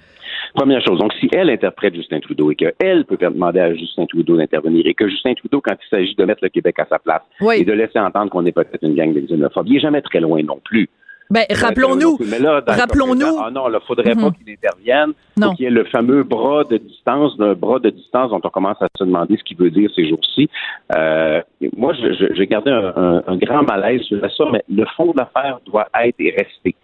Première 0.56 0.82
chose. 0.86 1.00
Donc, 1.00 1.13
si 1.20 1.30
elle 1.34 1.50
interprète 1.50 1.94
Justin 1.96 2.20
Trudeau 2.22 2.52
et 2.52 2.56
qu'elle 2.56 3.06
peut 3.06 3.18
demander 3.18 3.60
à 3.60 3.74
Justin 3.76 4.06
Trudeau 4.06 4.38
d'intervenir 4.38 4.86
et 4.86 4.94
que 4.94 5.08
Justin 5.10 5.34
Trudeau, 5.34 5.62
quand 5.62 5.74
il 5.74 5.89
s'agit 5.89 6.15
de 6.15 6.24
mettre 6.26 6.44
le 6.44 6.50
Québec 6.50 6.76
à 6.80 6.86
sa 6.86 6.98
place 7.00 7.22
Oui. 7.41 7.56
et 7.60 7.65
de 7.65 7.74
laisser 7.74 8.00
entendre 8.00 8.32
qu'on 8.32 8.46
est 8.46 8.52
peut-être 8.52 8.84
une 8.84 8.96
gang 8.96 9.13
de 9.13 9.20
xénophobes, 9.20 9.68
il 9.68 9.74
n'est 9.74 9.80
jamais 9.80 10.02
très 10.02 10.20
loin 10.20 10.41
non 10.44 10.60
plus. 10.63 10.89
Ben, 11.32 11.41
rappelons-nous, 11.50 12.18
rappelons-nous- 12.68 13.39
Ah 13.44 13.50
non, 13.50 13.68
il 13.68 13.80
faudrait 13.88 14.13
Mhm. 14.13 14.22
pas 14.22 14.30
qu'il 14.32 14.54
intervienne. 14.54 15.13
Non. 15.38 15.54
Qu'il 15.56 15.63
y 15.65 15.68
ait 15.68 15.72
le 15.72 15.84
fameux 15.86 16.22
bras 16.24 16.63
de 16.65 16.78
distance, 16.78 17.36
d'un 17.38 17.54
bras 17.56 17.80
de 17.80 17.89
distance 17.89 18.30
dont 18.30 18.39
on 18.44 18.50
commence 18.50 18.80
à 18.80 18.88
se 18.96 19.04
demander 19.04 19.36
ce 19.36 19.44
qu'il 19.44 19.58
veut 19.58 19.72
dire 19.72 19.89
ces 19.96 20.08
jours-ci. 20.08 20.48
Euh, 20.96 21.41
moi, 21.76 21.94
j'ai 21.96 22.46
gardé 22.48 22.70
un, 22.70 22.94
un- 22.96 23.24
un 23.26 23.38
grand 23.38 23.63
malaise 23.63 24.02
sur 24.04 24.20
ça, 24.38 24.46
mais 24.54 24.63
le 24.70 24.86
fond 24.96 25.13
de 25.13 25.18
l'affaire 25.18 25.58
doit 25.65 25.88
être 26.04 26.15
et 26.20 26.30
rester 26.30 26.76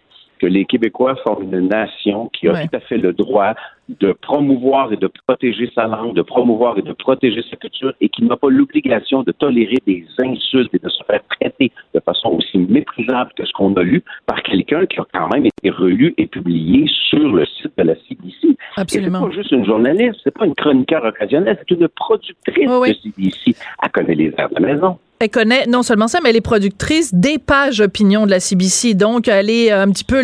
que 0.42 0.46
les 0.48 0.64
Québécois 0.64 1.14
forment 1.24 1.54
une 1.54 1.68
nation 1.68 2.28
qui 2.32 2.48
a 2.48 2.52
Ouais. 2.52 2.66
tout 2.66 2.76
à 2.76 2.80
fait 2.80 2.98
le 2.98 3.12
droit 3.12 3.54
de 4.00 4.10
promouvoir 4.12 4.92
et 4.92 4.96
de 4.96 5.08
protéger 5.28 5.70
sa 5.74 5.86
langue, 5.86 6.14
de 6.16 6.22
promouvoir 6.22 6.76
et 6.78 6.82
de 6.82 6.92
protéger 6.92 7.42
sa 7.48 7.56
culture 7.56 7.92
et 8.00 8.08
qui 8.08 8.24
n'a 8.24 8.36
pas 8.36 8.48
l'obligation 8.50 9.22
de 9.22 9.30
tolérer 9.30 9.78
des 9.86 10.04
insultes 10.18 10.74
et 10.74 10.78
de 10.80 10.88
se 10.88 11.02
faire 11.04 11.20
traiter 11.38 11.70
de 11.94 12.00
façon 12.00 12.30
aussi 12.30 12.58
méprisable 12.58 13.30
que 13.36 13.44
ce 13.46 13.52
qu'on 13.52 13.72
a 13.74 13.82
lu 13.84 14.02
par 14.26 14.42
quelqu'un 14.42 14.84
qui 14.86 14.98
a 14.98 15.06
quand 15.14 15.28
même 15.32 15.46
été 15.46 15.70
relu 15.70 16.12
et 16.18 16.26
publié 16.26 16.86
sur 17.10 17.28
le 17.38 17.44
site 17.46 17.72
de 17.78 17.84
la 17.84 17.94
CBC. 17.94 18.56
Absolument. 18.76 19.18
Et 19.18 19.20
c'est 19.22 19.28
pas 19.28 19.34
juste 19.42 19.52
une 19.52 19.64
journaliste, 19.64 20.20
c'est 20.24 20.34
pas 20.36 20.46
une 20.46 20.54
chroniqueur 20.56 21.04
occasionnelle, 21.04 21.56
c'est 21.60 21.74
une 21.76 21.86
productrice 21.88 22.34
Oui, 22.56 22.78
oui. 22.80 22.88
de 22.88 22.94
CBC. 23.30 23.54
Elle 23.82 23.90
connaît 23.92 24.14
les 24.16 24.34
airs 24.38 24.48
de 24.48 24.60
la 24.60 24.74
maison. 24.74 24.98
Elle 25.22 25.30
connaît 25.30 25.66
non 25.66 25.84
seulement 25.84 26.08
ça, 26.08 26.18
mais 26.20 26.30
elle 26.30 26.36
est 26.36 26.40
productrice 26.40 27.14
des 27.14 27.38
pages 27.38 27.80
opinion 27.80 28.26
de 28.26 28.32
la 28.32 28.40
CBC. 28.40 28.94
Donc, 28.94 29.28
elle 29.28 29.50
est 29.50 29.70
un 29.70 29.88
petit 29.92 30.02
peu 30.02 30.20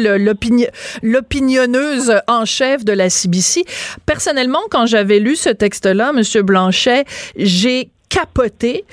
l'opinionneuse 1.02 2.14
en 2.26 2.44
chef 2.44 2.84
de 2.84 2.92
la 2.92 3.08
CBC. 3.08 3.64
Personnellement, 4.06 4.58
quand 4.72 4.86
j'avais 4.86 5.20
lu 5.20 5.36
ce 5.36 5.50
texte-là, 5.50 6.12
Monsieur 6.12 6.42
Blanchet, 6.42 7.04
j'ai 7.36 7.90
capoté. 8.08 8.86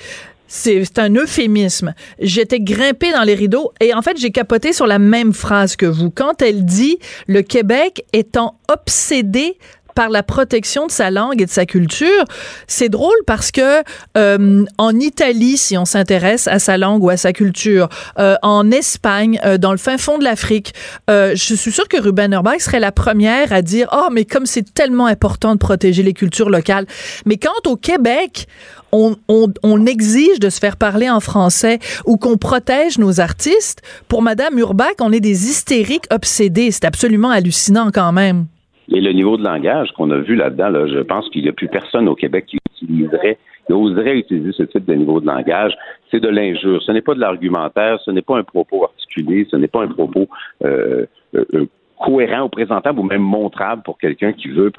C'est 0.46 0.96
un 1.00 1.12
euphémisme. 1.16 1.92
J'étais 2.20 2.60
grimpée 2.60 3.10
dans 3.10 3.24
les 3.24 3.34
rideaux 3.34 3.72
et 3.80 3.92
en 3.92 4.00
fait, 4.00 4.16
j'ai 4.16 4.30
capoté 4.30 4.72
sur 4.72 4.86
la 4.86 5.00
même 5.00 5.32
phrase 5.32 5.74
que 5.74 5.86
vous. 5.86 6.10
Quand 6.10 6.40
elle 6.40 6.64
dit 6.64 6.98
le 7.26 7.42
Québec 7.42 8.04
étant 8.12 8.60
obsédé 8.72 9.58
par 9.96 10.10
la 10.10 10.22
protection 10.22 10.86
de 10.86 10.92
sa 10.92 11.10
langue 11.10 11.42
et 11.42 11.46
de 11.46 11.50
sa 11.50 11.66
culture. 11.66 12.24
C'est 12.68 12.90
drôle 12.90 13.16
parce 13.26 13.50
que 13.50 13.82
euh, 14.16 14.64
en 14.78 15.00
Italie, 15.00 15.56
si 15.56 15.76
on 15.76 15.84
s'intéresse 15.84 16.46
à 16.46 16.60
sa 16.60 16.76
langue 16.76 17.02
ou 17.02 17.08
à 17.08 17.16
sa 17.16 17.32
culture, 17.32 17.88
euh, 18.18 18.36
en 18.42 18.70
Espagne, 18.70 19.40
euh, 19.44 19.58
dans 19.58 19.72
le 19.72 19.78
fin 19.78 19.98
fond 19.98 20.18
de 20.18 20.24
l'Afrique, 20.24 20.74
euh, 21.10 21.32
je 21.34 21.54
suis 21.54 21.72
sûre 21.72 21.88
que 21.88 22.00
Ruben 22.00 22.32
Urbach 22.32 22.60
serait 22.60 22.78
la 22.78 22.92
première 22.92 23.52
à 23.52 23.62
dire 23.62 23.88
oh 23.92 24.08
mais 24.12 24.26
comme 24.26 24.46
c'est 24.46 24.74
tellement 24.74 25.06
important 25.06 25.54
de 25.54 25.58
protéger 25.58 26.02
les 26.02 26.12
cultures 26.12 26.50
locales. 26.50 26.86
Mais 27.24 27.38
quand 27.38 27.66
au 27.66 27.76
Québec 27.76 28.46
on, 28.92 29.16
on, 29.28 29.48
on 29.62 29.86
exige 29.86 30.38
de 30.40 30.50
se 30.50 30.58
faire 30.58 30.76
parler 30.76 31.08
en 31.08 31.20
français 31.20 31.78
ou 32.04 32.18
qu'on 32.18 32.36
protège 32.36 32.98
nos 32.98 33.18
artistes, 33.20 33.80
pour 34.08 34.20
Madame 34.20 34.58
Urbach, 34.58 34.94
on 35.00 35.12
est 35.12 35.20
des 35.20 35.48
hystériques 35.48 36.06
obsédés. 36.10 36.70
C'est 36.70 36.84
absolument 36.84 37.30
hallucinant 37.30 37.90
quand 37.92 38.12
même. 38.12 38.46
Et 38.88 39.00
le 39.00 39.12
niveau 39.12 39.36
de 39.36 39.44
langage 39.44 39.90
qu'on 39.92 40.10
a 40.10 40.18
vu 40.18 40.36
là-dedans, 40.36 40.68
là, 40.68 40.86
je 40.86 41.00
pense 41.00 41.28
qu'il 41.30 41.42
n'y 41.42 41.48
a 41.48 41.52
plus 41.52 41.68
personne 41.68 42.08
au 42.08 42.14
Québec 42.14 42.46
qui 42.46 42.58
utiliserait, 42.72 43.38
qui 43.66 43.72
oserait 43.72 44.18
utiliser 44.18 44.52
ce 44.52 44.62
type 44.62 44.84
de 44.84 44.94
niveau 44.94 45.20
de 45.20 45.26
langage. 45.26 45.76
C'est 46.10 46.20
de 46.20 46.28
l'injure. 46.28 46.82
Ce 46.82 46.92
n'est 46.92 47.02
pas 47.02 47.14
de 47.14 47.20
l'argumentaire, 47.20 47.98
ce 48.04 48.10
n'est 48.10 48.22
pas 48.22 48.38
un 48.38 48.44
propos 48.44 48.84
articulé, 48.84 49.46
ce 49.50 49.56
n'est 49.56 49.68
pas 49.68 49.82
un 49.82 49.88
propos 49.88 50.28
euh, 50.64 51.06
euh, 51.34 51.66
cohérent 51.98 52.44
ou 52.44 52.48
présentable 52.48 53.00
ou 53.00 53.02
même 53.02 53.22
montrable 53.22 53.82
pour 53.82 53.98
quelqu'un 53.98 54.32
qui 54.32 54.48
veut 54.48 54.70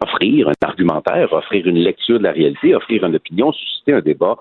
offrir 0.00 0.48
un 0.48 0.66
argumentaire, 0.66 1.32
offrir 1.32 1.66
une 1.66 1.78
lecture 1.78 2.18
de 2.18 2.24
la 2.24 2.32
réalité, 2.32 2.74
offrir 2.74 3.04
une 3.04 3.16
opinion, 3.16 3.52
susciter 3.52 3.92
un 3.92 4.00
débat. 4.00 4.36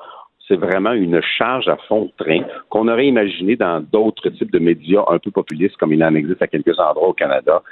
C'est 0.47 0.57
vraiment 0.57 0.91
une 0.91 1.19
charge 1.21 1.67
à 1.67 1.75
fond 1.87 2.03
de 2.05 2.23
train 2.23 2.41
qu'on 2.69 2.87
aurait 2.87 3.07
imaginé 3.07 3.55
dans 3.55 3.81
d'autres 3.81 4.29
types 4.29 4.51
de 4.51 4.59
médias 4.59 5.03
un 5.07 5.17
peu 5.17 5.31
populistes, 5.31 5.75
comme 5.77 5.91
il 5.91 6.03
en 6.03 6.13
existe 6.13 6.41
à 6.41 6.47
quelques 6.47 6.79
endroits 6.79 7.09
au 7.09 7.13
Canada 7.13 7.63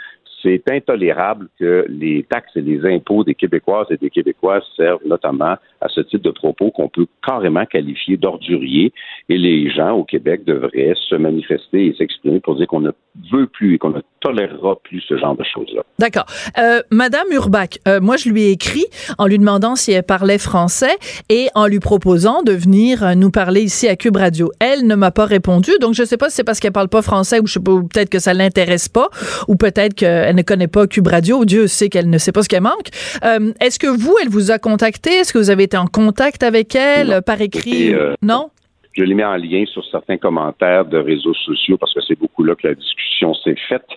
c'est 0.44 0.64
intolérable 0.70 1.48
que 1.60 1.86
les 1.90 2.24
taxes 2.30 2.56
et 2.56 2.62
les 2.62 2.86
impôts 2.86 3.24
des 3.24 3.34
Québécoises 3.34 3.88
et 3.90 3.98
des 3.98 4.10
Québécois 4.10 4.62
servent 4.76 5.06
notamment 5.06 5.56
à 5.82 5.88
ce 5.90 6.02
type 6.02 6.22
de 6.22 6.32
propos 6.32 6.72
qu'on 6.72 6.90
peut 6.90 7.08
carrément 7.26 7.66
qualifier 7.66 8.18
d'ordurier. 8.18 8.94
Et 9.30 9.38
les 9.38 9.72
gens 9.72 9.92
au 9.92 10.04
Québec 10.04 10.44
devraient 10.46 10.94
se 11.10 11.16
manifester 11.16 11.88
et 11.88 11.96
s'exprimer 11.98 12.40
pour 12.40 12.56
dire 12.56 12.68
qu'on 12.68 12.82
ne 12.82 12.92
veut 13.32 13.48
plus 13.48 13.76
et 13.76 13.78
qu'on 13.78 13.92
ne 13.92 14.02
tolérera 14.20 14.76
plus 14.84 15.02
ce 15.02 15.18
genre 15.18 15.36
de 15.36 15.44
choses-là. 15.44 15.84
D'accord. 16.00 16.26
Euh, 16.58 16.82
Madame 16.92 17.28
Urbach, 17.32 17.80
euh, 17.88 18.02
moi 18.02 18.18
je 18.18 18.30
lui 18.30 18.44
ai 18.44 18.52
écrit 18.52 18.86
en 19.18 19.28
lui 19.28 19.38
demandant 19.38 19.76
si 19.76 19.92
elle 19.92 20.04
parlait 20.04 20.38
français 20.38 20.96
et 21.30 21.48
en 21.56 21.68
lui 21.68 21.80
proposant 21.80 22.42
de 22.42 22.52
venir 22.54 23.04
euh, 23.04 23.16
nous 23.16 23.32
parler 23.32 23.62
ici 23.62 23.88
à 23.88 23.96
Cube 23.96 24.18
Radio. 24.18 24.52
Elle 24.60 24.88
ne 24.88 24.96
m'a 24.96 25.12
pas 25.12 25.26
répondu, 25.26 25.72
donc 25.80 25.94
je 25.94 26.02
ne 26.02 26.08
sais 26.08 26.18
pas 26.18 26.30
si 26.30 26.38
c'est 26.38 26.44
parce 26.44 26.60
qu'elle 26.60 26.72
parle 26.72 26.90
pas 26.90 27.02
français 27.02 27.40
ou 27.40 27.44
peut-être 27.44 28.10
que 28.10 28.20
ça 28.20 28.34
l'intéresse 28.34 28.90
pas 28.90 29.10
ou 29.48 29.56
peut-être 29.56 29.94
qu'elle 29.94 30.33
ne 30.36 30.42
connaît 30.42 30.68
pas 30.68 30.88
Cube 30.88 31.08
Radio. 31.08 31.46
Dieu 31.46 31.68
sait 31.68 31.90
qu'elle 31.90 32.10
ne 32.10 32.18
sait 32.18 32.32
pas 32.32 32.44
ce 32.44 32.50
qu'elle 32.50 32.62
manque. 32.64 32.90
Euh, 33.24 33.52
Est-ce 33.62 33.80
que 33.80 33.88
vous, 33.88 34.16
elle 34.22 34.30
vous 34.30 34.52
a 34.52 34.60
contacté? 34.60 35.12
Est-ce 35.12 35.34
que 35.34 35.38
vous 35.38 35.50
avez 35.50 35.64
été 35.64 35.78
en 35.78 35.88
contact 35.88 36.44
avec 36.44 36.76
elle 36.76 37.08
Non. 37.10 37.22
par 37.22 37.42
écrit? 37.42 37.88
Et, 37.90 37.94
euh, 37.96 38.14
Non? 38.22 38.50
Je 38.96 39.02
l'ai 39.04 39.16
mis 39.16 39.24
en 39.24 39.36
lien 39.38 39.64
sur 39.66 39.84
certains 39.90 40.18
commentaires 40.18 40.86
de 40.86 41.00
réseaux 41.00 41.34
sociaux 41.34 41.78
parce 41.80 41.92
que 41.96 42.00
c'est 42.08 42.18
beaucoup 42.20 42.44
là 42.44 42.54
que 42.54 42.68
la 42.68 42.76
discussion 42.76 43.34
s'est 43.34 43.56
faite 43.68 43.88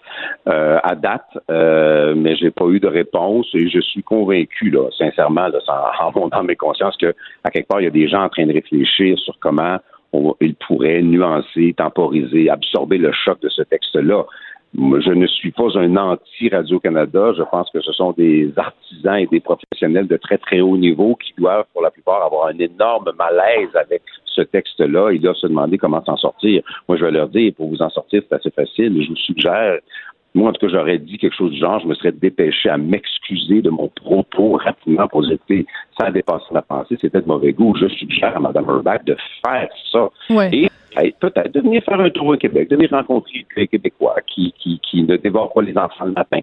euh, 0.48 0.78
à 0.82 0.94
date, 0.94 1.26
euh, 1.50 2.14
mais 2.16 2.34
j'ai 2.36 2.50
pas 2.50 2.64
eu 2.68 2.80
de 2.80 2.86
réponse 2.86 3.46
et 3.52 3.68
je 3.68 3.78
suis 3.80 4.02
convaincu, 4.02 4.70
là, 4.70 4.88
sincèrement, 4.96 5.48
là, 5.48 5.58
sans- 5.66 6.06
en 6.06 6.12
mon 6.18 6.30
âme 6.30 6.48
et 6.48 6.56
conscience, 6.56 6.96
que 6.96 7.14
à 7.44 7.50
quelque 7.50 7.66
part, 7.68 7.82
il 7.82 7.84
y 7.84 7.88
a 7.88 7.90
des 7.90 8.08
gens 8.08 8.22
en 8.22 8.30
train 8.30 8.46
de 8.46 8.54
réfléchir 8.54 9.18
sur 9.18 9.38
comment 9.38 9.76
on, 10.14 10.34
ils 10.40 10.54
pourraient 10.54 11.02
nuancer, 11.02 11.74
temporiser, 11.76 12.48
absorber 12.48 12.96
le 12.96 13.12
choc 13.12 13.38
de 13.42 13.50
ce 13.50 13.60
texte-là. 13.62 14.24
Je 14.74 15.10
ne 15.10 15.26
suis 15.26 15.52
pas 15.52 15.78
un 15.78 15.96
anti-Radio-Canada. 15.96 17.32
Je 17.36 17.42
pense 17.44 17.70
que 17.70 17.80
ce 17.80 17.92
sont 17.92 18.12
des 18.12 18.52
artisans 18.56 19.16
et 19.16 19.26
des 19.26 19.40
professionnels 19.40 20.06
de 20.06 20.16
très, 20.16 20.38
très 20.38 20.60
haut 20.60 20.76
niveau 20.76 21.16
qui 21.16 21.32
doivent, 21.38 21.64
pour 21.72 21.82
la 21.82 21.90
plupart, 21.90 22.22
avoir 22.22 22.48
un 22.48 22.58
énorme 22.58 23.10
malaise 23.18 23.74
avec 23.74 24.02
ce 24.26 24.42
texte-là. 24.42 25.12
Ils 25.12 25.20
doivent 25.20 25.36
se 25.36 25.46
demander 25.46 25.78
comment 25.78 26.04
s'en 26.04 26.16
sortir. 26.16 26.62
Moi, 26.88 26.98
je 26.98 27.04
vais 27.04 27.12
leur 27.12 27.28
dire, 27.28 27.52
pour 27.56 27.68
vous 27.68 27.80
en 27.80 27.90
sortir, 27.90 28.22
c'est 28.28 28.34
assez 28.34 28.50
facile. 28.50 29.02
Je 29.02 29.08
vous 29.08 29.16
suggère 29.16 29.78
moi, 30.36 30.50
en 30.50 30.52
tout 30.52 30.66
cas, 30.66 30.72
j'aurais 30.72 30.98
dit 30.98 31.16
quelque 31.16 31.34
chose 31.34 31.50
du 31.50 31.58
genre, 31.58 31.80
je 31.80 31.86
me 31.86 31.94
serais 31.94 32.12
dépêché 32.12 32.68
à 32.68 32.76
m'excuser 32.76 33.62
de 33.62 33.70
mon 33.70 33.88
propos 33.88 34.58
rapidement 34.62 35.08
pour 35.08 35.22
dire, 35.22 35.32
écoutez, 35.32 35.66
ça 35.98 36.08
a 36.08 36.10
dépassé 36.10 36.44
ma 36.52 36.60
pensée, 36.60 36.98
c'était 37.00 37.22
de 37.22 37.26
mauvais 37.26 37.52
goût. 37.52 37.74
Je 37.80 37.88
suggère 37.88 38.36
à 38.36 38.40
Mme 38.40 38.68
Herbach 38.68 39.02
de 39.04 39.16
faire 39.42 39.70
ça. 39.90 40.10
Ouais. 40.28 40.50
Et 40.52 40.68
peut-être 41.20 41.52
de 41.52 41.60
venir 41.60 41.82
faire 41.84 42.00
un 42.00 42.10
tour 42.10 42.28
au 42.28 42.36
Québec, 42.36 42.68
de 42.70 42.76
venir 42.76 42.90
rencontrer 42.90 43.46
les 43.56 43.68
Québécois 43.68 44.16
qui, 44.26 44.52
qui, 44.58 44.80
qui 44.80 45.02
ne 45.02 45.16
dévorent 45.16 45.52
pas 45.52 45.62
les 45.62 45.76
enfants 45.76 46.06
le 46.06 46.12
matin. 46.12 46.40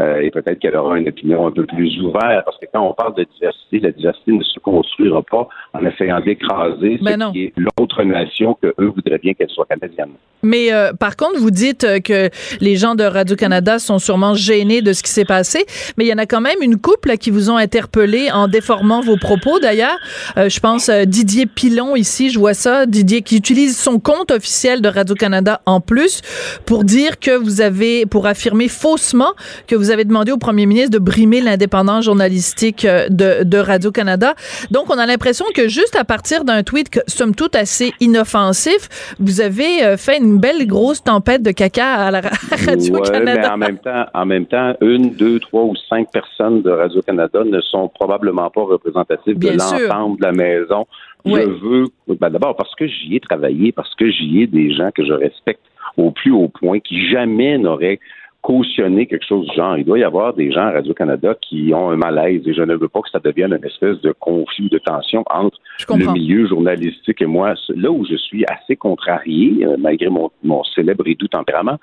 Euh, 0.00 0.20
et 0.20 0.30
peut-être 0.30 0.58
qu'elle 0.58 0.74
aura 0.74 0.98
une 0.98 1.08
opinion 1.08 1.46
un 1.46 1.50
peu 1.50 1.66
plus 1.66 2.00
ouverte, 2.00 2.44
parce 2.46 2.56
que 2.58 2.64
quand 2.72 2.80
on 2.80 2.94
parle 2.94 3.14
de 3.14 3.26
diversité, 3.34 3.78
la 3.80 3.90
diversité 3.90 4.32
ne 4.32 4.42
se 4.42 4.58
construira 4.58 5.22
pas 5.22 5.46
en 5.74 5.84
essayant 5.84 6.18
d'écraser 6.20 6.98
Ben 7.02 7.12
ce 7.12 7.18
non. 7.18 7.32
qui 7.32 7.44
est 7.44 7.52
l'autre 7.56 8.02
nation 8.02 8.56
que 8.60 8.68
eux 8.80 8.92
voudraient 8.94 9.18
bien 9.18 9.34
qu'elle 9.34 9.50
soit 9.50 9.66
canadienne. 9.66 10.12
Mais 10.42 10.72
euh, 10.72 10.92
par 10.94 11.16
contre, 11.16 11.38
vous 11.38 11.50
dites 11.50 11.84
euh, 11.84 12.00
que 12.00 12.30
les 12.60 12.76
gens 12.76 12.94
de 12.94 13.04
Radio-Canada 13.04 13.78
sont 13.78 13.98
sûrement 13.98 14.34
gênés 14.34 14.80
de 14.80 14.94
ce 14.94 15.02
qui 15.02 15.10
s'est 15.10 15.26
passé, 15.26 15.66
mais 15.98 16.04
il 16.06 16.08
y 16.08 16.14
en 16.14 16.18
a 16.18 16.26
quand 16.26 16.40
même 16.40 16.62
une 16.62 16.80
couple 16.80 17.08
là, 17.08 17.16
qui 17.18 17.30
vous 17.30 17.50
ont 17.50 17.56
interpellé 17.56 18.30
en 18.32 18.48
déformant 18.48 19.02
vos 19.02 19.18
propos 19.18 19.60
d'ailleurs. 19.60 19.98
Euh, 20.38 20.48
je 20.48 20.58
pense 20.58 20.88
Didier 20.88 21.44
Pilon 21.44 21.96
ici, 21.96 22.30
je 22.30 22.38
vois 22.38 22.54
ça, 22.54 22.86
Didier 22.86 23.20
qui 23.20 23.36
utilise 23.36 23.78
son 23.78 23.91
compte 23.98 24.30
officiel 24.30 24.80
de 24.80 24.88
Radio-Canada 24.88 25.60
en 25.66 25.80
plus 25.80 26.20
pour 26.66 26.84
dire 26.84 27.18
que 27.18 27.30
vous 27.36 27.60
avez, 27.60 28.06
pour 28.06 28.26
affirmer 28.26 28.68
faussement 28.68 29.32
que 29.66 29.74
vous 29.76 29.90
avez 29.90 30.04
demandé 30.04 30.32
au 30.32 30.38
premier 30.38 30.66
ministre 30.66 30.90
de 30.90 30.98
brimer 30.98 31.40
l'indépendance 31.40 32.04
journalistique 32.04 32.84
euh, 32.84 33.06
de, 33.08 33.44
de 33.44 33.58
Radio-Canada. 33.58 34.34
Donc, 34.70 34.84
on 34.90 34.98
a 34.98 35.06
l'impression 35.06 35.44
que 35.54 35.68
juste 35.68 35.96
à 35.96 36.04
partir 36.04 36.44
d'un 36.44 36.62
tweet, 36.62 36.90
que, 36.90 37.00
somme 37.06 37.34
toute 37.34 37.56
assez 37.56 37.92
inoffensif, 38.00 38.88
vous 39.18 39.40
avez 39.40 39.84
euh, 39.84 39.96
fait 39.96 40.18
une 40.18 40.38
belle 40.38 40.66
grosse 40.66 41.02
tempête 41.02 41.42
de 41.42 41.50
caca 41.50 41.94
à 41.94 42.10
la 42.10 42.20
ra- 42.20 42.28
à 42.50 42.54
Ouais, 42.54 42.66
mais 42.66 42.70
Radio-Canada. 42.70 43.52
en 43.54 43.56
même 43.58 43.78
temps, 43.78 44.04
en 44.14 44.26
même 44.26 44.46
temps, 44.46 44.74
une, 44.80 45.10
deux, 45.14 45.38
trois 45.40 45.62
ou 45.62 45.74
cinq 45.88 46.10
personnes 46.12 46.62
de 46.62 46.70
Radio-Canada 46.70 47.40
ne 47.44 47.60
sont 47.60 47.88
probablement 47.88 48.50
pas 48.50 48.62
représentatives 48.62 49.36
Bien 49.38 49.52
de 49.52 49.58
l'ensemble 49.58 50.18
de 50.18 50.22
la 50.24 50.32
maison. 50.32 50.86
Je 51.24 51.30
veux, 51.30 51.86
ben, 52.08 52.30
d'abord 52.30 52.56
parce 52.56 52.74
que 52.74 52.86
j'y 52.86 53.16
ai 53.16 53.20
travaillé, 53.20 53.72
parce 53.72 53.94
que 53.94 54.10
j'y 54.10 54.42
ai 54.42 54.46
des 54.46 54.72
gens 54.72 54.90
que 54.90 55.04
je 55.04 55.12
respecte 55.12 55.62
au 55.96 56.10
plus 56.10 56.32
haut 56.32 56.48
point, 56.48 56.80
qui 56.80 57.08
jamais 57.08 57.58
n'auraient 57.58 58.00
cautionné 58.42 59.06
quelque 59.06 59.24
chose 59.24 59.46
du 59.46 59.54
genre. 59.54 59.78
Il 59.78 59.84
doit 59.84 59.98
y 59.98 60.04
avoir 60.04 60.34
des 60.34 60.50
gens 60.52 60.66
à 60.66 60.72
Radio-Canada 60.72 61.34
qui 61.40 61.72
ont 61.74 61.90
un 61.90 61.96
malaise 61.96 62.42
et 62.46 62.52
je 62.52 62.62
ne 62.62 62.74
veux 62.74 62.88
pas 62.88 63.00
que 63.00 63.10
ça 63.10 63.20
devienne 63.20 63.52
une 63.52 63.64
espèce 63.64 64.00
de 64.00 64.12
conflit 64.12 64.66
ou 64.66 64.68
de 64.68 64.78
tension 64.78 65.24
entre 65.30 65.58
le 65.88 66.12
milieu 66.12 66.46
journalistique 66.46 67.22
et 67.22 67.26
moi. 67.26 67.54
Là 67.68 67.90
où 67.90 68.04
je 68.04 68.16
suis 68.16 68.44
assez 68.46 68.76
contrarié, 68.76 69.64
euh, 69.64 69.76
malgré 69.78 70.08
mon, 70.08 70.30
mon 70.42 70.64
célèbre 70.64 71.04
et 71.06 71.14
doux 71.14 71.28
tempérament, 71.28 71.78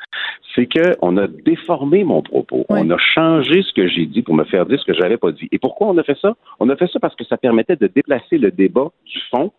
c'est 0.53 0.67
qu'on 0.67 1.17
a 1.17 1.27
déformé 1.27 2.03
mon 2.03 2.21
propos. 2.21 2.65
Oui. 2.69 2.81
On 2.83 2.89
a 2.89 2.97
changé 2.97 3.61
ce 3.63 3.73
que 3.73 3.87
j'ai 3.87 4.05
dit 4.05 4.21
pour 4.21 4.35
me 4.35 4.43
faire 4.43 4.65
dire 4.65 4.79
ce 4.79 4.85
que 4.85 4.93
j'avais 4.93 5.17
pas 5.17 5.31
dit. 5.31 5.47
Et 5.51 5.59
pourquoi 5.59 5.87
on 5.87 5.97
a 5.97 6.03
fait 6.03 6.17
ça? 6.21 6.35
On 6.59 6.69
a 6.69 6.75
fait 6.75 6.87
ça 6.87 6.99
parce 6.99 7.15
que 7.15 7.23
ça 7.23 7.37
permettait 7.37 7.77
de 7.77 7.87
déplacer 7.87 8.37
le 8.37 8.51
débat 8.51 8.89
du 9.05 9.19
fond 9.31 9.51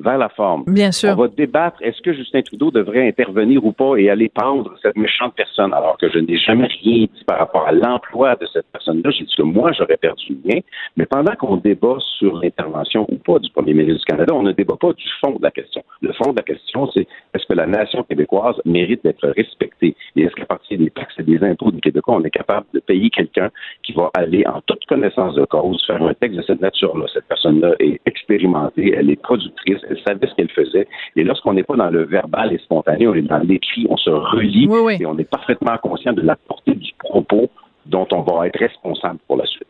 vers 0.00 0.18
la 0.18 0.28
forme. 0.28 0.64
Bien 0.66 0.92
sûr. 0.92 1.10
On 1.10 1.22
va 1.22 1.28
débattre, 1.28 1.78
est-ce 1.82 2.00
que 2.00 2.12
Justin 2.12 2.42
Trudeau 2.42 2.70
devrait 2.70 3.06
intervenir 3.06 3.64
ou 3.64 3.72
pas 3.72 3.96
et 3.96 4.10
aller 4.10 4.28
pendre 4.28 4.74
cette 4.82 4.96
méchante 4.96 5.34
personne, 5.34 5.72
alors 5.72 5.96
que 5.98 6.08
je 6.10 6.18
n'ai 6.18 6.38
jamais 6.38 6.68
rien 6.82 7.06
dit 7.06 7.24
par 7.26 7.38
rapport 7.38 7.66
à 7.66 7.72
l'emploi 7.72 8.36
de 8.36 8.46
cette 8.52 8.66
personne-là. 8.72 9.10
J'ai 9.10 9.24
dit 9.24 9.34
que 9.36 9.42
moi, 9.42 9.72
j'aurais 9.72 9.96
perdu 9.96 10.24
le 10.30 10.54
mien. 10.54 10.60
Mais 10.96 11.06
pendant 11.06 11.34
qu'on 11.34 11.56
débat 11.56 11.96
sur 12.18 12.36
l'intervention 12.38 13.06
ou 13.10 13.16
pas 13.16 13.38
du 13.38 13.50
premier 13.50 13.74
ministre 13.74 14.00
du 14.00 14.04
Canada, 14.06 14.34
on 14.34 14.42
ne 14.42 14.52
débat 14.52 14.76
pas 14.80 14.92
du 14.92 15.04
fond 15.20 15.32
de 15.32 15.42
la 15.42 15.50
question. 15.50 15.82
Le 16.00 16.12
fond 16.12 16.32
de 16.32 16.36
la 16.36 16.42
question, 16.42 16.90
c'est 16.92 17.06
est-ce 17.34 17.46
que 17.46 17.54
la 17.54 17.66
nation 17.66 18.02
québécoise 18.04 18.56
mérite 18.64 19.04
d'être 19.04 19.28
respectée? 19.36 19.94
Et 20.16 20.22
est-ce 20.22 20.34
qu'à 20.34 20.46
partir 20.46 20.78
des 20.78 20.90
taxes 20.90 21.14
et 21.18 21.22
des 21.22 21.42
impôts 21.44 21.70
du 21.70 21.80
Québécois, 21.80 22.16
on 22.16 22.24
est 22.24 22.30
capable 22.30 22.66
de 22.74 22.80
payer 22.80 23.10
quelqu'un 23.10 23.50
qui 23.82 23.92
va 23.92 24.10
aller 24.14 24.44
en 24.46 24.60
toute 24.62 24.84
connaissance 24.86 25.34
de 25.34 25.44
cause 25.44 25.84
faire 25.86 26.02
un 26.02 26.14
texte 26.14 26.38
de 26.38 26.42
cette 26.42 26.60
nature-là? 26.60 27.06
Cette 27.12 27.26
personne-là 27.26 27.74
est 27.78 28.00
expérimentée, 28.06 28.94
elle 28.96 29.10
est 29.10 29.20
productrice, 29.20 29.78
savait 29.96 30.26
ce 30.26 30.34
qu'elle 30.34 30.50
faisait. 30.50 30.88
Et 31.16 31.24
lorsqu'on 31.24 31.54
n'est 31.54 31.62
pas 31.62 31.76
dans 31.76 31.90
le 31.90 32.04
verbal 32.04 32.52
et 32.52 32.58
spontané, 32.58 33.06
on 33.06 33.14
est 33.14 33.22
dans 33.22 33.38
l'écrit, 33.38 33.86
on 33.88 33.96
se 33.96 34.10
relie 34.10 34.66
Oui, 34.68 34.80
oui. 34.82 34.96
et 35.00 35.06
on 35.06 35.16
est 35.18 35.28
parfaitement 35.28 35.76
conscient 35.78 36.12
de 36.12 36.22
la 36.22 36.36
portée 36.36 36.74
du 36.74 36.92
propos 36.98 37.50
dont 37.86 38.06
on 38.12 38.22
va 38.22 38.46
être 38.46 38.58
responsable 38.58 39.18
pour 39.26 39.36
la 39.36 39.46
suite. 39.46 39.66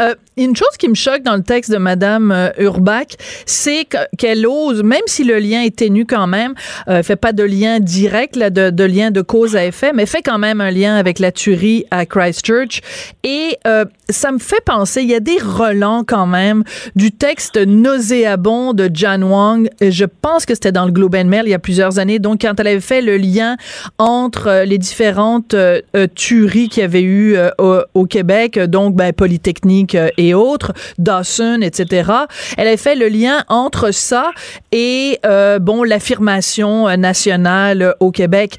Euh, 0.00 0.14
une 0.36 0.54
chose 0.56 0.76
qui 0.78 0.88
me 0.88 0.94
choque 0.94 1.22
dans 1.22 1.36
le 1.36 1.42
texte 1.42 1.70
de 1.70 1.76
Madame 1.78 2.30
euh, 2.30 2.50
Urbach, 2.58 3.16
c'est 3.46 3.84
que- 3.84 3.96
qu'elle 4.18 4.46
ose, 4.46 4.82
même 4.82 5.00
si 5.06 5.24
le 5.24 5.38
lien 5.38 5.62
est 5.62 5.76
ténu 5.76 6.04
quand 6.06 6.26
même, 6.26 6.54
euh, 6.88 7.02
fait 7.02 7.16
pas 7.16 7.32
de 7.32 7.42
lien 7.42 7.80
direct, 7.80 8.36
là, 8.36 8.50
de, 8.50 8.70
de 8.70 8.84
lien 8.84 9.10
de 9.10 9.22
cause 9.22 9.56
à 9.56 9.64
effet, 9.64 9.92
mais 9.94 10.06
fait 10.06 10.22
quand 10.22 10.38
même 10.38 10.60
un 10.60 10.70
lien 10.70 10.94
avec 10.96 11.18
la 11.18 11.32
tuerie 11.32 11.84
à 11.90 12.06
Christchurch. 12.06 12.80
Et 13.24 13.56
euh, 13.66 13.84
ça 14.08 14.30
me 14.30 14.38
fait 14.38 14.62
penser, 14.64 15.02
il 15.02 15.08
y 15.08 15.14
a 15.14 15.20
des 15.20 15.38
relents 15.38 16.04
quand 16.04 16.26
même 16.26 16.64
du 16.94 17.10
texte 17.10 17.56
nauséabond 17.56 18.74
de 18.74 18.90
Jan 18.92 19.22
Wang. 19.22 19.68
Je 19.80 20.04
pense 20.04 20.44
que 20.46 20.54
c'était 20.54 20.72
dans 20.72 20.84
le 20.86 20.92
Globe 20.92 21.14
and 21.14 21.24
Mail 21.24 21.42
il 21.46 21.50
y 21.50 21.54
a 21.54 21.58
plusieurs 21.58 21.98
années. 21.98 22.18
Donc, 22.18 22.42
quand 22.42 22.58
elle 22.60 22.66
avait 22.68 22.80
fait 22.80 23.00
le 23.00 23.16
lien 23.16 23.56
entre 23.98 24.48
euh, 24.48 24.64
les 24.64 24.78
différentes 24.78 25.54
euh, 25.54 25.80
tueries 26.14 26.68
qu'il 26.68 26.82
y 26.82 26.84
avait 26.84 27.02
eu 27.02 27.36
au, 27.58 27.78
au 27.94 28.04
Québec, 28.06 28.58
donc 28.58 28.94
ben, 28.94 29.12
Polytechnique 29.12 29.61
euh, 29.94 30.08
et 30.18 30.34
autres, 30.34 30.72
Dawson, 30.98 31.60
etc. 31.62 32.10
Elle 32.56 32.66
avait 32.66 32.76
fait 32.76 32.94
le 32.94 33.08
lien 33.08 33.44
entre 33.48 33.92
ça 33.92 34.30
et 34.72 35.18
euh, 35.24 35.58
bon 35.58 35.84
l'affirmation 35.84 36.88
euh, 36.88 36.96
nationale 36.96 37.94
au 38.00 38.10
Québec. 38.10 38.56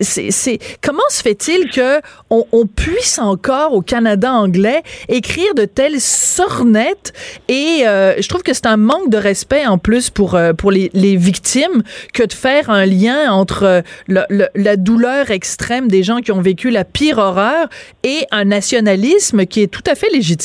C'est, 0.00 0.58
comment 0.82 1.02
se 1.10 1.22
fait-il 1.22 1.70
que 1.70 2.00
on, 2.30 2.44
puisse 2.66 3.18
encore 3.18 3.72
au 3.74 3.82
Canada 3.82 4.32
anglais 4.32 4.82
écrire 5.08 5.54
de 5.54 5.64
telles 5.64 6.00
sornettes 6.00 7.12
et 7.48 7.82
je 7.84 8.28
trouve 8.28 8.42
que 8.42 8.52
c'est 8.52 8.66
un 8.66 8.76
manque 8.76 9.10
de 9.10 9.16
respect 9.16 9.66
en 9.66 9.78
plus 9.78 10.10
pour 10.10 10.38
pour 10.56 10.70
les, 10.70 10.90
les 10.92 11.16
victimes 11.16 11.82
que 12.12 12.22
de 12.24 12.32
faire 12.32 12.70
un 12.70 12.84
lien 12.84 13.32
entre 13.32 13.82
la 14.08 14.76
douleur 14.76 15.30
extrême 15.30 15.88
des 15.88 16.02
gens 16.02 16.18
qui 16.18 16.32
ont 16.32 16.40
vécu 16.40 16.70
la 16.70 16.84
pire 16.84 17.18
horreur 17.18 17.68
et 18.02 18.26
un 18.30 18.44
nationalisme 18.44 19.46
qui 19.46 19.62
est 19.62 19.68
tout 19.68 19.84
à 19.86 19.94
fait 19.94 20.10
légitime. 20.10 20.37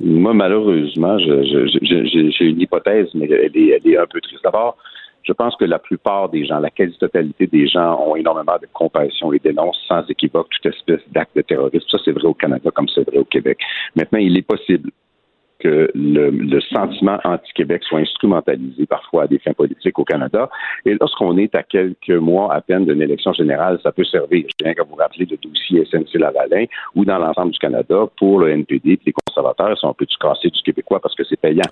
Moi, 0.00 0.34
malheureusement, 0.34 1.18
j'ai 1.18 2.44
une 2.44 2.60
hypothèse, 2.60 3.08
mais 3.14 3.26
elle 3.26 3.56
est, 3.56 3.68
elle 3.68 3.92
est 3.92 3.96
un 3.96 4.06
peu 4.06 4.20
triste. 4.20 4.42
D'abord, 4.42 4.76
je 5.22 5.32
pense 5.32 5.56
que 5.56 5.64
la 5.64 5.78
plupart 5.78 6.28
des 6.28 6.44
gens, 6.44 6.58
la 6.58 6.70
quasi-totalité 6.70 7.46
des 7.46 7.66
gens 7.66 7.98
ont 8.06 8.16
énormément 8.16 8.56
de 8.60 8.68
compassion 8.72 9.32
et 9.32 9.38
dénoncent 9.38 9.82
sans 9.88 10.04
équivoque 10.08 10.48
toute 10.50 10.66
espèce 10.66 11.00
d'acte 11.12 11.34
de 11.36 11.42
terrorisme. 11.42 11.86
Ça, 11.90 11.98
c'est 12.04 12.12
vrai 12.12 12.24
au 12.24 12.34
Canada 12.34 12.70
comme 12.74 12.88
c'est 12.88 13.08
vrai 13.08 13.18
au 13.18 13.24
Québec. 13.24 13.58
Maintenant, 13.96 14.18
il 14.18 14.36
est 14.36 14.42
possible 14.42 14.90
que 15.64 15.90
le, 15.94 16.30
le 16.30 16.60
sentiment 16.60 17.18
anti-Québec 17.24 17.82
soit 17.88 18.00
instrumentalisé 18.00 18.84
parfois 18.86 19.22
à 19.22 19.26
des 19.26 19.38
fins 19.38 19.54
politiques 19.54 19.98
au 19.98 20.04
Canada. 20.04 20.50
Et 20.84 20.94
lorsqu'on 21.00 21.38
est 21.38 21.54
à 21.54 21.62
quelques 21.62 22.10
mois 22.10 22.54
à 22.54 22.60
peine 22.60 22.84
d'une 22.84 23.00
élection 23.00 23.32
générale, 23.32 23.78
ça 23.82 23.90
peut 23.90 24.04
servir. 24.04 24.44
Je 24.46 24.64
viens 24.64 24.74
qu'à 24.74 24.82
vous 24.82 24.94
rappeler 24.94 25.26
le 25.30 25.38
dossier 25.38 25.84
SNC-Lavalin 25.86 26.66
ou 26.94 27.06
dans 27.06 27.18
l'ensemble 27.18 27.52
du 27.52 27.58
Canada 27.58 28.04
pour 28.18 28.40
le 28.40 28.50
NPD 28.50 28.92
et 28.92 29.00
les 29.06 29.14
conservateurs, 29.26 29.78
si 29.78 29.86
on 29.86 29.94
peut-tu 29.94 30.16
casser 30.18 30.50
du 30.50 30.60
Québécois 30.62 31.00
parce 31.00 31.14
que 31.14 31.24
c'est 31.24 31.40
payant. 31.40 31.62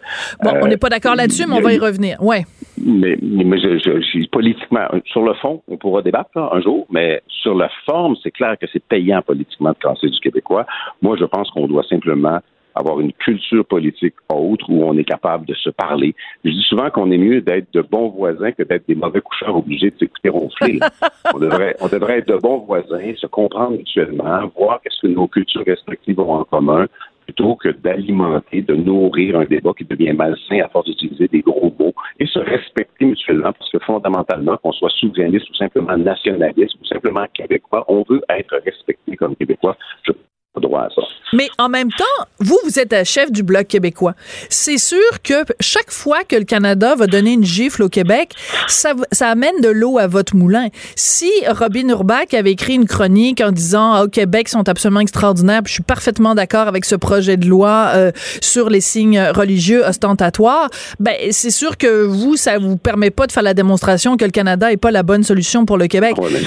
Bon, 0.42 0.52
on 0.62 0.66
n'est 0.66 0.78
pas 0.78 0.88
d'accord 0.88 1.14
là-dessus, 1.14 1.44
mais 1.46 1.56
on 1.56 1.60
va 1.60 1.74
y 1.74 1.78
revenir. 1.78 2.16
Ouais. 2.22 2.44
Mais, 2.78 3.18
mais 3.20 3.58
je, 3.58 3.78
je, 3.78 4.00
je, 4.00 4.28
politiquement, 4.28 4.88
sur 5.04 5.22
le 5.22 5.34
fond, 5.34 5.62
on 5.68 5.76
pourra 5.76 6.00
débattre 6.00 6.30
là, 6.34 6.48
un 6.52 6.60
jour, 6.62 6.86
mais 6.90 7.22
sur 7.28 7.54
la 7.54 7.68
forme, 7.84 8.16
c'est 8.22 8.30
clair 8.30 8.56
que 8.58 8.66
c'est 8.72 8.82
payant 8.82 9.20
politiquement 9.20 9.70
de 9.70 9.76
casser 9.76 10.08
du 10.08 10.18
Québécois. 10.20 10.64
Moi, 11.02 11.16
je 11.20 11.24
pense 11.24 11.50
qu'on 11.50 11.66
doit 11.66 11.84
simplement 11.84 12.40
avoir 12.74 13.00
une 13.00 13.12
culture 13.12 13.64
politique 13.64 14.14
autre 14.28 14.66
où 14.68 14.82
on 14.84 14.96
est 14.96 15.04
capable 15.04 15.46
de 15.46 15.54
se 15.54 15.70
parler. 15.70 16.14
Je 16.44 16.50
dis 16.50 16.66
souvent 16.68 16.90
qu'on 16.90 17.10
est 17.10 17.18
mieux 17.18 17.40
d'être 17.40 17.72
de 17.72 17.82
bons 17.82 18.08
voisins 18.08 18.52
que 18.52 18.62
d'être 18.62 18.86
des 18.86 18.94
mauvais 18.94 19.20
coucheurs 19.20 19.56
obligés 19.56 19.90
de 19.90 19.98
s'écouter 19.98 20.28
ronfler. 20.28 20.78
on, 21.34 21.38
devrait, 21.38 21.76
on 21.80 21.88
devrait 21.88 22.18
être 22.18 22.28
de 22.28 22.36
bons 22.36 22.58
voisins, 22.58 23.12
se 23.16 23.26
comprendre 23.26 23.72
mutuellement, 23.72 24.50
voir 24.56 24.80
qu'est-ce 24.82 25.00
que 25.00 25.12
nos 25.12 25.28
cultures 25.28 25.64
respectives 25.66 26.18
ont 26.20 26.34
en 26.34 26.44
commun, 26.44 26.86
plutôt 27.26 27.56
que 27.56 27.68
d'alimenter, 27.68 28.62
de 28.62 28.74
nourrir 28.74 29.38
un 29.38 29.44
débat 29.44 29.72
qui 29.76 29.84
devient 29.84 30.12
malsain 30.12 30.60
à 30.64 30.68
force 30.68 30.86
d'utiliser 30.86 31.28
des 31.28 31.40
gros 31.40 31.72
mots 31.78 31.94
et 32.18 32.26
se 32.26 32.38
respecter 32.38 33.04
mutuellement 33.04 33.52
parce 33.52 33.70
que 33.70 33.78
fondamentalement, 33.78 34.56
qu'on 34.56 34.72
soit 34.72 34.90
souverainiste 34.98 35.48
ou 35.50 35.54
simplement 35.54 35.96
nationaliste 35.96 36.74
ou 36.80 36.84
simplement 36.86 37.26
québécois, 37.32 37.84
on 37.88 38.04
veut 38.08 38.22
être 38.28 38.60
respecté 38.64 39.16
comme 39.16 39.36
québécois. 39.36 39.76
Je 40.04 40.12
droit 40.60 40.82
à 40.82 40.88
ça. 40.94 41.02
Mais 41.32 41.48
en 41.58 41.68
même 41.70 41.90
temps, 41.90 42.26
vous, 42.40 42.58
vous 42.64 42.78
êtes 42.78 43.06
chef 43.06 43.32
du 43.32 43.42
Bloc 43.42 43.66
québécois. 43.66 44.14
C'est 44.50 44.76
sûr 44.76 45.22
que 45.22 45.44
chaque 45.60 45.90
fois 45.90 46.24
que 46.24 46.36
le 46.36 46.44
Canada 46.44 46.94
va 46.94 47.06
donner 47.06 47.32
une 47.32 47.44
gifle 47.44 47.82
au 47.82 47.88
Québec, 47.88 48.34
ça, 48.68 48.92
ça 49.12 49.28
amène 49.28 49.60
de 49.62 49.68
l'eau 49.70 49.98
à 49.98 50.06
votre 50.06 50.36
moulin. 50.36 50.68
Si 50.94 51.30
Robin 51.48 51.88
Urbach 51.88 52.34
avait 52.34 52.52
écrit 52.52 52.74
une 52.74 52.86
chronique 52.86 53.40
en 53.40 53.50
disant 53.50 53.92
ah, 53.94 54.04
au 54.04 54.08
Québec 54.08 54.48
sont 54.50 54.68
absolument 54.68 55.00
extraordinaires, 55.00 55.62
je 55.64 55.72
suis 55.72 55.82
parfaitement 55.82 56.34
d'accord 56.34 56.68
avec 56.68 56.84
ce 56.84 56.96
projet 56.96 57.38
de 57.38 57.46
loi 57.46 57.92
euh, 57.94 58.12
sur 58.42 58.68
les 58.68 58.82
signes 58.82 59.20
religieux 59.34 59.84
ostentatoires, 59.86 60.68
ben 61.00 61.14
c'est 61.30 61.50
sûr 61.50 61.78
que 61.78 62.04
vous, 62.04 62.36
ça 62.36 62.58
vous 62.58 62.76
permet 62.76 63.10
pas 63.10 63.26
de 63.26 63.32
faire 63.32 63.42
la 63.42 63.54
démonstration 63.54 64.16
que 64.18 64.24
le 64.26 64.30
Canada 64.30 64.70
est 64.70 64.76
pas 64.76 64.90
la 64.90 65.02
bonne 65.02 65.22
solution 65.22 65.64
pour 65.64 65.78
le 65.78 65.86
Québec. 65.86 66.16
Ouais, 66.18 66.28
mais- 66.30 66.40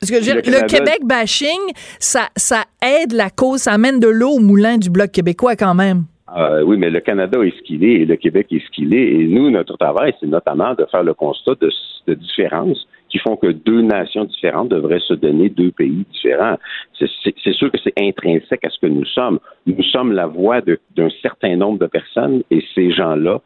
Parce 0.00 0.10
que 0.10 0.22
je 0.22 0.30
veux 0.30 0.36
Le 0.36 0.66
Québec 0.66 1.00
bashing, 1.04 1.60
ça, 1.98 2.28
ça 2.36 2.64
aide 2.82 3.12
la 3.12 3.30
cause, 3.30 3.60
ça 3.60 3.72
amène 3.72 4.00
de 4.00 4.08
l'eau 4.08 4.30
au 4.36 4.40
moulin 4.40 4.78
du 4.78 4.90
Bloc 4.90 5.10
québécois 5.10 5.56
quand 5.56 5.74
même. 5.74 6.04
Euh, 6.36 6.62
oui, 6.62 6.76
mais 6.76 6.90
le 6.90 7.00
Canada 7.00 7.38
est 7.42 7.56
ce 7.56 7.62
qu'il 7.62 7.84
est 7.84 8.02
et 8.02 8.04
le 8.04 8.16
Québec 8.16 8.48
est 8.50 8.58
ce 8.64 8.70
qu'il 8.72 8.94
est. 8.94 9.12
Et 9.12 9.26
nous, 9.28 9.50
notre 9.50 9.76
travail, 9.76 10.12
c'est 10.20 10.26
notamment 10.26 10.74
de 10.74 10.84
faire 10.90 11.04
le 11.04 11.14
constat 11.14 11.52
de, 11.60 11.70
de 12.08 12.14
différences 12.14 12.86
qui 13.08 13.18
font 13.18 13.36
que 13.36 13.46
deux 13.46 13.82
nations 13.82 14.24
différentes 14.24 14.68
devraient 14.68 15.00
se 15.06 15.14
donner 15.14 15.48
deux 15.48 15.70
pays 15.70 16.04
différents. 16.12 16.56
C'est- 16.98 17.52
sûr 17.52 17.70
que 17.70 17.78
c'est 17.82 17.94
intrinsèque 17.98 18.64
à 18.64 18.70
ce 18.70 18.78
que 18.80 18.86
nous 18.86 19.04
sommes. 19.06 19.38
Nous 19.66 19.82
sommes 19.84 20.12
la 20.12 20.26
voix 20.26 20.60
d'un 20.60 21.08
certain 21.22 21.56
nombre 21.56 21.78
de 21.78 21.86
personnes 21.86 22.42
et 22.50 22.62
ces 22.74 22.90
gens-là 22.90 23.40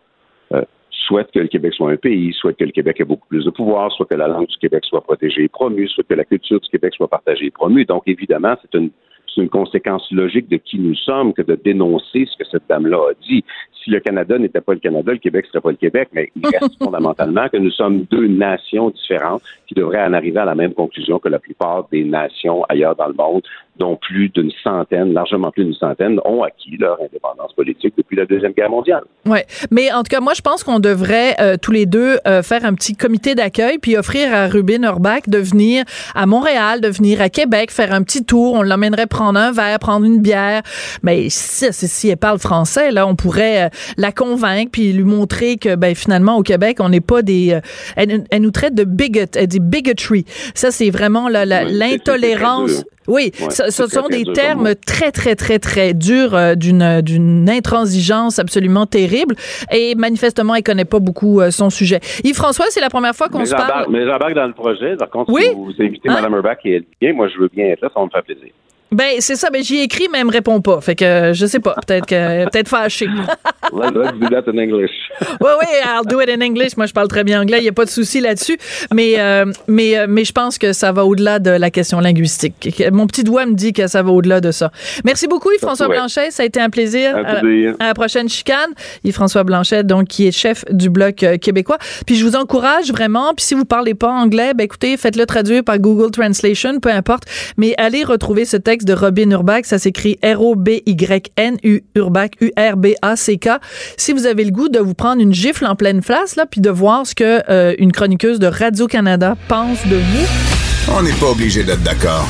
euh, 0.55 0.63
souhaitent 1.11 1.33
que 1.33 1.41
le 1.41 1.49
Québec 1.49 1.75
soit 1.75 1.91
un 1.91 1.97
pays, 1.97 2.33
souhaitent 2.33 2.57
que 2.57 2.65
le 2.65 2.71
Québec 2.71 3.01
ait 3.01 3.05
beaucoup 3.05 3.27
plus 3.27 3.45
de 3.45 3.51
pouvoir, 3.51 3.91
soit 3.91 4.07
que 4.07 4.15
la 4.15 4.29
langue 4.29 4.47
du 4.47 4.57
Québec 4.59 4.85
soit 4.85 5.01
protégée 5.01 5.43
et 5.43 5.49
promue, 5.49 5.89
soit 5.89 6.05
que 6.09 6.15
la 6.15 6.25
culture 6.25 6.61
du 6.61 6.69
Québec 6.69 6.95
soit 6.95 7.09
partagée 7.09 7.47
et 7.47 7.51
promue. 7.51 7.85
Donc, 7.85 8.05
évidemment, 8.07 8.55
c'est 8.63 8.79
une 8.79 8.91
c'est 9.35 9.43
une 9.43 9.49
conséquence 9.49 10.11
logique 10.11 10.49
de 10.49 10.57
qui 10.57 10.79
nous 10.79 10.97
sommes 10.97 11.33
que 11.33 11.43
de 11.43 11.55
dénoncer 11.55 12.27
ce 12.27 12.37
que 12.37 12.49
cette 12.51 12.65
dame-là 12.69 12.99
a 13.11 13.13
dit. 13.29 13.45
Si 13.83 13.91
le 13.91 14.01
Canada 14.01 14.37
n'était 14.37 14.61
pas 14.61 14.75
le 14.75 14.81
Canada, 14.81 15.13
le 15.13 15.19
Québec 15.19 15.47
serait 15.47 15.61
pas 15.61 15.71
le 15.71 15.77
Québec, 15.77 16.09
mais 16.13 16.31
il 16.35 16.45
reste 16.47 16.77
fondamentalement 16.83 17.49
que 17.49 17.57
nous 17.57 17.71
sommes 17.71 18.03
deux 18.11 18.27
nations 18.27 18.91
différentes 18.91 19.43
qui 19.69 19.75
devraient 19.75 20.03
en 20.03 20.13
arriver 20.13 20.41
à 20.41 20.45
la 20.45 20.57
même 20.57 20.75
conclusion 20.75 21.19
que 21.19 21.29
la 21.29 21.39
plupart 21.39 21.87
des 21.91 22.05
nations 22.05 22.65
ailleurs 22.65 22.97
dans 22.97 23.07
le 23.07 23.15
monde, 23.15 23.43
dont 23.81 23.97
plus 23.97 24.29
d'une 24.29 24.53
centaine, 24.63 25.13
largement 25.13 25.51
plus 25.51 25.65
d'une 25.65 25.75
centaine, 25.75 26.21
ont 26.25 26.43
acquis 26.43 26.77
leur 26.79 26.99
indépendance 27.01 27.53
politique 27.55 27.95
depuis 27.97 28.17
la 28.17 28.27
Deuxième 28.27 28.53
Guerre 28.53 28.71
mondiale. 28.71 29.03
Ouais, 29.27 29.47
mais 29.71 29.91
en 29.91 30.03
tout 30.03 30.11
cas, 30.11 30.21
moi, 30.21 30.35
je 30.35 30.43
pense 30.43 30.63
qu'on 30.63 30.79
devrait 30.79 31.35
euh, 31.41 31.57
tous 31.61 31.73
les 31.73 31.87
deux 31.87 32.19
euh, 32.29 32.43
faire 32.43 32.65
un 32.65 32.75
petit 32.75 32.95
comité 32.95 33.35
d'accueil 33.35 33.79
puis 33.79 33.97
offrir 33.97 34.33
à 34.33 34.47
Rubin 34.49 34.83
Urbach 34.83 35.23
de 35.29 35.39
venir 35.39 35.85
à 36.15 36.27
Montréal, 36.27 36.81
de 36.81 36.89
venir 36.89 37.23
à 37.23 37.31
Québec, 37.31 37.71
faire 37.71 37.93
un 37.93 38.03
petit 38.03 38.25
tour. 38.25 38.55
On 38.55 38.63
l'emmènerait 38.63 39.07
prendre 39.07 39.41
un 39.41 39.51
verre, 39.51 39.79
prendre 39.79 40.05
une 40.05 40.21
bière. 40.21 40.63
Mais 41.03 41.29
si, 41.31 41.67
si, 41.73 42.09
elle 42.09 42.19
parle 42.19 42.39
français, 42.39 42.91
là, 42.91 43.07
on 43.07 43.17
pourrait 43.17 43.65
euh, 43.65 43.69
la 43.97 44.13
convaincre 44.13 44.71
puis 44.73 44.93
lui 44.93 45.05
montrer 45.05 45.57
que, 45.57 45.75
ben, 45.75 45.95
finalement, 45.95 46.37
au 46.37 46.43
Québec, 46.43 46.79
on 46.81 46.91
n'est 46.91 47.01
pas 47.01 47.23
des. 47.23 47.55
euh, 47.55 47.61
elle, 47.97 48.25
elle 48.31 48.43
nous 48.43 48.51
traite 48.51 48.75
de 48.75 48.85
bigot, 48.85 49.21
elle 49.35 49.47
dit 49.47 49.61
bigotry. 49.61 50.27
Ça, 50.55 50.71
c'est 50.71 50.91
vraiment 50.91 51.27
Oui, 51.27 51.33
l'intolérance. 51.35 52.85
Oui, 53.11 53.33
Ouais, 53.41 53.51
ce, 53.51 53.87
sont 53.87 54.09
des 54.09 54.25
termes 54.25 54.75
très, 54.75 55.11
très, 55.13 55.35
très, 55.35 55.59
très 55.59 55.93
durs 55.95 56.35
euh, 56.35 56.55
d'une 56.55 57.01
d'une 57.03 57.49
intransigeance 57.51 58.39
absolument 58.39 58.87
terrible. 58.87 59.35
Et 59.73 59.95
manifestement, 59.97 60.55
elle 60.55 60.63
connaît 60.63 60.85
pas 60.85 60.99
beaucoup 61.01 61.41
euh, 61.41 61.51
son 61.51 61.69
sujet. 61.71 62.01
Yves-François, 62.25 62.67
c'est 62.71 62.81
la 62.81 62.89
première 62.91 63.15
fois 63.15 63.29
qu'on 63.29 63.41
Mais 63.41 63.47
se 63.47 63.55
parle? 63.55 63.87
mais 63.91 64.07
j'embarque 64.07 64.35
dans 64.35 64.47
le 64.47 64.53
projet. 64.55 64.97
Par 64.97 65.11
contre, 65.11 65.33
Oui? 65.33 65.43
si 65.49 65.55
vous 65.55 65.73
invitez 65.81 66.09
Hein? 66.09 66.15
Mme 66.15 66.35
Urbach 66.35 66.59
et 66.65 66.77
elle 66.77 66.85
vient, 67.01 67.13
moi, 67.13 67.29
je 67.29 67.39
veux 67.39 67.49
bien 67.55 67.67
être 67.67 67.81
là, 67.83 67.91
ça 67.95 68.01
me 68.03 68.09
faire 68.11 68.23
plaisir. 68.23 68.49
Ben, 68.93 69.15
c'est 69.21 69.37
ça. 69.37 69.51
Ben, 69.51 69.63
j'y 69.63 69.77
ai 69.79 69.83
écrit, 69.85 70.09
mais 70.13 70.19
elle 70.19 70.27
me 70.27 70.33
répond 70.33 70.61
pas. 70.61 70.81
Fait 70.81 70.95
que, 70.97 71.05
euh, 71.05 71.33
je 71.35 71.47
sais 71.47 71.61
pas. 71.61 71.75
Peut-être 71.87 72.07
que, 72.07 72.45
peut-être 72.51 72.69
fâchée. 72.69 73.07
Let's, 73.73 73.93
let's 73.95 74.19
do 74.19 74.29
that 74.31 74.51
in 74.51 74.59
English. 74.59 74.91
Oui, 75.41 75.51
oui, 75.61 75.67
I'll 75.85 76.07
do 76.07 76.21
it 76.21 76.29
in 76.29 76.41
English. 76.41 76.77
Moi, 76.77 76.87
je 76.87 76.93
parle 76.93 77.07
très 77.09 77.25
bien 77.25 77.41
anglais. 77.43 77.59
Il 77.59 77.63
n'y 77.63 77.69
a 77.69 77.73
pas 77.73 77.85
de 77.85 77.91
souci 77.91 78.21
là-dessus. 78.21 78.59
Mais, 78.93 79.15
euh, 79.19 79.45
mais, 79.69 79.97
euh, 79.99 80.07
mais 80.09 80.25
je 80.25 80.33
pense 80.33 80.59
que 80.59 80.73
ça 80.73 80.93
va 80.93 81.05
au-delà 81.05 81.39
de 81.39 81.51
la 81.51 81.71
question 81.71 82.01
linguistique. 82.01 82.83
Mon 82.91 83.07
petit 83.07 83.23
doigt 83.23 83.45
me 83.47 83.55
dit 83.55 83.73
que 83.73 83.87
ça 83.87 84.03
va 84.03 84.11
au-delà 84.11 84.41
de 84.41 84.51
ça. 84.51 84.73
Merci 85.05 85.27
beaucoup, 85.29 85.51
Yves-François 85.53 85.89
Ouais. 85.89 85.97
Blanchet. 85.97 86.31
Ça 86.31 86.43
a 86.43 86.47
été 86.47 86.61
un 86.61 86.71
plaisir. 86.71 87.17
Un 87.17 87.25
À 87.25 87.41
plaisir. 87.41 87.75
à 87.79 87.87
la 87.89 87.95
prochaine 87.95 88.29
chicane. 88.29 88.71
Yves-François 89.05 89.45
Blanchet, 89.45 89.85
donc, 89.85 90.09
qui 90.09 90.27
est 90.27 90.33
chef 90.33 90.65
du 90.71 90.91
Bloc 90.91 91.23
euh, 91.23 91.37
québécois. 91.37 91.79
Puis 92.07 92.17
je 92.17 92.25
vous 92.25 92.35
encourage 92.37 92.91
vraiment, 92.91 93.35
puis 93.35 93.45
si 93.45 93.55
vous 93.55 93.65
parlez 93.67 93.95
pas 93.95 94.11
anglais, 94.11 94.53
ben 94.55 94.65
écoutez, 94.65 94.97
faites-le 94.97 95.27
traduire 95.27 95.63
par 95.65 95.79
Google 95.79 96.11
Translation, 96.11 96.81
peu 96.81 96.91
importe. 96.91 97.25
Mais 97.57 97.75
allez 97.79 98.05
retrouver 98.05 98.45
ce 98.47 98.57
texte 98.57 98.80
de 98.85 98.93
Robin 98.93 99.31
Urbach. 99.31 99.65
Ça 99.65 99.79
s'écrit 99.79 100.19
R-O-B-Y-N-U, 100.23 101.85
Urbach, 101.95 102.31
U-R-B-A-C-K. 102.41 103.49
Si 103.97 104.13
vous 104.13 104.27
avez 104.27 104.45
le 104.45 104.51
goût 104.51 104.69
de 104.69 104.79
vous 104.79 104.95
prendre 104.95 105.21
une 105.21 105.35
gifle 105.35 105.67
en 105.67 105.77
pleine 105.77 106.03
face, 106.03 106.37
là, 106.37 106.47
puis 106.47 106.61
de 106.61 106.71
voir 106.71 107.07
ce 107.07 107.15
que 107.15 107.43
euh, 107.51 107.75
une 107.79 107.93
chroniqueuse 107.93 108.39
de 108.39 108.47
Radio-Canada 108.47 109.37
pense 109.49 109.87
de 109.87 109.97
vous. 109.97 110.93
On 110.97 111.03
n'est 111.03 111.13
pas 111.13 111.31
obligé 111.31 111.63
d'être 111.63 111.83
d'accord. 111.83 112.29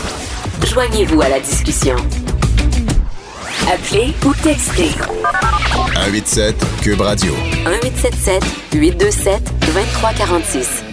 Joignez-vous 0.67 1.21
à 1.23 1.29
la 1.29 1.41
discussion. 1.41 1.97
Appelez 3.73 4.15
ou 4.27 4.35
textez 4.43 4.91
187 5.95 6.57
Cube 6.83 7.01
Radio. 7.01 7.33
1877 7.65 8.43
827 8.75 9.43
2346. 9.67 10.90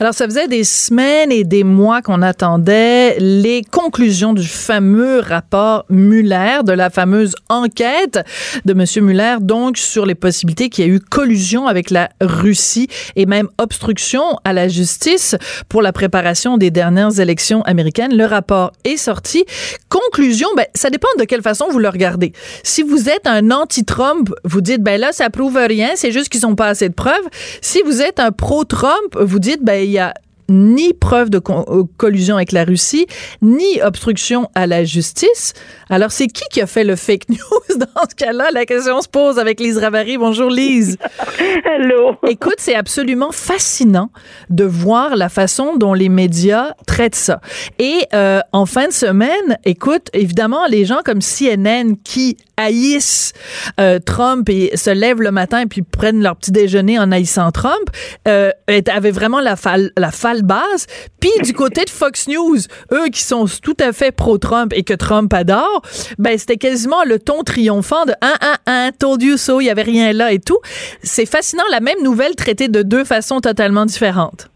Alors, 0.00 0.14
ça 0.14 0.26
faisait 0.26 0.48
des 0.48 0.64
semaines 0.64 1.30
et 1.30 1.44
des 1.44 1.64
mois 1.64 2.02
qu'on 2.02 2.22
attendait 2.22 3.16
les 3.18 3.62
conclusions 3.62 4.32
du 4.32 4.46
fameux 4.46 5.20
rapport 5.20 5.84
Muller, 5.88 6.60
de 6.64 6.72
la 6.72 6.90
fameuse 6.90 7.34
enquête 7.48 8.18
de 8.64 8.72
M. 8.72 9.04
Muller, 9.04 9.36
donc 9.40 9.78
sur 9.78 10.06
les 10.06 10.14
possibilités 10.14 10.68
qu'il 10.68 10.86
y 10.86 10.90
a 10.90 10.92
eu 10.92 11.00
collusion 11.00 11.66
avec 11.66 11.90
la 11.90 12.10
Russie 12.20 12.88
et 13.16 13.26
même 13.26 13.48
obstruction 13.58 14.22
à 14.44 14.52
la 14.52 14.68
justice 14.68 15.36
pour 15.68 15.82
la 15.82 15.92
préparation 15.92 16.58
des 16.58 16.70
dernières 16.70 17.20
élections 17.20 17.62
américaines. 17.62 18.16
Le 18.16 18.24
rapport 18.24 18.72
est 18.84 18.96
sorti. 18.96 19.44
Conclusion, 19.88 20.48
ben, 20.56 20.66
ça 20.74 20.90
dépend 20.90 21.08
de 21.18 21.24
quelle 21.24 21.42
façon 21.42 21.66
vous 21.70 21.78
le 21.78 21.88
regardez. 21.88 22.32
Si 22.62 22.82
vous 22.82 23.08
êtes 23.08 23.26
un 23.26 23.50
anti-Trump, 23.50 24.32
vous 24.44 24.60
dites, 24.60 24.82
ben 24.82 25.00
là, 25.00 25.12
ça 25.12 25.30
prouve 25.30 25.56
rien, 25.56 25.90
c'est 25.94 26.12
juste 26.12 26.28
qu'ils 26.30 26.42
n'ont 26.42 26.56
pas 26.56 26.68
assez 26.68 26.88
de 26.88 26.94
preuves. 26.94 27.14
Si 27.60 27.82
vous 27.82 28.02
êtes 28.02 28.18
un 28.18 28.32
pro-Trump, 28.32 29.16
vous 29.20 29.38
dites, 29.38 29.62
ben, 29.62 29.83
il 29.84 29.92
y 29.92 29.98
a 29.98 30.14
ni 30.48 30.92
preuve 30.92 31.30
de 31.30 31.40
euh, 31.48 31.84
collusion 31.96 32.36
avec 32.36 32.52
la 32.52 32.64
Russie, 32.64 33.06
ni 33.42 33.80
obstruction 33.82 34.50
à 34.54 34.66
la 34.66 34.84
justice. 34.84 35.54
Alors, 35.88 36.12
c'est 36.12 36.26
qui 36.26 36.44
qui 36.50 36.60
a 36.60 36.66
fait 36.66 36.84
le 36.84 36.96
fake 36.96 37.28
news 37.28 37.78
dans 37.78 38.08
ce 38.08 38.14
cas-là? 38.14 38.50
La 38.52 38.66
question 38.66 39.00
se 39.00 39.08
pose 39.08 39.38
avec 39.38 39.60
Lise 39.60 39.78
Ravary. 39.78 40.18
Bonjour, 40.18 40.50
Lise. 40.50 40.98
Hello. 41.64 42.16
Écoute, 42.28 42.56
c'est 42.58 42.74
absolument 42.74 43.32
fascinant 43.32 44.10
de 44.50 44.64
voir 44.64 45.16
la 45.16 45.28
façon 45.28 45.76
dont 45.76 45.94
les 45.94 46.08
médias 46.08 46.72
traitent 46.86 47.14
ça. 47.14 47.40
Et 47.78 48.06
euh, 48.12 48.40
en 48.52 48.66
fin 48.66 48.88
de 48.88 48.92
semaine, 48.92 49.58
écoute, 49.64 50.08
évidemment, 50.12 50.66
les 50.68 50.84
gens 50.84 51.00
comme 51.04 51.20
CNN 51.20 51.94
qui 52.02 52.36
haïssent 52.56 53.32
euh, 53.80 53.98
Trump 53.98 54.48
et 54.48 54.76
se 54.76 54.90
lèvent 54.90 55.20
le 55.20 55.30
matin 55.30 55.66
puis 55.66 55.82
prennent 55.82 56.22
leur 56.22 56.36
petit 56.36 56.52
déjeuner 56.52 56.98
en 56.98 57.12
haïssant 57.12 57.50
Trump, 57.50 57.90
euh, 58.28 58.50
avaient 58.90 59.10
vraiment 59.10 59.40
la, 59.40 59.56
fal- 59.56 59.90
la 59.98 60.10
falde 60.10 60.42
balle 60.42 60.54
basse. 60.54 60.86
Puis 61.20 61.30
du 61.42 61.52
côté 61.52 61.84
de 61.84 61.90
Fox 61.90 62.28
News, 62.28 62.58
eux 62.92 63.08
qui 63.12 63.22
sont 63.22 63.46
tout 63.62 63.76
à 63.80 63.92
fait 63.92 64.14
pro-Trump 64.14 64.72
et 64.74 64.82
que 64.82 64.94
Trump 64.94 65.32
adore, 65.34 65.82
ben 66.18 66.38
c'était 66.38 66.56
quasiment 66.56 67.04
le 67.04 67.18
ton 67.18 67.42
triomphant 67.42 68.04
de 68.04 68.12
un 68.20 68.34
un 68.40 68.86
un 68.86 68.90
told 68.92 69.22
you 69.22 69.36
so, 69.36 69.60
il 69.60 69.64
y 69.64 69.70
avait 69.70 69.82
rien 69.82 70.12
là 70.12 70.32
et 70.32 70.38
tout. 70.38 70.58
C'est 71.02 71.26
fascinant 71.26 71.64
la 71.70 71.80
même 71.80 72.02
nouvelle 72.02 72.34
traitée 72.36 72.68
de 72.68 72.82
deux 72.82 73.04
façons 73.04 73.40
totalement 73.40 73.84
différentes. 73.86 74.48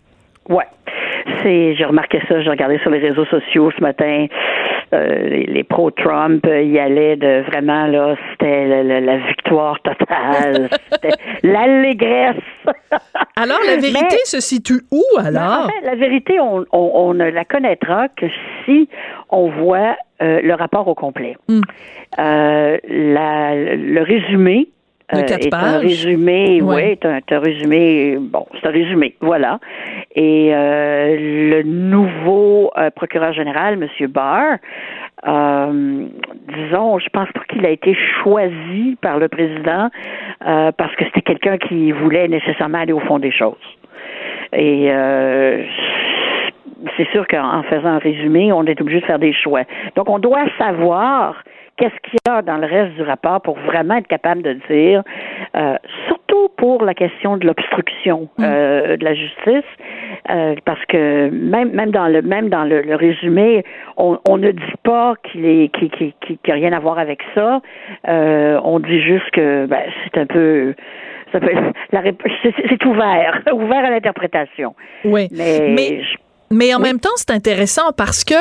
Ouais. 0.49 0.67
J'ai 1.45 1.85
remarqué 1.85 2.21
ça, 2.29 2.43
j'ai 2.43 2.51
regardé 2.51 2.79
sur 2.81 2.91
les 2.91 2.99
réseaux 2.99 3.25
sociaux 3.27 3.71
ce 3.77 3.81
matin. 3.81 4.27
Euh, 4.95 5.29
les, 5.29 5.45
les 5.45 5.65
pro-Trump 5.65 6.47
euh, 6.47 6.63
y 6.63 6.79
allaient 6.79 7.17
de 7.17 7.43
vraiment 7.51 7.87
là, 7.87 8.15
c'était 8.31 8.67
la, 8.67 8.83
la- 8.83 9.01
la 9.03 9.17
victoire 9.19 9.79
totale, 9.83 10.71
c'était 10.93 11.11
l'allégresse. 11.43 12.37
Alors 13.37 13.59
la 13.67 13.77
vérité 13.77 14.01
Mais- 14.11 14.25
se 14.25 14.41
situe 14.41 14.81
où 14.91 15.03
alors 15.19 15.65
en 15.67 15.69
fait, 15.69 15.85
la 15.85 15.95
vérité, 15.95 16.41
on, 16.41 16.65
on- 16.73 16.91
on 16.95 17.13
ne 17.15 17.29
la 17.29 17.45
connaîtra 17.45 18.09
que 18.09 18.27
si 18.65 18.89
on 19.29 19.51
voit 19.51 19.97
euh, 20.23 20.41
le 20.43 20.55
rapport 20.55 20.89
au 20.89 20.95
complet. 20.95 21.37
Hmm. 21.49 21.61
Euh, 22.19 22.79
la- 22.89 23.55
le 23.77 24.03
résumé. 24.03 24.69
De 25.13 25.21
euh, 25.21 25.23
quatre 25.23 25.47
est 25.47 25.55
un 25.55 25.79
résumé, 25.79 26.61
Ouais. 26.61 26.75
oui, 26.75 26.83
est 26.91 27.07
un, 27.07 27.17
est 27.17 27.33
un 27.33 27.39
résumé, 27.41 28.19
bon, 28.21 28.47
c'est 28.61 28.69
un 28.69 28.73
résumé, 28.73 29.15
voilà. 29.21 29.59
Et 30.15 30.51
euh, 30.53 31.17
le 31.51 31.63
nouveau 31.63 32.71
euh, 32.77 32.91
procureur 32.91 33.33
général, 33.33 33.83
M. 33.83 34.07
Barr, 34.09 34.59
euh, 35.27 36.05
disons, 36.55 36.99
je 36.99 37.09
pense 37.09 37.29
pas 37.33 37.41
qu'il 37.49 37.65
a 37.65 37.71
été 37.71 37.97
choisi 38.23 38.97
par 39.01 39.19
le 39.19 39.29
président 39.29 39.89
euh, 40.47 40.73
parce 40.77 40.95
que 40.97 41.05
c'était 41.07 41.23
quelqu'un 41.23 41.57
qui 41.59 41.91
voulait 41.93 42.29
nécessairement 42.29 42.79
aller 42.79 42.93
au 42.93 43.01
fond 43.01 43.19
des 43.19 43.33
choses. 43.33 43.57
Et 44.53 44.89
euh, 44.91 45.65
c'est 46.99 47.09
sûr 47.11 47.27
qu'en 47.27 47.63
faisant 47.63 47.89
un 47.89 47.99
résumé, 47.99 48.53
on 48.53 48.65
est 48.65 48.79
obligé 48.81 49.01
de 49.01 49.07
faire 49.07 49.19
des 49.19 49.33
choix. 49.33 49.63
Donc, 49.97 50.11
on 50.11 50.19
doit 50.19 50.45
savoir 50.59 51.43
qu'est-ce 51.79 51.95
qu'il 52.11 52.19
y 52.27 52.31
a 52.31 52.43
dans 52.43 52.57
le 52.59 52.67
reste 52.67 52.95
du 52.97 53.03
rapport 53.03 53.41
pour 53.41 53.57
vraiment 53.61 53.95
être 53.95 54.09
capable 54.09 54.43
de 54.43 54.55
dire, 54.69 55.03
euh, 55.57 55.77
surtout 56.09 56.49
pour 56.57 56.85
la 56.85 56.93
question 56.93 57.37
de 57.37 57.47
l'obstruction 57.47 58.29
euh, 58.41 58.97
de 58.97 59.05
la 59.05 59.15
justice, 59.15 59.65
euh, 60.29 60.57
parce 60.65 60.85
que 60.87 61.31
même 61.31 61.71
même 61.71 61.93
dans 61.93 62.09
le 62.09 62.21
même 62.23 62.49
dans 62.49 62.65
le, 62.65 62.83
le 62.83 62.97
résumé, 62.97 63.63
on, 63.97 64.19
on 64.29 64.39
ne 64.39 64.51
dit 64.51 64.75
pas 64.83 65.15
qu'il 65.23 65.45
est 65.47 65.69
qu'il 65.73 65.89
qu'il 65.91 66.13
qu'il- 66.21 66.39
qu'il 66.39 66.49
y 66.49 66.51
a 66.51 66.55
rien 66.55 66.73
à 66.73 66.81
voir 66.81 66.99
avec 66.99 67.21
ça. 67.35 67.61
Euh, 68.09 68.61
on 68.65 68.81
dit 68.81 69.01
juste 69.01 69.31
que 69.31 69.67
ben, 69.67 69.83
c'est 70.05 70.19
un 70.21 70.27
peu 70.27 70.75
c'est 71.33 72.85
ouvert, 72.87 73.43
ouvert 73.53 73.85
à 73.85 73.91
l'interprétation. 73.91 74.75
Oui. 75.05 75.29
Mais, 75.31 75.75
Mais- 75.77 76.03
je- 76.03 76.17
Mais 76.51 76.75
en 76.75 76.79
même 76.79 77.01
temps, 77.01 77.11
c'est 77.17 77.31
intéressant 77.31 77.93
parce 77.97 78.25
que 78.25 78.35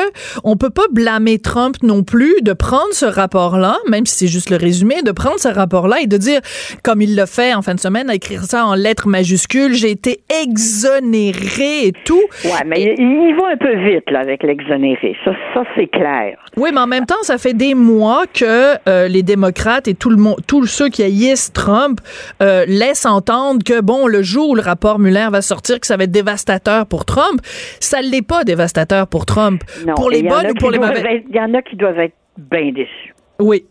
on 0.44 0.56
peut 0.56 0.70
pas 0.70 0.86
blâmer 0.90 1.38
Trump 1.38 1.76
non 1.82 2.02
plus 2.02 2.34
de 2.42 2.52
prendre 2.52 2.92
ce 2.92 3.06
rapport-là, 3.06 3.76
même 3.88 4.06
si 4.06 4.16
c'est 4.16 4.26
juste 4.26 4.50
le 4.50 4.56
résumé, 4.56 5.02
de 5.02 5.12
prendre 5.12 5.38
ce 5.38 5.48
rapport-là 5.48 5.96
et 6.02 6.06
de 6.06 6.16
dire, 6.16 6.40
comme 6.82 7.02
il 7.02 7.14
l'a 7.14 7.26
fait 7.26 7.54
en 7.54 7.62
fin 7.62 7.74
de 7.74 7.80
semaine, 7.80 8.10
à 8.10 8.14
écrire 8.14 8.44
ça 8.44 8.66
en 8.66 8.74
lettres 8.74 9.08
majuscules, 9.08 9.74
j'ai 9.74 9.90
été 9.90 10.20
exonéré 10.42 11.86
et 11.86 11.92
tout. 12.04 12.22
ouais, 12.44 12.64
mais 12.66 12.94
il, 12.98 13.28
il 13.28 13.36
va 13.36 13.48
un 13.52 13.56
peu 13.56 13.74
vite 13.88 14.10
là 14.10 14.20
avec 14.20 14.42
l'exonéré. 14.42 15.16
Ça, 15.24 15.32
ça 15.54 15.62
c'est 15.76 15.88
clair. 15.88 16.38
Oui, 16.56 16.70
mais 16.72 16.80
en 16.80 16.86
même 16.86 17.06
temps, 17.06 17.22
ça 17.22 17.38
fait 17.38 17.54
des 17.54 17.74
mois 17.74 18.24
que 18.32 18.74
euh, 18.88 19.08
les 19.08 19.22
démocrates 19.22 19.88
et 19.88 19.94
tout 19.94 20.10
le 20.10 20.16
monde, 20.16 20.36
tous 20.46 20.66
ceux 20.66 20.88
qui 20.88 21.02
haïssent 21.02 21.52
Trump 21.52 22.00
euh, 22.42 22.64
laissent 22.66 23.06
entendre 23.06 23.62
que 23.64 23.80
bon, 23.80 24.06
le 24.06 24.22
jour 24.22 24.50
où 24.50 24.54
le 24.54 24.62
rapport 24.62 24.98
Mueller 24.98 25.28
va 25.30 25.42
sortir, 25.42 25.80
que 25.80 25.86
ça 25.86 25.96
va 25.96 26.04
être 26.04 26.10
dévastateur 26.10 26.86
pour 26.86 27.04
Trump. 27.04 27.40
Ça 27.80 27.97
l'est 28.02 28.26
pas 28.26 28.44
dévastateur 28.44 29.06
pour 29.08 29.26
Trump. 29.26 29.62
Non, 29.86 29.94
pour 29.94 30.10
les 30.10 30.20
il 30.20 30.24
y 30.26 30.28
en 30.28 30.34
bonnes 30.36 30.46
a 30.46 30.50
ou 30.50 30.54
qui 30.54 30.58
pour 30.60 30.70
les 30.70 30.78
doivent 30.78 30.90
mauvaises. 30.90 31.04
être- 31.04 31.24
Il 31.28 31.36
y 31.36 31.40
en 31.40 31.54
a 31.54 31.62
qui 31.62 31.76
doivent 31.76 31.98
être 32.00 32.14
bien 32.38 32.72
déçus. 32.72 33.14
Oui. 33.40 33.64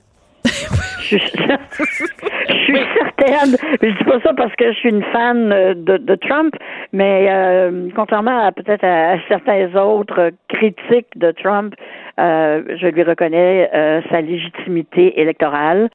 Je, 0.46 1.18
je 1.18 2.54
suis 2.54 2.78
certaine, 2.96 3.56
mais 3.82 3.92
je 3.92 3.98
dis 3.98 4.04
pas 4.04 4.20
ça 4.22 4.34
parce 4.34 4.54
que 4.56 4.72
je 4.72 4.78
suis 4.78 4.90
une 4.90 5.04
fan 5.12 5.52
euh, 5.52 5.74
de, 5.74 5.98
de 5.98 6.16
Trump, 6.16 6.54
mais 6.94 7.28
euh, 7.30 7.90
contrairement 7.96 8.46
à 8.46 8.52
peut-être 8.52 8.84
à, 8.84 9.14
à 9.14 9.18
certains 9.28 9.74
autres 9.76 10.32
critiques 10.50 11.08
de 11.18 11.32
Trump, 11.32 11.74
euh, 12.20 12.64
je 12.82 12.88
lui 12.88 13.04
reconnais 13.04 13.70
euh, 13.74 14.02
sa 14.10 14.22
légitimité 14.22 15.20
électorale 15.20 15.90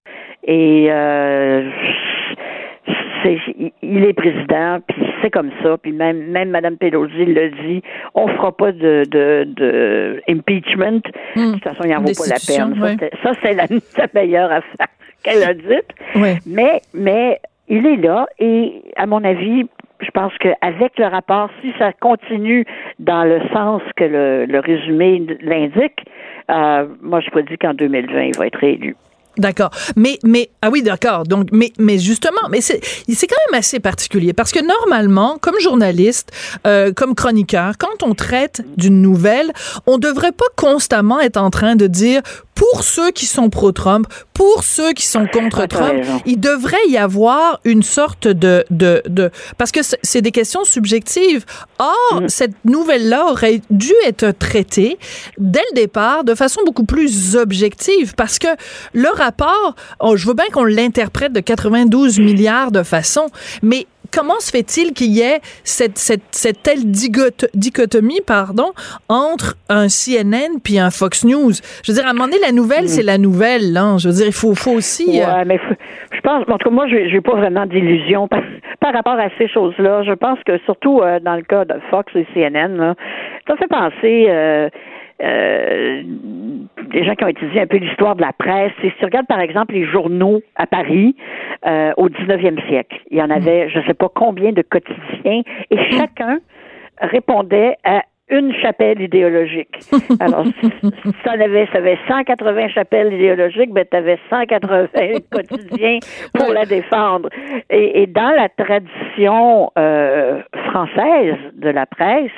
et 0.46 0.88
c'est, 3.22 3.38
il 3.82 4.04
est 4.04 4.12
président, 4.12 4.78
puis 4.86 5.02
c'est 5.20 5.30
comme 5.30 5.50
ça, 5.62 5.76
puis 5.78 5.92
même 5.92 6.26
même 6.30 6.50
Madame 6.50 6.76
Pelosi 6.76 7.24
le 7.24 7.50
dit, 7.50 7.82
on 8.14 8.28
fera 8.28 8.52
pas 8.56 8.72
de, 8.72 9.04
de, 9.08 9.44
de 9.46 10.22
impeachment. 10.28 11.00
De 11.36 11.52
toute 11.52 11.64
façon, 11.64 11.84
il 11.84 11.90
n'en 11.90 12.00
vaut 12.00 12.12
pas 12.12 12.26
la 12.28 12.38
peine. 12.46 13.10
Ça, 13.22 13.32
c'est 13.42 13.54
la, 13.54 13.66
la 13.98 14.08
meilleure 14.14 14.52
affaire 14.52 14.88
qu'elle 15.22 15.42
a 15.42 15.54
dite. 15.54 15.88
Mais, 16.46 16.80
mais 16.94 17.40
il 17.68 17.86
est 17.86 17.96
là 17.96 18.26
et, 18.38 18.82
à 18.96 19.06
mon 19.06 19.24
avis, 19.24 19.66
je 20.00 20.10
pense 20.10 20.32
qu'avec 20.38 20.98
le 20.98 21.06
rapport, 21.06 21.48
si 21.60 21.72
ça 21.78 21.92
continue 21.92 22.64
dans 22.98 23.24
le 23.24 23.40
sens 23.52 23.82
que 23.96 24.04
le, 24.04 24.46
le 24.46 24.58
résumé 24.58 25.22
l'indique, 25.40 26.04
euh, 26.50 26.86
moi, 27.00 27.20
je 27.20 27.30
prédis 27.30 27.56
qu'en 27.56 27.74
2020, 27.74 28.22
il 28.22 28.36
va 28.36 28.46
être 28.48 28.58
réélu. 28.58 28.96
D'accord. 29.38 29.70
Mais, 29.96 30.18
mais, 30.24 30.50
ah 30.60 30.68
oui, 30.70 30.82
d'accord. 30.82 31.24
Donc, 31.24 31.48
mais, 31.52 31.72
mais 31.78 31.98
justement, 31.98 32.48
mais 32.50 32.60
c'est, 32.60 32.80
c'est 33.08 33.26
quand 33.26 33.36
même 33.50 33.58
assez 33.58 33.80
particulier 33.80 34.34
parce 34.34 34.52
que 34.52 34.60
normalement, 34.60 35.38
comme 35.40 35.58
journaliste, 35.58 36.30
euh, 36.66 36.92
comme 36.92 37.14
chroniqueur, 37.14 37.74
quand 37.78 38.02
on 38.02 38.14
traite 38.14 38.62
d'une 38.76 39.00
nouvelle, 39.00 39.52
on 39.86 39.96
devrait 39.96 40.32
pas 40.32 40.44
constamment 40.56 41.18
être 41.20 41.38
en 41.38 41.50
train 41.50 41.76
de 41.76 41.86
dire 41.86 42.20
pour 42.54 42.84
ceux 42.84 43.10
qui 43.10 43.26
sont 43.26 43.48
pro-Trump, 43.48 44.06
pour 44.42 44.64
ceux 44.64 44.92
qui 44.92 45.06
sont 45.06 45.26
contre 45.32 45.66
Trump, 45.66 46.02
il 46.26 46.40
devrait 46.40 46.88
y 46.88 46.96
avoir 46.96 47.60
une 47.64 47.84
sorte 47.84 48.26
de, 48.26 48.64
de, 48.70 49.00
de, 49.08 49.30
parce 49.56 49.70
que 49.70 49.82
c'est- 49.84 50.00
c'est 50.02 50.20
des 50.20 50.32
questions 50.32 50.64
subjectives. 50.64 51.44
Or, 51.78 52.22
Mm. 52.22 52.28
cette 52.28 52.54
nouvelle-là 52.64 53.26
aurait 53.30 53.60
dû 53.70 53.92
être 54.04 54.32
traitée 54.36 54.98
dès 55.38 55.62
le 55.70 55.76
départ 55.76 56.24
de 56.24 56.34
façon 56.34 56.60
beaucoup 56.66 56.84
plus 56.84 57.36
objective 57.36 58.14
parce 58.16 58.40
que 58.40 58.48
le 58.94 59.10
rapport, 59.14 59.76
oh, 60.00 60.16
je 60.16 60.26
veux 60.26 60.34
bien 60.34 60.46
qu'on 60.52 60.64
l'interprète 60.64 61.32
de 61.32 61.40
92 61.40 62.18
milliards 62.18 62.72
de 62.72 62.82
façons, 62.82 63.28
mais 63.62 63.86
comment 64.14 64.38
se 64.40 64.50
fait-il 64.50 64.92
qu'il 64.92 65.12
y 65.12 65.20
ait 65.20 65.40
cette, 65.64 65.98
cette, 65.98 66.22
cette 66.30 66.62
telle 66.62 66.90
dichotomie 67.54 68.20
pardon, 68.26 68.72
entre 69.08 69.56
un 69.68 69.86
CNN 69.88 70.58
puis 70.62 70.78
un 70.78 70.90
Fox 70.90 71.24
News? 71.24 71.52
Je 71.84 71.92
veux 71.92 71.96
dire, 71.96 72.06
à 72.06 72.10
un 72.10 72.12
moment 72.12 72.26
donné, 72.26 72.38
la 72.40 72.52
nouvelle, 72.52 72.88
c'est 72.88 73.02
la 73.02 73.18
nouvelle. 73.18 73.72
Là. 73.72 73.96
Je 73.98 74.08
veux 74.08 74.14
dire, 74.14 74.26
il 74.26 74.32
faut, 74.32 74.54
faut 74.54 74.72
aussi... 74.72 75.20
euh, 75.20 75.24
Ouais, 75.26 75.44
mais 75.44 75.58
je 76.12 76.20
pense, 76.20 76.42
en 76.48 76.58
tout 76.58 76.68
cas, 76.68 76.74
moi, 76.74 76.86
j'ai 76.88 77.08
j'ai 77.10 77.20
pas 77.20 77.34
vraiment 77.36 77.66
d'illusion 77.66 78.28
par, 78.28 78.42
par 78.80 78.92
rapport 78.92 79.18
à 79.18 79.28
ces 79.38 79.48
choses-là. 79.48 80.02
Je 80.04 80.12
pense 80.12 80.38
que 80.46 80.58
surtout 80.64 81.00
euh, 81.00 81.18
dans 81.20 81.36
le 81.36 81.42
cas 81.42 81.64
de 81.64 81.74
Fox 81.90 82.12
et 82.14 82.26
CNN, 82.34 82.76
là, 82.76 82.94
ça 83.46 83.56
fait 83.56 83.68
penser 83.68 84.26
euh, 84.28 84.68
euh, 85.22 86.02
des 86.90 87.04
gens 87.04 87.14
qui 87.14 87.24
ont 87.24 87.28
étudié 87.28 87.60
un 87.60 87.66
peu 87.66 87.76
l'histoire 87.76 88.16
de 88.16 88.22
la 88.22 88.32
presse. 88.32 88.72
Et 88.82 88.90
si 88.90 88.96
tu 88.98 89.04
regardes, 89.04 89.26
par 89.26 89.40
exemple, 89.40 89.74
les 89.74 89.84
journaux 89.84 90.42
à 90.56 90.66
Paris 90.66 91.16
euh, 91.66 91.92
au 91.96 92.08
19e 92.08 92.66
siècle, 92.68 92.96
il 93.10 93.18
y 93.18 93.22
en 93.22 93.30
avait, 93.30 93.68
je 93.70 93.80
sais 93.86 93.94
pas 93.94 94.08
combien 94.14 94.52
de 94.52 94.62
quotidiens, 94.62 95.42
et 95.70 95.78
chacun 95.90 96.38
répondait 97.00 97.76
à 97.84 98.02
une 98.32 98.54
chapelle 98.54 99.00
idéologique. 99.00 99.78
Alors, 100.20 100.46
si 100.46 101.28
en 101.28 101.40
avais, 101.40 101.66
ça 101.66 101.78
avait 101.78 101.98
180 102.08 102.68
chapelles 102.68 103.12
idéologiques, 103.12 103.72
ben, 103.72 103.84
tu 103.90 103.96
avais 103.96 104.18
180 104.30 104.86
quotidiens 105.30 105.98
pour 106.34 106.52
la 106.52 106.64
défendre. 106.64 107.28
Et, 107.68 108.02
et 108.02 108.06
dans 108.06 108.30
la 108.30 108.48
tradition 108.48 109.70
euh, 109.78 110.40
française 110.70 111.36
de 111.54 111.68
la 111.68 111.84
presse, 111.84 112.30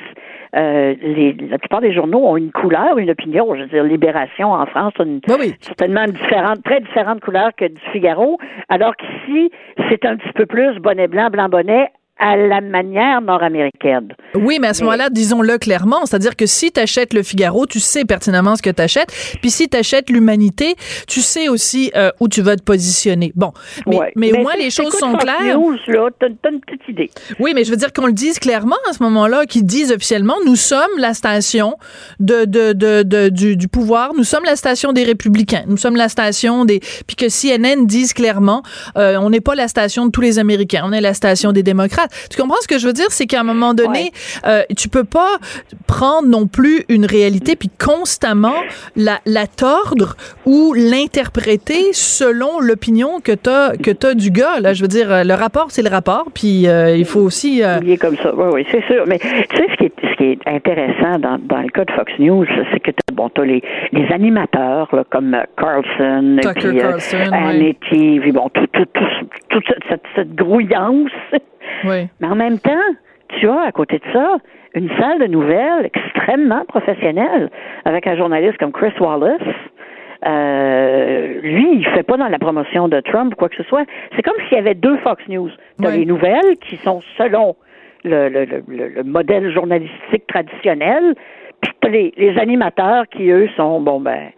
euh, 0.55 0.95
les, 1.01 1.33
la 1.33 1.57
plupart 1.57 1.81
des 1.81 1.93
journaux 1.93 2.25
ont 2.25 2.37
une 2.37 2.51
couleur, 2.51 2.97
une 2.97 3.09
opinion. 3.11 3.53
Je 3.55 3.61
veux 3.61 3.67
dire, 3.67 3.83
Libération 3.83 4.51
en 4.51 4.65
France 4.65 4.93
a 4.99 5.03
une, 5.03 5.19
Ben 5.27 5.35
oui. 5.39 5.53
certainement 5.59 6.05
différente, 6.05 6.63
très 6.63 6.79
différente 6.81 7.21
couleur 7.21 7.49
que 7.55 7.65
du 7.65 7.81
Figaro, 7.91 8.37
alors 8.69 8.95
qu'ici, 8.95 9.51
c'est 9.89 10.05
un 10.05 10.15
petit 10.15 10.31
peu 10.33 10.45
plus 10.45 10.79
bonnet 10.79 11.07
blanc, 11.07 11.29
blanc 11.29 11.49
bonnet 11.49 11.89
à 12.17 12.37
la 12.37 12.61
manière 12.61 13.21
nord-américaine. 13.21 14.13
Oui, 14.35 14.57
mais 14.61 14.67
à 14.67 14.73
ce 14.73 14.83
moment-là, 14.83 15.09
disons-le 15.09 15.57
clairement, 15.57 16.05
c'est-à-dire 16.05 16.35
que 16.35 16.45
si 16.45 16.71
tu 16.71 16.79
achètes 16.79 17.13
le 17.13 17.23
Figaro, 17.23 17.65
tu 17.65 17.79
sais 17.79 18.05
pertinemment 18.05 18.55
ce 18.55 18.61
que 18.61 18.69
tu 18.69 18.81
achètes, 18.81 19.09
puis 19.41 19.51
si 19.51 19.67
tu 19.67 19.77
achètes 19.77 20.09
l'Humanité, 20.09 20.75
tu 21.07 21.21
sais 21.21 21.49
aussi 21.49 21.91
euh, 21.95 22.11
où 22.19 22.27
tu 22.29 22.41
vas 22.41 22.55
te 22.55 22.63
positionner. 22.63 23.31
Bon, 23.35 23.51
mais, 23.85 23.97
Ouais. 23.97 24.11
mais 24.15 24.31
au 24.33 24.41
moins 24.41 24.53
si 24.57 24.63
les 24.63 24.69
choses 24.69 24.93
sont 24.93 25.13
claires. 25.13 25.57
T'as, 26.19 26.27
t'as 26.41 26.51
une 26.51 26.61
petite 26.61 26.87
idée. 26.87 27.09
Oui, 27.39 27.51
mais 27.53 27.63
je 27.63 27.71
veux 27.71 27.77
dire 27.77 27.91
qu'on 27.91 28.05
le 28.07 28.13
dise 28.13 28.39
clairement 28.39 28.75
à 28.89 28.93
ce 28.93 29.03
moment-là, 29.03 29.45
qu'ils 29.45 29.65
disent 29.65 29.91
officiellement, 29.91 30.35
nous 30.45 30.55
sommes 30.55 30.97
la 30.97 31.13
station 31.13 31.75
de, 32.19 32.45
de, 32.45 32.73
de, 32.73 33.03
de- 33.03 33.29
du, 33.29 33.57
du 33.57 33.67
pouvoir, 33.67 34.13
nous 34.15 34.23
sommes 34.23 34.45
la 34.45 34.55
station 34.55 34.93
des 34.93 35.03
républicains, 35.03 35.63
nous 35.67 35.77
sommes 35.77 35.95
la 35.95 36.09
station 36.09 36.63
des... 36.65 36.79
Puis 37.07 37.15
que 37.17 37.25
CNN 37.29 37.85
dise 37.85 38.13
clairement, 38.13 38.63
euh, 38.97 39.17
on 39.17 39.29
n'est 39.29 39.41
pas 39.41 39.55
la 39.55 39.67
station 39.67 40.05
de 40.05 40.11
tous 40.11 40.21
les 40.21 40.39
Américains, 40.39 40.83
on 40.85 40.91
est 40.93 41.01
la 41.01 41.13
station 41.13 41.51
des 41.51 41.63
démocrates. 41.63 42.04
Tu 42.29 42.41
comprends 42.41 42.59
ce 42.61 42.67
que 42.67 42.77
je 42.79 42.87
veux 42.87 42.93
dire? 42.93 43.07
C'est 43.09 43.25
qu'à 43.25 43.39
un 43.41 43.43
moment 43.43 43.73
donné, 43.73 44.11
euh, 44.45 44.61
tu 44.77 44.89
peux 44.89 45.03
pas 45.03 45.37
prendre 45.87 46.27
non 46.27 46.47
plus 46.47 46.83
une 46.89 47.05
réalité 47.05 47.55
puis 47.55 47.69
constamment 47.69 48.55
la, 48.95 49.19
la 49.25 49.47
tordre 49.47 50.15
ou 50.45 50.73
l'interpréter 50.73 51.93
selon 51.93 52.59
l'opinion 52.59 53.19
que 53.21 53.31
t'as 53.31 53.75
que 53.77 53.91
t'as 53.91 54.13
du 54.13 54.31
gars. 54.31 54.59
Là, 54.59 54.73
je 54.73 54.81
veux 54.81 54.87
dire, 54.87 55.23
le 55.23 55.33
rapport 55.33 55.67
c'est 55.69 55.81
le 55.81 55.89
rapport, 55.89 56.25
puis 56.33 56.67
euh, 56.67 56.95
il 56.95 57.05
faut 57.05 57.21
aussi. 57.21 57.63
Euh, 57.63 57.79
Il 57.81 57.91
est 57.91 57.97
comme 57.97 58.17
ça. 58.17 58.33
Oui, 58.35 58.45
oui, 58.53 58.67
c'est 58.71 58.83
sûr. 58.85 59.03
Mais 59.07 59.19
tu 59.19 59.27
sais 59.27 59.45
ce 59.71 59.75
qui 59.77 59.85
est, 59.85 59.93
ce 60.01 60.15
qui 60.17 60.23
est 60.23 60.39
intéressant 60.47 61.19
dans, 61.19 61.37
dans 61.39 61.61
le 61.61 61.69
cas 61.69 61.85
de 61.85 61.91
Fox 61.91 62.11
News, 62.19 62.45
c'est 62.71 62.79
que 62.79 62.91
t'as 62.91 63.13
bon, 63.13 63.29
t'as 63.29 63.43
les, 63.43 63.61
les 63.91 64.07
animateurs 64.11 64.87
là, 64.93 65.03
comme 65.09 65.33
euh, 65.33 65.43
Carlson, 65.57 66.37
Tucker 66.41 66.69
puis, 66.69 66.79
euh, 66.79 66.81
Carlson, 66.81 67.31
oui. 67.59 67.77
Puis 67.81 68.31
bon, 68.31 68.49
tout, 68.53 68.67
tout, 68.73 68.85
tout, 68.93 69.27
toute 69.49 69.63
cette, 69.89 70.03
cette 70.15 70.35
grouillance. 70.35 71.11
Oui. 71.85 72.07
Mais 72.19 72.27
en 72.27 72.35
même 72.35 72.59
temps, 72.59 72.71
tu 73.39 73.47
as 73.49 73.61
à 73.61 73.71
côté 73.71 73.97
de 73.99 74.03
ça 74.13 74.37
une 74.73 74.89
salle 74.99 75.19
de 75.19 75.27
nouvelles 75.27 75.85
extrêmement 75.93 76.65
professionnelle 76.65 77.49
avec 77.85 78.07
un 78.07 78.15
journaliste 78.17 78.57
comme 78.57 78.71
Chris 78.71 78.93
Wallace. 78.99 79.41
Euh, 80.25 81.39
lui, 81.41 81.67
il 81.77 81.85
fait 81.89 82.03
pas 82.03 82.17
dans 82.17 82.27
la 82.27 82.39
promotion 82.39 82.87
de 82.87 82.99
Trump 83.01 83.33
ou 83.33 83.35
quoi 83.35 83.49
que 83.49 83.55
ce 83.57 83.63
soit. 83.63 83.85
C'est 84.15 84.21
comme 84.21 84.35
s'il 84.47 84.57
y 84.57 84.59
avait 84.59 84.73
deux 84.73 84.97
Fox 84.97 85.21
News. 85.27 85.49
T'as 85.81 85.89
Ouais. 85.89 85.97
les 85.97 86.05
nouvelles 86.05 86.57
qui 86.61 86.77
sont 86.77 87.01
selon 87.17 87.55
le, 88.03 88.29
le, 88.29 88.45
le, 88.45 88.63
le- 88.67 88.87
le 88.89 89.03
modèle 89.03 89.51
journalistique 89.51 90.25
traditionnel, 90.27 91.15
puis 91.61 91.91
les, 91.91 92.13
les 92.17 92.37
animateurs 92.39 93.07
qui, 93.09 93.29
eux, 93.29 93.49
sont, 93.55 93.79
bon, 93.81 93.99
ben, 93.99 94.29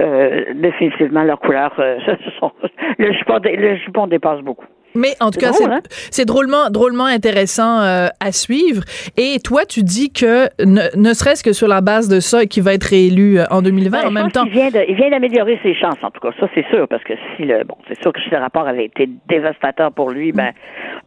euh, 0.00 0.44
définitivement, 0.54 1.22
leur 1.24 1.40
couleur, 1.40 1.72
euh, 1.78 1.98
sont- 2.40 2.52
le, 2.98 3.12
jupon, 3.12 3.38
le 3.44 3.76
jupon 3.76 4.06
dépasse 4.06 4.40
beaucoup. 4.40 4.66
Mais 4.96 5.14
en 5.20 5.30
tout 5.30 5.40
cas, 5.40 5.50
drôle, 5.50 5.58
c'est 5.66 5.72
hein? 5.72 5.80
c'est 6.10 6.24
drôlement, 6.24 6.70
drôlement 6.70 7.04
intéressant 7.06 7.80
euh, 7.80 8.06
à 8.20 8.30
suivre. 8.32 8.82
Et 9.16 9.38
toi, 9.42 9.64
tu 9.64 9.82
dis 9.82 10.12
que 10.12 10.46
ne, 10.64 10.82
ne 10.96 11.12
serait-ce 11.14 11.42
que 11.42 11.52
sur 11.52 11.66
la 11.68 11.80
base 11.80 12.08
de 12.08 12.20
ça, 12.20 12.46
qu'il 12.46 12.62
va 12.62 12.74
être 12.74 12.84
réélu 12.84 13.38
euh, 13.40 13.44
en 13.50 13.60
2020, 13.62 13.90
Ben, 14.02 14.08
en 14.08 14.10
même 14.10 14.30
temps. 14.30 14.44
qu'il 14.44 14.52
vient 14.52 14.70
de- 14.70 14.84
il 14.88 14.94
vient 14.94 15.10
d'améliorer 15.10 15.58
ses 15.62 15.74
chances, 15.74 15.98
en 16.02 16.10
tout 16.10 16.20
cas. 16.20 16.30
Ça, 16.38 16.48
c'est 16.54 16.64
sûr, 16.70 16.86
parce 16.88 17.02
que 17.02 17.14
si 17.36 17.44
le, 17.44 17.64
bon, 17.64 17.76
c'est 17.88 18.00
sûr 18.02 18.12
que 18.12 18.20
si 18.20 18.30
le 18.30 18.38
rapport 18.38 18.68
avait 18.68 18.84
été 18.84 19.08
dévastateur 19.28 19.90
pour 19.92 20.10
lui, 20.10 20.30
ben, 20.32 20.52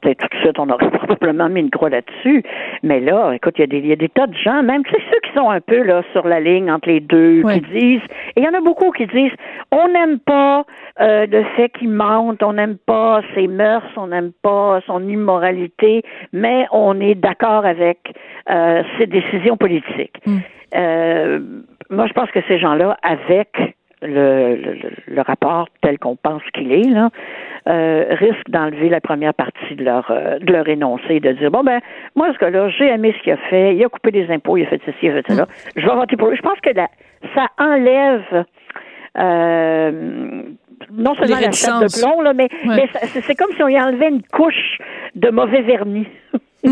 peut-être 0.01 0.19
tout 0.29 0.37
de 0.37 0.41
suite, 0.43 0.59
on 0.59 0.69
aurait 0.69 0.89
probablement 0.91 1.47
mis 1.49 1.61
une 1.61 1.69
croix 1.71 1.89
là-dessus. 1.89 2.43
Mais 2.83 2.99
là, 2.99 3.31
écoute, 3.33 3.53
il 3.57 3.61
y 3.61 3.63
a 3.63 3.67
des, 3.67 3.77
il 3.77 3.87
y 3.87 3.93
a 3.93 3.95
des 3.95 4.09
tas 4.09 4.27
de 4.27 4.35
gens, 4.35 4.63
même, 4.63 4.83
tu 4.83 4.91
sais, 4.91 5.01
ceux 5.11 5.19
qui 5.29 5.33
sont 5.35 5.49
un 5.49 5.61
peu, 5.61 5.81
là, 5.83 6.03
sur 6.11 6.27
la 6.27 6.39
ligne 6.39 6.69
entre 6.71 6.89
les 6.89 6.99
deux, 6.99 7.41
Ouais. 7.43 7.61
qui 7.61 7.79
disent, 7.79 8.01
et 8.35 8.41
il 8.41 8.43
y 8.43 8.47
en 8.47 8.53
a 8.53 8.61
beaucoup 8.61 8.91
qui 8.91 9.05
disent, 9.07 9.31
on 9.71 9.87
n'aime 9.87 10.19
pas, 10.19 10.65
euh, 10.99 11.25
le 11.29 11.43
fait 11.55 11.69
qu'il 11.69 11.89
mente, 11.89 12.41
on 12.43 12.53
n'aime 12.53 12.77
pas 12.85 13.21
ses 13.35 13.47
mœurs, 13.47 13.76
on 13.97 14.07
n'aime 14.07 14.31
pas 14.41 14.79
son 14.85 15.07
immoralité, 15.07 16.03
mais 16.33 16.65
on 16.71 16.99
est 16.99 17.15
d'accord 17.15 17.65
avec 17.65 17.99
euh, 18.49 18.83
ses 18.97 19.07
décisions 19.07 19.57
politiques. 19.57 20.21
Euh, 20.75 21.39
moi, 21.89 22.05
je 22.07 22.13
pense 22.13 22.29
que 22.31 22.39
ces 22.47 22.59
gens-là, 22.59 22.97
avec 23.01 23.49
le, 24.01 24.55
le, 24.55 24.73
le- 24.73 24.91
le 25.15 25.21
rapport 25.21 25.67
tel 25.81 25.97
qu'on 25.97 26.15
pense 26.15 26.43
qu'il 26.53 26.71
est, 26.71 26.89
là, 26.89 27.09
euh, 27.67 28.05
risquent 28.11 28.49
d'enlever 28.49 28.89
la 28.89 29.01
première 29.01 29.33
partie 29.33 29.75
de 29.75 29.83
leur 29.83 30.09
euh, 30.11 30.37
de 30.39 30.53
leur 30.53 30.67
énoncé, 30.69 31.19
de 31.19 31.31
dire 31.33 31.49
bon 31.51 31.63
ben 31.63 31.79
moi 32.15 32.31
ce 32.33 32.37
gars-là, 32.37 32.69
j'ai 32.69 32.87
aimé 32.87 33.13
ce 33.17 33.23
qu'il 33.23 33.33
a 33.33 33.37
fait, 33.49 33.75
il 33.75 33.83
a 33.83 33.89
coupé 33.89 34.11
des 34.11 34.29
impôts, 34.31 34.55
il 34.55 34.63
a 34.63 34.67
fait 34.67 34.79
ceci, 34.85 34.97
il 35.03 35.09
a 35.09 35.13
fait 35.15 35.31
cela, 35.33 35.47
je 35.75 35.85
vais 35.85 35.93
voter 35.95 36.15
pour 36.15 36.29
lui. 36.29 36.37
Je 36.37 36.41
pense 36.43 36.59
que 36.61 36.69
la- 36.75 36.87
ça 37.35 37.47
enlève 37.59 38.45
euh, 39.17 40.43
non 40.91 41.15
seulement 41.15 41.39
la 41.39 41.51
chape 41.51 41.83
de 41.83 41.99
plomb, 41.99 42.21
là, 42.21 42.33
mais, 42.33 42.49
Ouais. 42.65 42.75
mais 42.75 42.89
ça- 42.93 43.21
c'est 43.25 43.35
comme 43.35 43.51
si 43.55 43.61
on 43.63 43.67
y 43.67 43.79
enlevait 43.79 44.09
une 44.09 44.23
couche 44.23 44.77
de 45.15 45.29
mauvais 45.29 45.61
vernis. 45.61 46.07
tu 46.63 46.69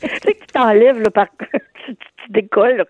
sais 0.00 0.34
que 0.34 0.40
tu 0.40 0.46
t'enlèves 0.52 1.00
là, 1.02 1.10
par 1.10 1.26
tu, 1.86 1.94
décolles. 2.30 2.76
là. 2.78 2.84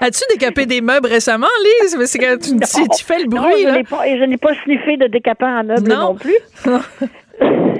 As-tu 0.00 0.20
décapé 0.30 0.66
des 0.66 0.80
meubles 0.80 1.06
récemment, 1.08 1.46
Lise? 1.82 1.96
Mais 1.98 2.06
c'est 2.06 2.18
quand 2.18 2.36
tu, 2.40 2.50
tu, 2.58 2.88
tu 2.98 3.04
fais 3.04 3.18
le 3.18 3.24
Non, 3.26 3.42
bruit, 3.42 3.62
je 3.62 3.66
là. 3.66 3.72
n'ai 3.76 3.84
pas, 3.84 4.04
je 4.06 4.36
pas 4.36 4.54
sniffé 4.64 4.96
de 4.96 5.06
décapant 5.06 5.60
en 5.60 5.64
meuble 5.64 5.88
Non. 5.88 5.96
non, 6.00 6.14
plus. 6.14 6.36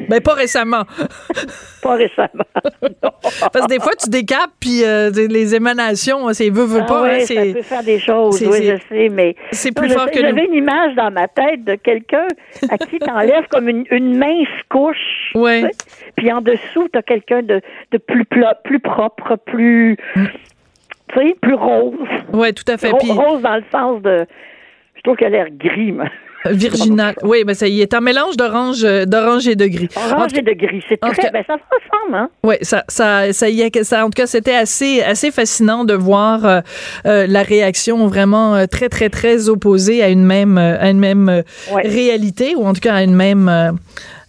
Ben, 0.08 0.20
pas 0.20 0.34
récemment. 0.34 0.82
Pas 1.82 1.94
récemment. 1.96 2.44
Non. 3.02 3.10
Parce 3.52 3.66
que 3.66 3.68
des 3.68 3.80
fois, 3.80 3.92
tu 3.98 4.08
décapes, 4.10 4.50
puis 4.60 4.84
euh, 4.84 5.10
les 5.10 5.54
émanations, 5.54 6.32
c'est 6.32 6.50
veut, 6.50 6.64
veut 6.64 6.80
Ah 6.82 6.86
pas. 6.86 7.02
ouais, 7.02 7.22
hein, 7.22 7.26
ça 7.26 7.34
peut 7.52 7.62
faire 7.62 7.82
des 7.82 7.98
choses, 7.98 8.40
oui, 8.42 8.64
je 8.64 8.76
sais, 8.88 9.08
mais 9.08 9.34
c'est 9.50 9.72
plus 9.74 9.90
fort 9.90 10.06
que 10.10 10.18
nous. 10.20 10.28
J'avais 10.28 10.44
une 10.46 10.54
image 10.54 10.94
dans 10.94 11.10
ma 11.10 11.26
tête 11.28 11.64
de 11.64 11.74
quelqu'un 11.74 12.26
à 12.70 12.78
qui 12.78 12.98
t'enlèves 12.98 13.46
comme 13.50 13.68
une, 13.68 13.84
une 13.90 14.16
mince 14.16 14.46
couche. 14.68 15.32
Ouais. 15.34 15.62
tu 15.62 15.66
sais, 15.68 16.10
Puis 16.16 16.32
en 16.32 16.40
dessous, 16.40 16.88
t'as 16.92 17.02
quelqu'un 17.02 17.42
de, 17.42 17.60
de 17.92 17.98
plus 17.98 18.24
plus 18.64 18.80
propre, 18.80 19.36
plus, 19.44 19.96
tu 20.14 20.22
sais, 21.14 21.36
plus 21.40 21.54
rose. 21.54 21.94
Ouais, 22.32 22.52
tout 22.52 22.64
à 22.70 22.76
fait. 22.78 22.90
Ro- 22.90 22.98
Puis 22.98 23.10
Rose 23.12 23.42
dans 23.42 23.56
le 23.56 23.64
sens 23.72 24.02
de, 24.02 24.26
je 24.96 25.02
trouve 25.02 25.16
qu'elle 25.16 25.34
a 25.34 25.44
l'air 25.44 25.48
gris, 25.50 25.92
moi. 25.92 26.06
Virginal. 26.44 27.14
Oui, 27.22 27.44
ben 27.44 27.54
ça 27.54 27.66
y 27.66 27.80
est 27.80 27.94
un 27.94 28.00
mélange 28.00 28.36
d'orange, 28.36 28.84
euh, 28.84 29.04
d'orange 29.04 29.48
et 29.48 29.56
de 29.56 29.66
gris. 29.66 29.88
Orange 29.96 30.32
et 30.36 30.42
de 30.42 30.52
gris, 30.52 30.82
c'est 30.88 30.98
très, 31.00 31.14
cas- 31.14 31.30
ben 31.32 31.42
ça 31.46 31.54
se 31.54 31.62
ressemble, 31.96 32.16
hein? 32.16 32.28
Ouais, 32.44 32.58
ça, 32.62 32.84
ça, 32.88 33.32
ça 33.32 33.48
y 33.48 33.62
est, 33.62 33.82
ça, 33.84 34.02
en 34.04 34.06
tout 34.10 34.16
cas, 34.22 34.26
c'était 34.26 34.54
assez, 34.54 35.02
assez 35.02 35.30
fascinant 35.30 35.84
de 35.84 35.94
voir 35.94 36.44
euh, 36.44 36.60
euh, 37.06 37.26
la 37.26 37.42
réaction 37.42 38.06
vraiment 38.06 38.54
euh, 38.54 38.66
très, 38.66 38.88
très, 38.88 39.08
très 39.08 39.48
opposée 39.48 40.02
à 40.02 40.08
une 40.08 40.24
même, 40.24 40.58
euh, 40.58 40.76
à 40.80 40.90
une 40.90 40.98
même 40.98 41.28
euh, 41.28 41.42
Ouais. 41.72 41.82
réalité 41.86 42.54
ou 42.56 42.64
en 42.66 42.72
tout 42.74 42.80
cas 42.80 42.94
à 42.94 43.02
une 43.02 43.14
même, 43.14 43.48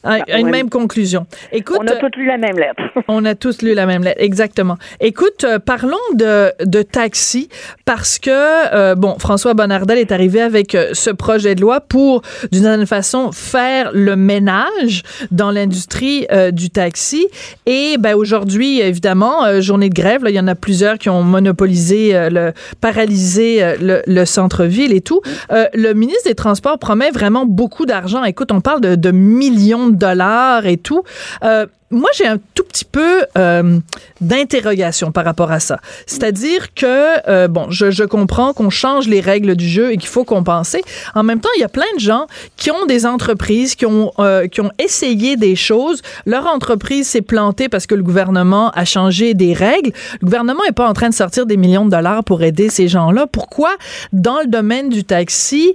à 0.07 0.39
une 0.39 0.49
même 0.49 0.69
conclusion. 0.69 1.25
Écoute, 1.51 1.77
On 1.81 1.87
a 1.87 1.95
tous 1.95 2.17
lu 2.17 2.25
la 2.25 2.37
même 2.37 2.57
lettre. 2.57 2.81
on 3.07 3.25
a 3.25 3.35
tous 3.35 3.61
lu 3.61 3.73
la 3.73 3.85
même 3.85 4.03
lettre, 4.03 4.21
exactement. 4.21 4.77
Écoute, 4.99 5.43
euh, 5.43 5.59
parlons 5.59 5.97
de, 6.15 6.51
de 6.63 6.81
taxi 6.81 7.49
parce 7.85 8.19
que, 8.19 8.29
euh, 8.31 8.95
bon, 8.95 9.17
François 9.19 9.53
Bonnardel 9.53 9.97
est 9.97 10.11
arrivé 10.11 10.41
avec 10.41 10.75
euh, 10.75 10.89
ce 10.93 11.09
projet 11.09 11.55
de 11.55 11.61
loi 11.61 11.81
pour, 11.81 12.21
d'une 12.51 12.63
certaine 12.63 12.85
façon, 12.85 13.31
faire 13.31 13.91
le 13.93 14.15
ménage 14.15 15.03
dans 15.31 15.51
l'industrie 15.51 16.27
du 16.51 16.69
taxi. 16.69 17.27
Et 17.65 17.97
ben, 17.99 18.15
aujourd'hui, 18.15 18.79
évidemment, 18.79 19.61
journée 19.61 19.89
de 19.89 19.93
grève, 19.93 20.23
là, 20.23 20.29
il 20.29 20.35
y 20.35 20.39
en 20.39 20.47
a 20.47 20.55
plusieurs 20.55 20.97
qui 20.97 21.09
ont 21.09 21.23
monopolisé, 21.23 22.29
le, 22.29 22.53
paralysé 22.81 23.75
le, 23.81 24.01
le 24.05 24.25
centre-ville 24.25 24.93
et 24.93 25.01
tout. 25.01 25.21
Le 25.49 25.93
ministre 25.93 26.29
des 26.29 26.35
Transports 26.35 26.79
promet 26.79 27.11
vraiment 27.11 27.45
beaucoup 27.45 27.85
d'argent. 27.85 28.23
Écoute, 28.23 28.51
on 28.51 28.61
parle 28.61 28.81
de, 28.81 28.95
de 28.95 29.11
millions 29.11 29.87
de 29.87 29.95
dollars 29.97 30.65
et 30.65 30.77
tout. 30.77 31.03
Euh, 31.43 31.65
moi, 31.89 32.09
j'ai 32.13 32.27
un 32.27 32.37
tout 32.53 32.63
petit 32.63 32.83
peu 32.83 33.23
euh, 33.37 33.79
d'interrogation 34.19 35.13
par 35.13 35.23
rapport 35.23 35.51
à 35.51 35.61
ça. 35.61 35.79
C'est-à-dire 36.05 36.73
que, 36.73 37.29
euh, 37.29 37.47
bon, 37.47 37.67
je, 37.69 38.03
comprends 38.03 38.53
qu'on 38.53 38.69
change 38.69 39.07
les 39.07 39.21
règles 39.21 39.55
du 39.55 39.67
jeu 39.67 39.93
et 39.93 39.97
qu'il 39.97 40.09
faut 40.09 40.25
compenser. 40.25 40.81
En 41.15 41.23
même 41.23 41.39
temps, 41.39 41.49
il 41.55 41.61
y 41.61 41.63
a 41.63 41.69
plein 41.69 41.85
de 41.95 41.99
gens 41.99 42.27
qui 42.57 42.71
ont 42.71 42.85
des 42.87 43.05
entreprises, 43.05 43.75
qui 43.75 43.85
ont, 43.85 44.11
euh, 44.19 44.47
qui 44.47 44.59
ont 44.59 44.71
essayé 44.79 45.37
des 45.37 45.55
choses. 45.55 46.01
Leur 46.25 46.45
entreprise 46.47 47.07
s'est 47.07 47.21
plantée 47.21 47.69
parce 47.69 47.87
que 47.87 47.95
le 47.95 48.03
gouvernement 48.03 48.69
a 48.71 48.83
changé 48.83 49.33
des 49.33 49.53
règles. 49.53 49.91
Le 50.19 50.25
gouvernement 50.25 50.63
n'est 50.65 50.73
pas 50.73 50.89
en 50.89 50.93
train 50.93 51.09
de 51.09 51.13
sortir 51.13 51.45
des 51.45 51.55
millions 51.55 51.85
de 51.85 51.91
dollars 51.91 52.23
pour 52.25 52.43
aider 52.43 52.69
ces 52.69 52.89
gens-là. 52.89 53.27
Pourquoi, 53.27 53.71
dans 54.11 54.39
le 54.41 54.47
domaine 54.47 54.89
du 54.89 55.05
taxi, 55.05 55.73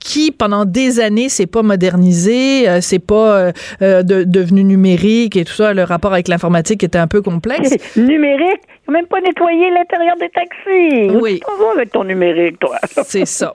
qui 0.00 0.32
pendant 0.32 0.64
des 0.64 0.98
années 0.98 1.28
s'est 1.28 1.46
pas 1.46 1.62
modernisé, 1.62 2.80
c'est 2.80 2.98
pas 2.98 3.52
de- 3.80 4.24
devenu 4.24 4.64
numérique 4.64 5.19
et 5.26 5.44
tout 5.44 5.52
ça, 5.52 5.72
le 5.74 5.84
rapport 5.84 6.12
avec 6.12 6.28
l'informatique 6.28 6.82
était 6.82 6.98
un 6.98 7.06
peu 7.06 7.22
complexe. 7.22 7.74
numérique, 7.96 8.60
même 8.88 9.06
pas 9.06 9.20
nettoyé 9.20 9.70
l'intérieur 9.70 10.16
des 10.18 10.28
taxis. 10.30 11.16
Oui. 11.20 11.40
Tu 11.40 11.62
vas 11.62 11.72
avec 11.76 11.92
ton 11.92 12.04
numérique, 12.04 12.58
toi? 12.58 12.76
C'est 13.04 13.26
ça. 13.26 13.52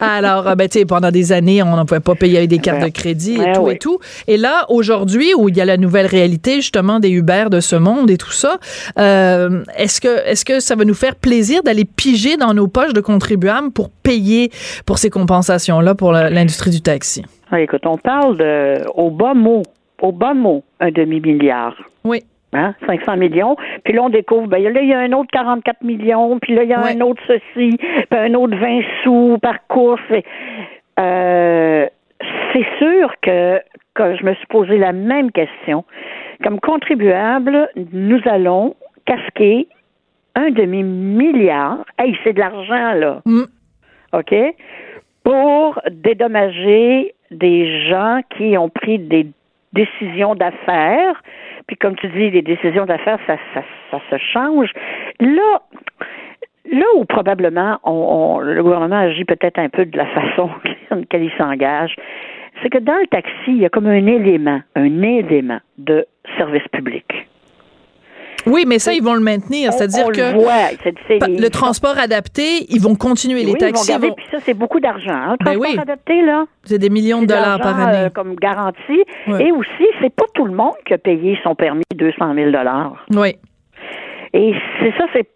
Alors, 0.00 0.48
euh, 0.48 0.54
ben, 0.54 0.68
tu 0.68 0.78
sais, 0.80 0.84
pendant 0.84 1.10
des 1.10 1.32
années, 1.32 1.62
on 1.62 1.76
n'en 1.76 1.84
pouvait 1.86 2.00
pas 2.00 2.14
payer 2.14 2.38
avec 2.38 2.50
des 2.50 2.58
cartes 2.58 2.80
Ben, 2.80 2.86
de 2.88 2.92
crédit 2.92 3.34
et 3.34 3.38
ben 3.38 3.52
tout 3.54 3.62
oui. 3.62 3.74
et 3.74 3.78
tout. 3.78 3.98
Et 4.28 4.36
là, 4.36 4.64
aujourd'hui, 4.68 5.32
où 5.36 5.48
il 5.48 5.56
y 5.56 5.60
a 5.60 5.64
la 5.64 5.76
nouvelle 5.76 6.06
réalité, 6.06 6.56
justement, 6.56 7.00
des 7.00 7.10
Uber 7.10 7.46
de 7.50 7.60
ce 7.60 7.76
monde 7.76 8.10
et 8.10 8.16
tout 8.18 8.32
ça, 8.32 8.58
euh, 8.98 9.62
est-ce 9.76 10.00
que, 10.00 10.26
est-ce 10.26 10.44
que 10.44 10.60
ça 10.60 10.74
va 10.76 10.84
nous 10.84 10.94
faire 10.94 11.16
plaisir 11.16 11.62
d'aller 11.62 11.84
piger 11.84 12.36
dans 12.36 12.54
nos 12.54 12.68
poches 12.68 12.92
de 12.92 13.00
contribuables 13.00 13.70
pour 13.72 13.90
payer 13.90 14.50
pour 14.84 14.98
ces 14.98 15.10
compensations-là 15.10 15.94
pour 15.94 16.12
l'industrie 16.12 16.70
du 16.70 16.80
taxi? 16.82 17.22
Ah, 17.50 17.60
écoute, 17.60 17.82
on 17.86 17.96
parle 17.96 18.36
de, 18.38 18.78
au 18.94 19.10
bas 19.10 19.34
mot, 19.34 19.62
au 20.00 20.12
bas 20.12 20.34
mot, 20.34 20.62
un 20.80 20.90
demi-milliard. 20.90 21.76
Oui. 22.04 22.22
Hein, 22.52 22.74
500 22.86 23.16
millions. 23.16 23.56
Puis 23.84 23.92
là, 23.92 24.04
on 24.04 24.08
découvre, 24.08 24.46
ben 24.46 24.62
là, 24.62 24.80
il 24.80 24.88
y 24.88 24.94
a 24.94 25.00
un 25.00 25.12
autre 25.12 25.28
44 25.32 25.82
millions, 25.82 26.38
puis 26.38 26.54
là, 26.54 26.62
il 26.62 26.70
y 26.70 26.72
a 26.72 26.80
un 26.80 27.00
autre 27.00 27.22
ceci, 27.26 27.76
puis 27.76 28.06
un 28.18 28.32
autre 28.34 28.56
20 28.56 28.80
sous 29.02 29.38
par 29.42 29.66
course. 29.66 30.00
Euh, 30.98 31.86
c'est 32.52 32.66
sûr 32.78 33.12
que, 33.20 33.60
que 33.94 34.16
je 34.16 34.24
me 34.24 34.34
suis 34.34 34.46
posé 34.46 34.78
la 34.78 34.92
même 34.92 35.32
question. 35.32 35.84
Comme 36.42 36.60
contribuable, 36.60 37.68
nous 37.92 38.20
allons 38.24 38.74
casquer 39.04 39.68
un 40.34 40.50
demi-milliard. 40.50 41.84
Hey, 41.98 42.16
c'est 42.22 42.34
de 42.34 42.40
l'argent, 42.40 42.92
là. 42.92 43.22
Mm. 43.24 43.44
OK? 44.12 44.34
Pour 45.24 45.80
dédommager 45.90 47.14
des 47.30 47.88
gens 47.88 48.20
qui 48.36 48.56
ont 48.56 48.68
pris 48.68 48.98
des 48.98 49.26
décisions 49.72 50.34
d'affaires. 50.34 51.22
Puis 51.66 51.76
comme 51.76 51.96
tu 51.96 52.08
dis, 52.08 52.30
les 52.30 52.42
décisions 52.42 52.86
d'affaires, 52.86 53.18
ça, 53.26 53.36
ça, 53.54 53.62
ça 53.90 54.00
se 54.10 54.18
change. 54.18 54.70
Là, 55.20 55.60
là 56.70 56.86
où 56.96 57.04
probablement 57.04 57.78
on, 57.84 58.38
le 58.40 58.62
gouvernement 58.62 58.96
agit 58.96 59.24
peut-être 59.24 59.58
un 59.58 59.68
peu 59.68 59.84
de 59.84 59.96
la 59.96 60.06
façon 60.06 60.50
laquelle 60.90 61.24
il 61.24 61.32
s'engage, 61.38 61.96
c'est 62.62 62.70
que 62.70 62.78
dans 62.78 62.96
le 62.96 63.06
taxi, 63.08 63.48
il 63.48 63.58
y 63.58 63.66
a 63.66 63.68
comme 63.68 63.86
un 63.86 64.06
élément, 64.06 64.60
un 64.74 65.02
élément 65.02 65.58
de 65.78 66.06
service 66.38 66.66
public. 66.72 67.28
Oui, 68.46 68.64
mais 68.66 68.78
ça, 68.78 68.92
ils 68.92 69.02
vont 69.02 69.14
le 69.14 69.20
maintenir. 69.20 69.72
C'est-à-dire 69.72 70.06
que 70.08 70.32
le, 70.32 70.40
voit, 70.40 70.70
le 71.28 71.48
transport 71.48 71.98
adapté, 71.98 72.66
ils 72.68 72.80
vont 72.80 72.94
continuer. 72.94 73.42
Les 73.44 73.54
taxis 73.54 73.90
ils 73.90 73.94
vont 73.94 74.00
garder, 74.00 74.14
puis 74.16 74.26
ça, 74.30 74.38
c'est 74.40 74.54
beaucoup 74.54 74.80
d'argent. 74.80 75.12
Hein, 75.12 75.36
Ben 75.40 75.52
transport 75.56 75.62
oui. 75.72 75.78
adapté, 75.78 76.22
là. 76.22 76.44
C'est 76.64 76.78
des 76.78 76.90
millions 76.90 77.22
de 77.22 77.26
dollars 77.26 77.60
par 77.60 77.78
année. 77.80 78.06
euh, 78.06 78.10
comme 78.10 78.34
garantie. 78.36 79.02
Et 79.40 79.52
aussi, 79.52 79.86
c'est 80.00 80.14
pas 80.14 80.24
tout 80.34 80.44
le 80.44 80.54
monde 80.54 80.74
qui 80.86 80.94
a 80.94 80.98
payé 80.98 81.38
son 81.42 81.54
permis 81.54 81.84
200 81.94 82.34
000 82.34 82.50
Oui. 83.14 83.36
Et 84.32 84.52
c'est 84.80 84.92
ça, 84.98 85.04
c'est 85.14 85.26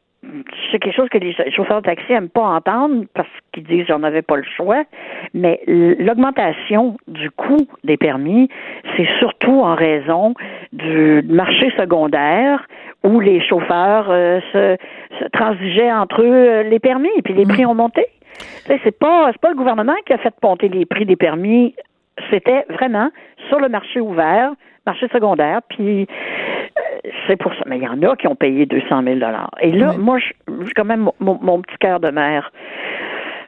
c'est 0.71 0.79
quelque 0.79 0.95
chose 0.95 1.09
que 1.09 1.19
les 1.19 1.35
chauffeurs 1.51 1.81
de 1.81 1.87
taxi 1.87 2.13
n'aiment 2.13 2.29
pas 2.29 2.43
entendre 2.43 3.05
parce 3.15 3.29
qu'ils 3.53 3.65
disent 3.65 3.87
j'en 3.89 4.03
avais 4.03 4.23
pas 4.23 4.37
le 4.37 4.45
choix. 4.57 4.85
Mais 5.33 5.61
l'augmentation 5.67 6.97
du 7.09 7.31
coût 7.31 7.67
des 7.85 7.97
permis, 7.97 8.49
c'est 8.97 9.09
surtout 9.19 9.61
en 9.61 9.75
raison 9.75 10.35
du 10.73 11.23
marché 11.27 11.73
secondaire 11.79 12.67
où 13.03 13.21
les 13.21 13.41
chauffeurs 13.41 14.11
euh, 14.11 14.41
se, 14.53 14.77
se 15.19 15.25
transigeaient 15.31 15.93
entre 15.93 16.21
eux 16.23 16.27
euh, 16.27 16.63
les 16.65 16.79
permis 16.79 17.11
et 17.17 17.23
puis 17.23 17.33
les 17.33 17.47
prix 17.47 17.65
ont 17.65 17.75
monté. 17.75 18.07
C'est 18.67 18.99
pas 18.99 19.31
c'est 19.33 19.41
pas 19.41 19.51
le 19.51 19.57
gouvernement 19.57 19.97
qui 20.07 20.13
a 20.13 20.19
fait 20.19 20.35
monter 20.43 20.69
les 20.69 20.85
prix 20.87 21.07
des 21.07 21.17
permis. 21.17 21.75
C'était 22.31 22.65
vraiment 22.69 23.11
sur 23.49 23.59
le 23.61 23.69
marché 23.69 24.01
ouvert, 24.01 24.53
marché 24.87 25.07
secondaire, 25.13 25.61
puis 25.69 26.03
euh, 26.03 27.11
c'est 27.27 27.37
pour 27.37 27.53
ça. 27.55 27.61
Mais 27.67 27.79
il 27.79 27.83
y 27.83 27.89
en 27.89 28.03
a 28.03 28.17
qui 28.17 28.27
ont 28.29 28.35
payé 28.37 28.67
200 28.67 29.03
000 29.03 29.21
Et 29.61 29.73
là, 29.73 29.93
moi, 29.99 30.19
je- 30.19 30.33
j'ai 30.67 30.73
quand 30.73 30.85
même 30.85 31.09
mon, 31.21 31.39
mon 31.41 31.61
petit 31.63 31.77
cœur 31.79 32.01
de 32.01 32.11
mère. 32.11 32.53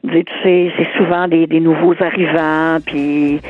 Tu 0.04 0.24
sais, 0.42 0.72
c'est 0.76 0.88
souvent 0.96 1.28
des, 1.28 1.46
des 1.46 1.60
nouveaux 1.60 1.94
arrivants, 2.02 2.78
puis 2.84 3.40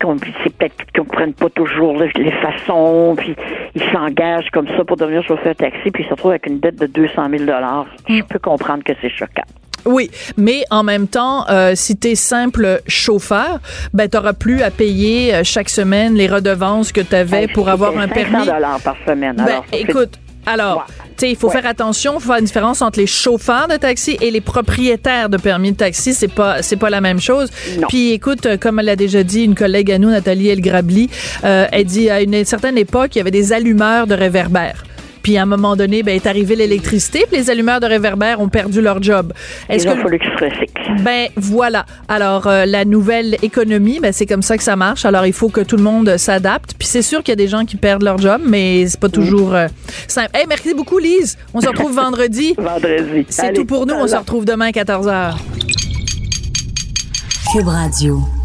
qu'on- 0.00 0.16
peut-être 0.16 0.74
qu'ils 0.76 1.00
comprennent 1.04 1.34
pas 1.34 1.48
toujours 1.50 1.96
le- 1.96 2.10
les 2.16 2.32
façons, 2.32 3.14
puis 3.16 3.36
ils 3.76 3.82
s'engagent 3.92 4.50
comme 4.50 4.66
ça 4.68 4.84
pour 4.84 4.96
devenir 4.96 5.22
chauffeur 5.22 5.52
de 5.52 5.58
taxi, 5.58 5.90
puis 5.92 6.02
ils 6.02 6.06
se 6.06 6.10
retrouvent 6.10 6.32
avec 6.32 6.46
une 6.46 6.58
dette 6.58 6.76
de 6.80 6.86
200 6.86 7.28
000 7.28 7.44
Je 8.08 8.22
peux 8.24 8.40
comprendre 8.40 8.82
que 8.82 8.92
c'est 9.00 9.10
choquant. 9.10 9.42
Oui, 9.84 10.10
mais 10.36 10.64
en 10.70 10.82
même 10.82 11.08
temps, 11.08 11.44
euh, 11.48 11.72
si 11.74 11.96
t'es 11.96 12.14
simple 12.14 12.80
chauffeur, 12.86 13.58
ben 13.92 14.08
t'auras 14.08 14.32
plus 14.32 14.62
à 14.62 14.70
payer 14.70 15.34
euh, 15.34 15.40
chaque 15.44 15.68
semaine 15.68 16.14
les 16.14 16.28
redevances 16.28 16.92
que 16.92 17.00
t'avais 17.00 17.48
pour 17.48 17.68
avoir 17.68 17.96
un 17.98 18.08
permis. 18.08 18.46
dollars 18.46 18.80
par 18.80 18.96
semaine. 19.06 19.36
Ben, 19.36 19.44
alors, 19.46 19.64
écoute, 19.72 20.10
alors, 20.46 20.86
tu 21.16 21.26
sais, 21.26 21.30
il 21.30 21.36
faut 21.36 21.46
Ouais. 21.48 21.52
faire 21.54 21.66
attention, 21.66 22.14
il 22.16 22.20
faut 22.20 22.28
faire 22.28 22.38
une 22.38 22.44
différence 22.44 22.82
entre 22.82 22.98
les 22.98 23.06
chauffeurs 23.06 23.68
de 23.68 23.76
taxi 23.76 24.16
et 24.20 24.30
les 24.30 24.40
propriétaires 24.40 25.28
de 25.28 25.36
permis 25.36 25.72
de 25.72 25.76
taxi, 25.76 26.14
c'est 26.14 26.26
pas 26.28 26.62
c'est 26.62 26.76
pas 26.76 26.90
la 26.90 27.00
même 27.00 27.20
chose. 27.20 27.48
Non. 27.78 27.86
Puis 27.88 28.10
écoute, 28.12 28.46
euh, 28.46 28.56
comme 28.56 28.78
elle 28.80 28.86
l'a 28.86 28.96
déjà 28.96 29.22
dit 29.22 29.44
une 29.44 29.54
collègue 29.54 29.90
à 29.92 29.98
nous 29.98 30.10
Nathalie 30.10 30.48
Elgrabli, 30.48 31.10
euh, 31.44 31.66
elle 31.70 31.84
dit 31.84 32.10
à 32.10 32.22
une 32.22 32.44
certaine 32.44 32.76
époque, 32.78 33.14
il 33.14 33.18
y 33.18 33.20
avait 33.20 33.30
des 33.30 33.52
allumeurs 33.52 34.06
de 34.06 34.14
réverbères. 34.14 34.84
Puis 35.22 35.36
à 35.36 35.42
un 35.42 35.46
moment 35.46 35.76
donné, 35.76 36.02
ben 36.02 36.14
est 36.14 36.26
arrivée 36.26 36.56
l'électricité, 36.56 37.24
puis 37.30 37.38
les 37.38 37.50
allumeurs 37.50 37.80
de 37.80 37.86
réverbères 37.86 38.40
ont 38.40 38.48
perdu 38.48 38.80
leur 38.80 39.02
job. 39.02 39.32
Est-ce 39.68 39.86
que 39.86 39.94
fallu 39.94 40.18
que 40.18 40.24
se 40.24 41.02
ben 41.02 41.28
voilà. 41.36 41.86
Alors 42.08 42.46
euh, 42.46 42.66
la 42.66 42.84
nouvelle 42.84 43.36
économie, 43.42 44.00
ben 44.00 44.12
c'est 44.12 44.26
comme 44.26 44.42
ça 44.42 44.56
que 44.56 44.62
ça 44.62 44.76
marche. 44.76 45.04
Alors 45.04 45.26
il 45.26 45.32
faut 45.32 45.48
que 45.48 45.60
tout 45.60 45.76
le 45.76 45.82
monde 45.82 46.16
s'adapte. 46.16 46.74
Puis 46.78 46.88
c'est 46.88 47.02
sûr 47.02 47.22
qu'il 47.22 47.32
y 47.32 47.32
a 47.32 47.36
des 47.36 47.48
gens 47.48 47.64
qui 47.64 47.76
perdent 47.76 48.02
leur 48.02 48.18
job, 48.18 48.42
mais 48.44 48.86
c'est 48.86 49.00
pas 49.00 49.08
toujours 49.08 49.54
euh, 49.54 49.68
simple. 50.08 50.30
Hey, 50.34 50.44
merci 50.48 50.74
beaucoup 50.74 50.98
Lise. 50.98 51.38
On 51.54 51.60
se 51.60 51.68
retrouve 51.68 51.92
vendredi. 51.94 52.54
Vendredi. 52.58 53.26
C'est 53.28 53.52
tout 53.52 53.64
pour 53.64 53.86
nous. 53.86 53.94
On 53.94 54.06
se 54.06 54.16
retrouve 54.16 54.44
demain 54.44 54.66
à 54.66 54.70
14h. 54.70 55.34
Cube 57.52 57.68
Radio. 57.68 58.41